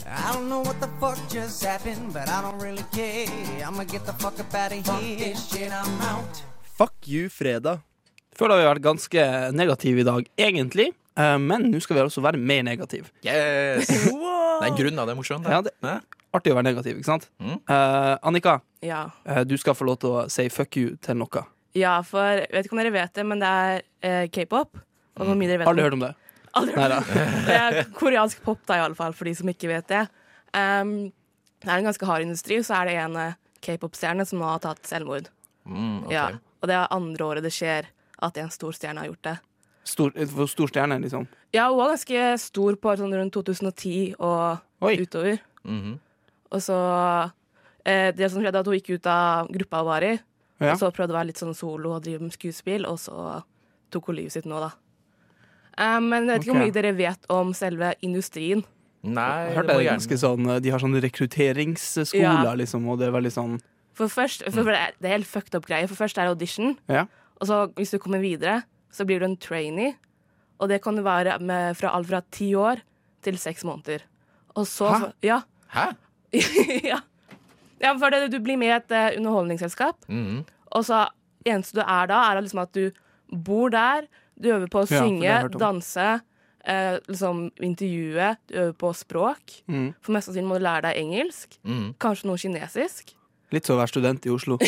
I 0.06 0.34
don't 0.34 0.50
know 0.50 0.62
what 0.62 0.80
the 0.82 0.90
fuck 1.00 1.18
just 1.30 1.64
happened, 1.64 2.12
but 2.14 2.28
I 2.28 2.42
don't 2.42 2.60
really 2.60 2.84
care. 2.92 3.28
I'ma 3.66 3.84
get 3.84 4.06
the 4.06 4.14
fuck 4.14 4.40
up 4.40 4.54
out 4.54 4.72
of 4.72 4.84
here. 4.84 4.84
Fuck 4.84 5.18
this 5.18 5.50
shit, 5.50 5.72
I'm 5.72 6.02
out. 6.02 6.44
Fuck 6.78 7.08
you, 7.08 7.30
fredag. 7.30 7.80
Føler 8.36 8.58
vi 8.58 8.66
har 8.66 8.74
vært 8.74 8.84
ganske 8.84 9.26
negative 9.54 10.02
i 10.02 10.08
dag, 10.08 10.28
egentlig. 10.38 10.92
Eh, 11.18 11.38
Men 11.40 11.68
nå 11.72 11.80
skal 11.84 11.98
vi 11.98 12.02
også 12.06 12.22
være 12.26 12.40
mer 12.42 12.64
negative. 12.66 13.10
Yes! 13.26 13.88
Det 14.64 14.68
er 14.68 14.70
en 14.70 14.78
grunn, 14.78 14.96
da. 15.00 15.06
Det 15.06 15.12
er 15.14 15.18
morsomt. 15.18 15.48
Ja, 15.50 15.60
det 15.66 15.72
er 15.82 16.02
artig 16.34 16.52
å 16.54 16.56
være 16.56 16.68
negativ, 16.70 16.98
ikke 17.00 17.10
sant? 17.10 17.26
Eh, 17.42 18.14
Annika, 18.26 18.60
Ja. 18.86 19.04
uh, 19.28 19.42
du 19.46 19.56
skal 19.60 19.76
få 19.76 19.86
lov 19.90 19.98
til 20.02 20.10
å 20.14 20.22
si 20.32 20.46
fuck 20.54 20.78
you 20.80 20.96
til 21.04 21.18
noe. 21.20 21.44
ja, 21.76 21.96
for 22.06 22.38
jeg 22.38 22.48
vet 22.54 22.66
ikke 22.68 22.76
om 22.78 22.82
dere 22.84 22.94
vet 22.94 23.14
det, 23.18 23.26
men 23.26 23.42
det 23.42 23.50
er 23.50 23.82
uh, 24.06 24.28
k-pop. 24.34 24.78
Og 25.18 25.26
hvor 25.28 25.36
mye 25.38 25.50
dere 25.50 25.62
vet 25.64 25.68
Aldri 25.70 25.84
hørt 25.86 25.98
om 25.98 26.06
det. 26.06 26.12
Aldri 26.54 26.76
Neida. 26.78 27.00
Det 27.50 27.58
er 27.58 27.80
koreansk 27.98 28.42
pop, 28.46 28.62
da, 28.70 28.78
i 28.78 28.86
alle 28.86 28.98
fall, 28.98 29.14
for 29.18 29.26
de 29.30 29.34
som 29.38 29.50
ikke 29.50 29.70
vet 29.74 29.90
det. 29.90 30.04
Um, 30.54 31.12
det 31.66 31.70
er 31.70 31.78
en 31.82 31.90
ganske 31.90 32.06
hard 32.10 32.26
industri, 32.26 32.58
og 32.62 32.66
så 32.70 32.80
er 32.82 32.90
det 32.92 32.98
en 33.04 33.18
k-pop-stjerne 33.66 34.26
som 34.30 34.40
nå 34.42 34.48
har 34.54 34.62
tatt 34.64 34.86
selvmord. 34.90 35.30
Mm, 35.66 36.06
okay. 36.06 36.14
ja, 36.14 36.28
og 36.62 36.70
det 36.70 36.76
er 36.78 36.94
andre 36.94 37.26
året 37.26 37.46
det 37.46 37.54
skjer 37.56 37.90
at 38.24 38.38
en 38.42 38.54
stor 38.54 38.74
stjerne 38.78 39.02
har 39.04 39.10
gjort 39.12 39.26
det. 39.30 39.36
Stor, 39.84 40.12
for 40.32 40.48
stor 40.48 40.68
stjerne, 40.72 41.02
liksom. 41.04 41.26
Ja, 41.54 41.68
hun 41.70 41.78
var 41.78 41.90
ganske 41.92 42.40
stor 42.40 42.76
på 42.80 42.94
sånn 42.98 43.14
rundt 43.14 43.34
2010 43.36 44.16
og 44.20 44.60
utover. 44.82 45.40
Mhm. 45.64 46.00
Og 46.54 46.62
så 46.62 46.78
eh, 47.86 48.12
Det 48.12 48.30
som 48.32 48.42
skjedde, 48.42 48.60
at 48.60 48.66
hun 48.66 48.78
gikk 48.78 48.94
ut 48.96 49.08
av 49.08 49.50
gruppa 49.52 49.82
hun 49.82 49.86
var 49.90 50.04
i. 50.04 50.14
Ja. 50.62 50.74
Og 50.74 50.80
så 50.80 50.92
prøvde 50.96 51.12
å 51.12 51.18
være 51.20 51.28
litt 51.32 51.42
sånn 51.42 51.56
solo 51.58 51.96
og 51.96 52.04
drive 52.06 52.22
med 52.22 52.32
skuespill, 52.32 52.86
og 52.88 52.98
så 53.02 53.42
tok 53.92 54.08
hun 54.08 54.16
livet 54.16 54.32
sitt 54.32 54.46
nå, 54.46 54.60
da. 54.64 54.72
Eh, 55.78 56.00
men 56.00 56.28
jeg 56.28 56.30
vet 56.30 56.42
ikke 56.44 56.52
okay. 56.52 56.60
hvor 56.60 56.64
mye 56.64 56.78
dere 56.78 56.94
vet 56.96 57.30
om 57.34 57.54
selve 57.58 57.94
industrien. 58.06 58.64
Nei, 59.04 59.52
hørte 59.52 59.68
det 59.68 59.76
var 59.76 59.84
ganske 59.98 60.16
sånn 60.16 60.46
De 60.64 60.70
har 60.72 60.80
sånne 60.80 61.02
rekrutteringsskoler, 61.04 62.46
Ja. 62.46 62.54
liksom, 62.56 62.86
og 62.88 63.00
det 63.00 63.10
er 63.10 63.12
veldig 63.12 63.34
sånn 63.36 63.58
For 63.94 64.08
først, 64.08 64.46
for 64.50 64.64
det 64.64 64.76
er- 64.80 64.94
det 65.02 65.06
er 65.10 65.18
helt 65.18 65.28
fucked 65.28 65.54
up 65.56 65.66
greie. 65.68 65.86
For 65.88 65.96
først 65.96 66.18
er 66.18 66.24
det 66.24 66.30
audition, 66.38 66.78
Ja. 66.88 67.06
og 67.42 67.48
så 67.48 67.74
hvis 67.76 67.92
du 67.92 68.00
kommer 68.00 68.22
videre, 68.22 68.64
så 68.94 69.06
blir 69.06 69.22
du 69.22 69.28
en 69.28 69.38
trainee. 69.38 69.96
Og 70.62 70.70
det 70.70 70.82
kan 70.84 71.00
være 71.04 71.40
med 71.44 71.78
fra 71.78 71.92
alt 71.98 72.10
fra 72.10 72.22
ti 72.32 72.54
år 72.56 72.84
til 73.26 73.40
seks 73.42 73.66
måneder. 73.68 74.06
Og 74.56 74.68
så 74.70 74.92
Hæ? 74.94 75.12
Ja. 75.26 75.40
Hæ? 75.74 75.88
ja. 76.92 77.00
ja, 77.82 77.94
for 77.98 78.14
det, 78.14 78.32
du 78.32 78.40
blir 78.40 78.58
med 78.58 78.70
i 78.70 78.76
et 78.78 78.92
eh, 78.92 79.18
underholdningsselskap, 79.18 79.96
-hmm. 80.10 80.44
og 80.66 80.86
så 80.86 81.08
eneste 81.46 81.80
du 81.80 81.82
er 81.82 82.08
da, 82.08 82.32
er 82.32 82.42
liksom 82.42 82.60
at 82.60 82.74
du 82.76 82.92
bor 83.46 83.70
der, 83.70 84.08
du 84.44 84.50
øver 84.50 84.68
på 84.68 84.80
å 84.84 84.88
Ja, 84.92 85.02
synge, 85.02 85.60
danse, 85.60 86.22
eh, 86.66 86.98
liksom 87.08 87.52
intervjue, 87.62 88.36
du 88.50 88.54
øver 88.56 88.72
på 88.72 88.94
språk. 88.94 89.42
Mm. 89.68 89.94
For 90.02 90.12
mest 90.12 90.26
sannsynlig 90.26 90.48
må 90.48 90.58
du 90.58 90.64
lære 90.64 90.82
deg 90.82 90.98
engelsk, 90.98 91.60
mm. 91.64 91.94
kanskje 92.00 92.28
noe 92.28 92.38
kinesisk. 92.38 93.16
Litt 93.54 93.68
som 93.68 93.76
å 93.78 93.82
være 93.84 93.92
student 93.92 94.26
i 94.26 94.32
Oslo. 94.34 94.56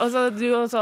Og 0.00 0.08
så, 0.12 0.20
du, 0.34 0.46
også, 0.52 0.80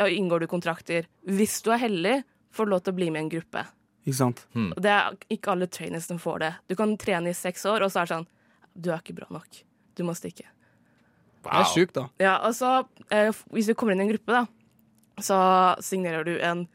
ja, 0.00 0.06
inngår 0.08 0.38
du 0.44 0.48
kontrakter. 0.50 1.02
Hvis 1.28 1.60
du 1.64 1.68
er 1.74 1.80
heldig, 1.82 2.16
får 2.54 2.62
du 2.64 2.70
lov 2.72 2.80
til 2.86 2.92
å 2.94 2.98
bli 2.98 3.08
med 3.12 3.20
i 3.20 3.22
en 3.26 3.34
gruppe. 3.36 3.62
Ikke 4.08 4.16
sant? 4.16 4.38
Hmm. 4.56 4.70
det 4.80 4.88
er 4.88 5.12
ikke 5.34 5.52
alle 5.52 5.68
trainers 5.68 6.08
som 6.08 6.18
får 6.22 6.36
det. 6.40 6.52
Du 6.72 6.74
kan 6.78 6.96
trene 7.00 7.28
i 7.34 7.36
seks 7.36 7.66
år, 7.68 7.84
og 7.84 7.90
så 7.92 8.00
er 8.00 8.04
det 8.08 8.14
sånn 8.14 8.28
Du 8.72 8.88
er 8.92 8.98
ikke 9.02 9.18
bra 9.18 9.28
nok. 9.34 9.50
Du 9.98 10.02
må 10.06 10.12
stikke. 10.16 10.46
Det 11.44 11.58
er 11.60 11.68
sjukt, 11.68 11.94
da. 11.96 12.04
Ja, 12.22 12.38
og 12.46 12.54
så, 12.56 12.70
eh, 13.14 13.30
hvis 13.52 13.68
du 13.68 13.74
kommer 13.76 13.92
inn 13.92 14.02
i 14.02 14.04
en 14.06 14.12
gruppe, 14.14 14.32
da, 14.32 14.44
så 15.22 15.36
signerer 15.84 16.24
du 16.24 16.40
en 16.40 16.66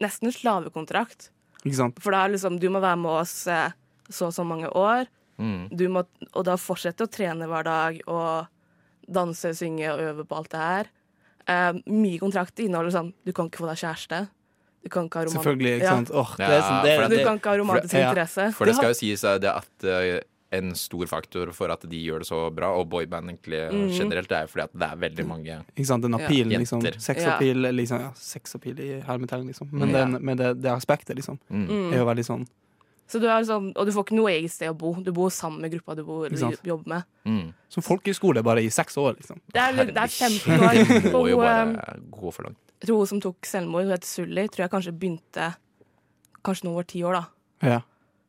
nesten 0.00 0.32
slavekontrakt. 0.32 1.30
Ikke 1.64 1.76
sant? 1.76 2.00
For 2.00 2.10
da 2.14 2.18
er 2.24 2.30
liksom, 2.34 2.58
du 2.62 2.68
må 2.72 2.80
være 2.80 2.98
med 3.00 3.12
oss 3.20 3.34
eh, 3.50 3.72
så 4.10 4.26
og 4.30 4.34
så 4.34 4.44
mange 4.46 4.70
år, 4.72 5.06
Mm. 5.40 5.68
du 5.72 5.86
må, 5.88 6.04
og 6.34 6.44
da 6.44 6.56
fortsette 6.60 7.06
å 7.06 7.10
trene 7.10 7.48
hver 7.48 7.64
dag 7.64 8.00
og 8.06 8.50
danse, 9.10 9.54
synge 9.56 9.88
og 9.90 10.02
øve 10.04 10.26
på 10.28 10.36
alt 10.36 10.50
det 10.52 10.60
her. 10.60 10.90
Eh, 11.48 11.72
mye 11.88 12.20
kontrakt 12.20 12.60
inneholder 12.62 12.92
sånn 12.94 13.14
Du 13.24 13.32
kan 13.32 13.48
ikke 13.48 13.62
få 13.64 13.70
deg 13.70 13.80
kjæreste. 13.80 14.18
Du 14.84 14.88
kan 14.92 15.08
ikke 15.08 15.18
ha 15.18 15.24
romantisk 15.24 15.40
Selvfølgelig, 15.40 15.72
ikke 15.80 15.88
Ja. 15.88 16.20
Oh, 16.20 16.34
det 16.36 16.46
er 16.46 16.60
sånn, 16.60 16.82
det, 16.84 16.90
ja, 16.92 17.08
det, 17.08 17.18
Du 17.18 17.24
kan 17.24 17.38
ikke 17.40 17.50
ha 17.50 17.56
romantisk 17.56 17.90
for 17.90 17.98
det- 17.98 18.10
interesse. 18.10 18.52
For 18.54 18.64
det 18.66 18.74
skal 18.76 18.92
jo 18.92 18.98
sies 19.00 19.20
det 19.20 19.50
at 19.50 19.84
uh, 19.84 20.20
en 20.52 20.74
stor 20.74 21.06
faktor 21.06 21.52
for 21.54 21.70
at 21.70 21.84
de 21.88 21.98
gjør 22.02 22.24
det 22.24 22.28
så 22.28 22.38
bra, 22.54 22.72
og 22.74 22.88
boyband 22.90 23.30
egentlig 23.30 23.60
mm. 23.70 23.90
generelt, 23.94 24.28
det 24.28 24.38
er 24.38 24.46
fordi 24.50 24.64
at 24.66 24.72
det 24.74 24.88
er 24.88 24.96
veldig 25.04 25.26
mange 25.26 25.58
Ikke 25.76 25.86
sant, 25.86 26.02
den 26.02 26.16
appealen, 26.18 26.54
liksom. 26.58 26.82
Jenter. 26.82 26.98
Sexappeal, 26.98 27.68
liksom. 27.76 28.00
Ja, 28.00 28.10
sex 28.18 28.56
i 28.66 28.88
hermetegn, 29.06 29.46
liksom. 29.46 29.68
Men, 29.72 29.88
Mm. 29.88 29.92
den, 29.92 30.24
men 30.24 30.36
det, 30.36 30.62
det 30.62 30.72
aspektet, 30.72 31.14
liksom, 31.16 31.38
Mm. 31.50 31.92
er 31.92 31.98
jo 31.98 32.06
veldig 32.06 32.26
sånn 32.26 32.46
Så 33.10 33.18
du 33.18 33.26
er 33.26 33.42
sånn, 33.46 33.72
og 33.74 33.88
du 33.88 33.90
får 33.94 34.04
ikke 34.06 34.16
noe 34.18 34.30
eget 34.30 34.52
sted 34.54 34.70
å 34.70 34.76
bo. 34.78 34.92
Du 35.02 35.10
bor 35.14 35.32
sammen 35.34 35.64
med 35.64 35.72
gruppa 35.74 35.96
du 35.98 36.04
bor, 36.06 36.28
Ikke 36.30 36.68
jobber 36.70 36.92
med. 36.92 37.08
Mm. 37.26 37.48
Som 37.74 37.82
folkehøyskole, 37.82 38.44
bare 38.46 38.62
i 38.62 38.70
seks 38.70 38.94
år, 39.02 39.16
liksom. 39.18 39.40
Det 39.50 39.64
er, 39.64 39.80
det 39.90 39.98
er 39.98 40.12
15 40.14 40.46
Det 40.46 41.10
år. 41.10 41.10
må 41.16 41.24
jo 41.32 41.40
bare 41.42 41.96
gå 42.14 42.30
for 42.36 42.46
langt. 42.46 42.60
Jeg 42.80 42.88
tror 42.88 43.02
hun 43.02 43.10
som 43.10 43.20
tok 43.24 43.48
selvmord, 43.50 43.88
hun 43.88 43.92
heter 43.96 44.08
Sully, 44.08 44.46
tror 44.48 44.64
jeg 44.64 44.72
kanskje 44.72 44.94
begynte 44.96 45.50
Kanskje 46.46 46.64
nå 46.64 46.70
over 46.72 46.86
ti 46.88 47.02
år, 47.04 47.18
da. 47.18 47.68
Ja. 47.68 47.80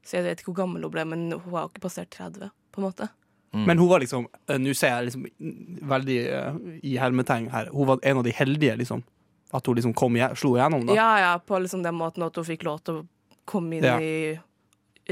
Så 0.04 0.18
jeg 0.18 0.26
vet 0.26 0.42
ikke 0.42 0.50
hvor 0.52 0.58
gammel 0.66 0.84
hun 0.84 0.92
ble, 0.92 1.06
men 1.08 1.22
hun 1.32 1.54
har 1.54 1.70
ikke 1.70 1.86
passert 1.86 2.10
30, 2.18 2.50
på 2.74 2.82
en 2.82 2.88
måte. 2.90 3.08
Mm. 3.56 3.64
Men 3.70 3.80
hun 3.80 3.90
var 3.92 4.00
liksom 4.00 4.26
eh, 4.48 4.60
Nå 4.60 4.74
ser 4.80 4.94
jeg 4.94 5.08
liksom 5.10 5.26
veldig 5.92 6.18
uh, 6.32 6.60
i 6.88 6.94
hermetegn 7.00 7.50
her. 7.54 7.70
Hun 7.72 7.88
var 7.90 8.02
en 8.04 8.20
av 8.20 8.28
de 8.28 8.34
heldige, 8.36 8.76
liksom. 8.82 9.06
At 9.56 9.68
hun 9.68 9.76
liksom 9.80 9.94
kom 9.96 10.16
slo 10.40 10.56
igjennom, 10.58 10.86
da. 10.88 10.96
Ja, 10.96 11.10
ja, 11.20 11.32
på 11.40 11.60
liksom 11.60 11.84
den 11.84 11.96
måten 12.00 12.24
at 12.24 12.36
hun 12.40 12.48
fikk 12.48 12.64
lov 12.68 12.82
til 12.88 13.02
å 13.02 13.08
komme 13.48 13.78
inn 13.80 13.88
Ja. 13.88 13.98
i 14.00 14.40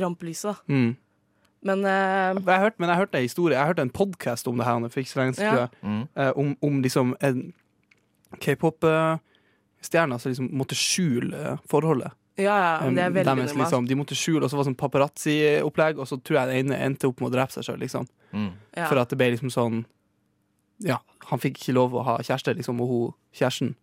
rampelyset. 0.04 0.62
Mm. 0.68 0.96
Men 1.62 1.80
uh, 1.84 2.40
Jeg 2.40 2.60
hørte, 2.64 2.80
men 2.80 2.88
jeg 2.90 2.98
hørte 3.02 3.18
en 3.20 3.26
historie 3.26 3.58
Jeg 3.58 3.68
hørte 3.68 3.84
en 3.84 3.90
podkast 3.92 4.48
om 4.48 4.56
det 4.58 4.64
her 4.66 4.86
for 4.88 5.02
ikke 5.02 5.12
så 5.12 5.20
lenge 5.20 5.36
siden, 5.36 5.58
Ja. 5.58 5.66
Mm. 5.84 6.04
Eh, 6.16 6.32
om, 6.40 6.54
om 6.64 6.78
liksom 6.86 7.16
en 7.20 7.42
k-pop-stjerne 8.40 10.20
som 10.20 10.30
liksom 10.32 10.50
måtte 10.56 10.78
skjule 10.78 11.58
forholdet. 11.70 12.12
ja, 12.40 12.56
ja, 12.56 12.90
det 12.90 13.02
er 13.04 13.10
Um, 13.10 13.14
veldig 13.16 13.36
deres, 13.36 13.56
liksom, 13.56 13.88
de 13.88 13.96
måtte 14.00 14.16
skjule, 14.16 14.44
og 14.46 14.50
så 14.50 14.56
var 14.56 14.64
det 14.64 14.70
sånn 14.72 14.80
paparazzi-opplegg, 14.80 15.98
og 16.00 16.08
så 16.08 16.16
tror 16.24 16.38
jeg 16.40 16.48
den 16.48 16.72
ene 16.72 16.78
endte 16.86 17.08
opp 17.10 17.20
med 17.20 17.32
å 17.32 17.36
drepe 17.36 17.52
seg 17.52 17.66
sjøl, 17.68 17.80
liksom. 17.84 18.08
Mm. 18.32 18.52
Ja. 18.78 18.86
For 18.88 18.96
at 19.02 19.10
det 19.12 19.18
ble 19.20 19.32
liksom 19.36 19.52
sånn 19.52 19.86
Ja, 20.80 21.02
han 21.28 21.40
fikk 21.44 21.58
ikke 21.60 21.74
lov 21.76 21.92
å 21.92 22.04
ha 22.08 22.18
kjæreste, 22.24 22.56
liksom, 22.56 22.80
og 22.80 22.88
hun 22.88 23.14
kjæresten 23.36 23.74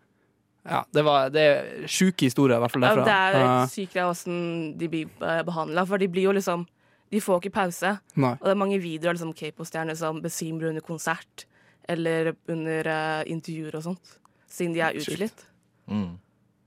Ja, 0.67 0.81
det 0.93 1.05
var 1.07 1.29
Det 1.31 1.43
er 1.43 1.87
sjuke 1.87 2.27
historier, 2.27 2.57
i 2.57 2.61
hvert 2.65 2.73
fall 2.75 2.83
Ja, 2.83 2.95
det 2.97 3.13
er 3.15 3.37
Eh, 3.41 3.67
sykt 3.71 3.95
hvordan 3.95 4.79
de 4.79 4.89
blir 4.89 5.07
behandla, 5.47 5.85
for 5.87 5.99
de 6.03 6.09
blir 6.09 6.23
jo 6.29 6.33
liksom 6.33 6.67
De 7.13 7.21
får 7.23 7.39
ikke 7.41 7.53
pause. 7.55 7.93
Nei. 8.17 8.33
Og 8.41 8.43
det 8.49 8.51
er 8.51 8.59
mange 8.59 8.81
videoer 8.83 9.13
av 9.13 9.15
liksom, 9.15 9.33
K-pop-stjerner 9.39 9.95
som 9.95 10.19
besvimer 10.21 10.69
under 10.73 10.83
konsert 10.83 11.45
eller 11.89 12.33
under 12.51 12.89
uh, 12.91 13.23
intervjuer 13.31 13.77
og 13.79 13.83
sånt, 13.85 14.17
siden 14.51 14.73
de 14.75 14.81
er 14.83 14.97
utslitt. 14.99 15.45
Mm. 15.87 16.17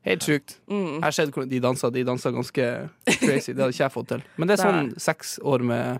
Helt 0.07 0.23
sjukt. 0.23 0.53
Mm. 0.71 0.93
Jeg 0.93 1.03
har 1.03 1.11
sett 1.11 1.33
hvordan 1.35 1.49
de 1.51 1.59
dansa. 1.59 1.89
De 1.91 2.05
dansa 2.07 2.31
ganske 2.31 2.67
crazy. 3.19 3.51
Det 3.51 3.59
hadde 3.59 3.73
ikke 3.75 3.83
jeg 3.83 3.91
fått 3.91 4.07
til. 4.13 4.23
Men 4.37 4.47
det 4.47 4.55
er 4.55 4.63
Det 4.63 4.69
er- 4.69 4.77
sånn 4.79 4.99
seks 5.09 5.33
år 5.43 5.59
med 5.73 5.99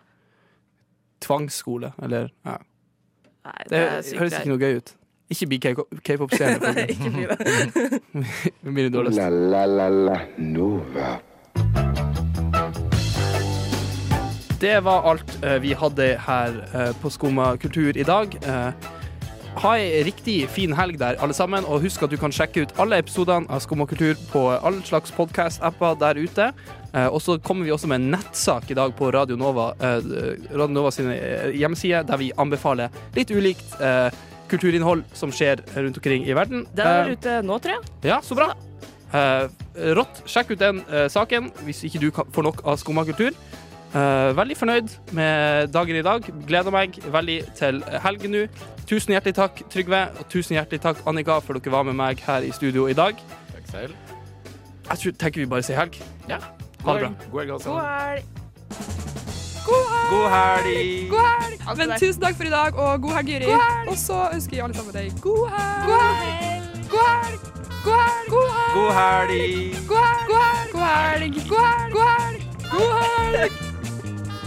tvangsskole, 1.20 1.92
eller 2.02 2.32
ja. 2.46 2.58
Nei, 3.44 3.64
Det, 3.68 3.80
det 3.80 4.18
høres 4.20 4.38
ikke 4.40 4.52
noe 4.54 4.62
gøy 4.62 4.78
ut. 4.80 4.94
Ikke 5.30 5.46
bli 5.46 5.58
K-pop-stjerne. 5.62 6.72
Nei, 6.74 6.86
Ikke 6.96 7.10
bli 7.14 7.26
det. 7.30 7.38
Det 8.64 8.74
blir 8.74 8.90
dårlig. 8.90 9.14
La 9.16 9.30
la 9.30 9.66
la 9.70 9.90
la 9.90 10.16
Nova. 10.42 11.20
Det 14.60 14.80
var 14.84 15.06
alt 15.08 15.36
eh, 15.46 15.60
vi 15.64 15.76
hadde 15.78 16.08
her 16.26 16.56
eh, 16.74 16.90
på 17.02 17.12
Skumma 17.14 17.54
kultur 17.62 17.94
i 17.96 18.04
dag. 18.04 18.34
Eh, 18.42 18.90
ha 19.60 19.72
ei 19.78 20.02
riktig 20.04 20.50
fin 20.52 20.74
helg 20.76 20.98
der, 21.00 21.16
alle 21.22 21.34
sammen. 21.38 21.64
Og 21.70 21.86
husk 21.86 22.04
at 22.04 22.12
du 22.12 22.18
kan 22.20 22.34
sjekke 22.34 22.66
ut 22.66 22.74
alle 22.82 22.98
episodene 23.00 23.46
av 23.54 23.62
Skumma 23.64 23.86
kultur 23.88 24.18
på 24.34 24.44
all 24.58 24.82
slags 24.88 25.14
podkast-apper 25.16 25.96
der 26.02 26.20
ute. 26.20 26.50
Og 27.14 27.22
så 27.22 27.38
kommer 27.38 27.68
vi 27.68 27.72
også 27.72 27.88
med 27.92 28.00
en 28.02 28.12
nettsak 28.16 28.72
i 28.72 28.78
dag 28.78 28.96
på 28.98 29.12
Radio 29.14 29.36
Nova, 29.38 29.68
Radio 29.78 30.74
Nova 30.74 30.90
sine 30.92 31.14
hjemmesider, 31.54 32.02
der 32.08 32.18
vi 32.18 32.32
anbefaler 32.38 32.90
litt 33.18 33.30
ulikt 33.36 33.76
kulturinnhold 34.52 35.04
som 35.18 35.32
skjer 35.32 35.62
rundt 35.76 35.98
omkring 36.02 36.26
i 36.28 36.34
verden. 36.38 36.66
Den 36.76 36.88
er 36.88 37.08
Eh, 37.10 37.14
ute 37.18 37.38
nå, 37.46 37.60
tror 37.62 37.78
jeg. 37.78 37.94
ja, 38.12 38.20
så 38.26 38.36
bra. 38.36 38.52
Eh, 39.14 39.48
rått. 39.98 40.22
Sjekk 40.30 40.52
ut 40.54 40.60
den 40.62 40.84
eh, 40.90 41.08
saken 41.10 41.52
hvis 41.66 41.84
ikke 41.88 42.00
du 42.04 42.12
kan, 42.12 42.26
får 42.32 42.44
nok 42.50 42.62
av 42.66 42.78
skumma 42.78 43.06
kultur. 43.08 43.32
Eh, 43.90 44.30
veldig 44.38 44.58
fornøyd 44.60 44.92
med 45.18 45.72
dagen 45.74 45.96
i 45.98 46.04
dag. 46.06 46.22
Gleder 46.46 46.72
meg 46.76 47.00
veldig 47.10 47.40
til 47.58 47.82
helgen 48.04 48.32
nå. 48.36 48.44
Tusen 48.86 49.14
hjertelig 49.16 49.36
takk, 49.38 49.64
Trygve, 49.70 50.04
og 50.20 50.30
tusen 50.30 50.58
hjertelig 50.58 50.82
takk, 50.82 51.02
Annika, 51.10 51.40
for 51.42 51.58
dere 51.58 51.72
var 51.74 51.84
med 51.90 51.96
meg 51.98 52.22
her 52.26 52.46
i 52.46 52.52
studio 52.54 52.86
i 52.90 52.94
dag. 52.98 53.18
Takk 53.54 53.68
selv. 53.72 53.94
Jeg 54.90 54.98
tror, 54.98 55.18
tenker 55.22 55.42
vi 55.42 55.46
bare 55.50 55.66
sier 55.66 55.78
helg. 55.78 55.98
Ja. 56.30 56.40
Ha 56.86 56.98
det 56.98 57.10
bra. 57.10 57.14
God 57.32 57.82
helg, 57.82 59.09
God 59.70 59.86
helg. 59.94 60.10
God 60.12 60.28
helg! 60.34 61.10
God 61.10 61.26
helg! 61.44 61.58
Men 61.78 61.88
tusen 62.00 62.22
takk 62.22 62.36
for 62.40 62.46
i 62.50 62.54
dag, 62.54 62.72
og 62.76 63.02
god 63.02 63.14
helg, 63.20 63.30
Juri. 63.30 63.46
Og 63.88 63.98
så 63.98 64.18
ønsker 64.34 64.58
jeg 64.58 64.64
alle 64.66 64.76
sammen 64.78 64.94
deg 64.96 65.22
god 65.22 65.46
helg. 65.56 65.86
God 65.90 66.06
helg! 66.22 66.66
God 66.94 67.10
helg! 67.24 67.40
God 67.86 68.50
helg! 68.58 68.72
God 68.74 68.90
helg! 68.98 69.34
God 69.90 70.44
helg! 70.46 70.70
God 70.74 70.86
helg! 70.90 71.34
God 71.50 71.66
helg! 71.66 71.94
God 71.94 72.08
helg! 72.18 72.42
God 72.72 72.92
helg! 73.38 73.54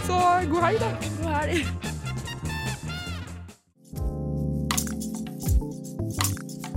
Så 0.06 0.18
god 0.50 0.62
helg, 0.66 0.78
da. 0.82 0.90
God 1.22 1.32
helg. 1.38 1.62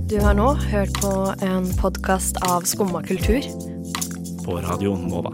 Du 0.06 0.20
har 0.22 0.34
nå 0.38 0.52
hørt 0.54 1.00
på 1.02 1.12
en 1.42 1.66
podkast 1.80 2.36
av 2.46 2.62
Skumma 2.62 3.02
kultur. 3.02 3.42
På 4.44 4.60
radioen 4.62 5.08
Nova. 5.10 5.32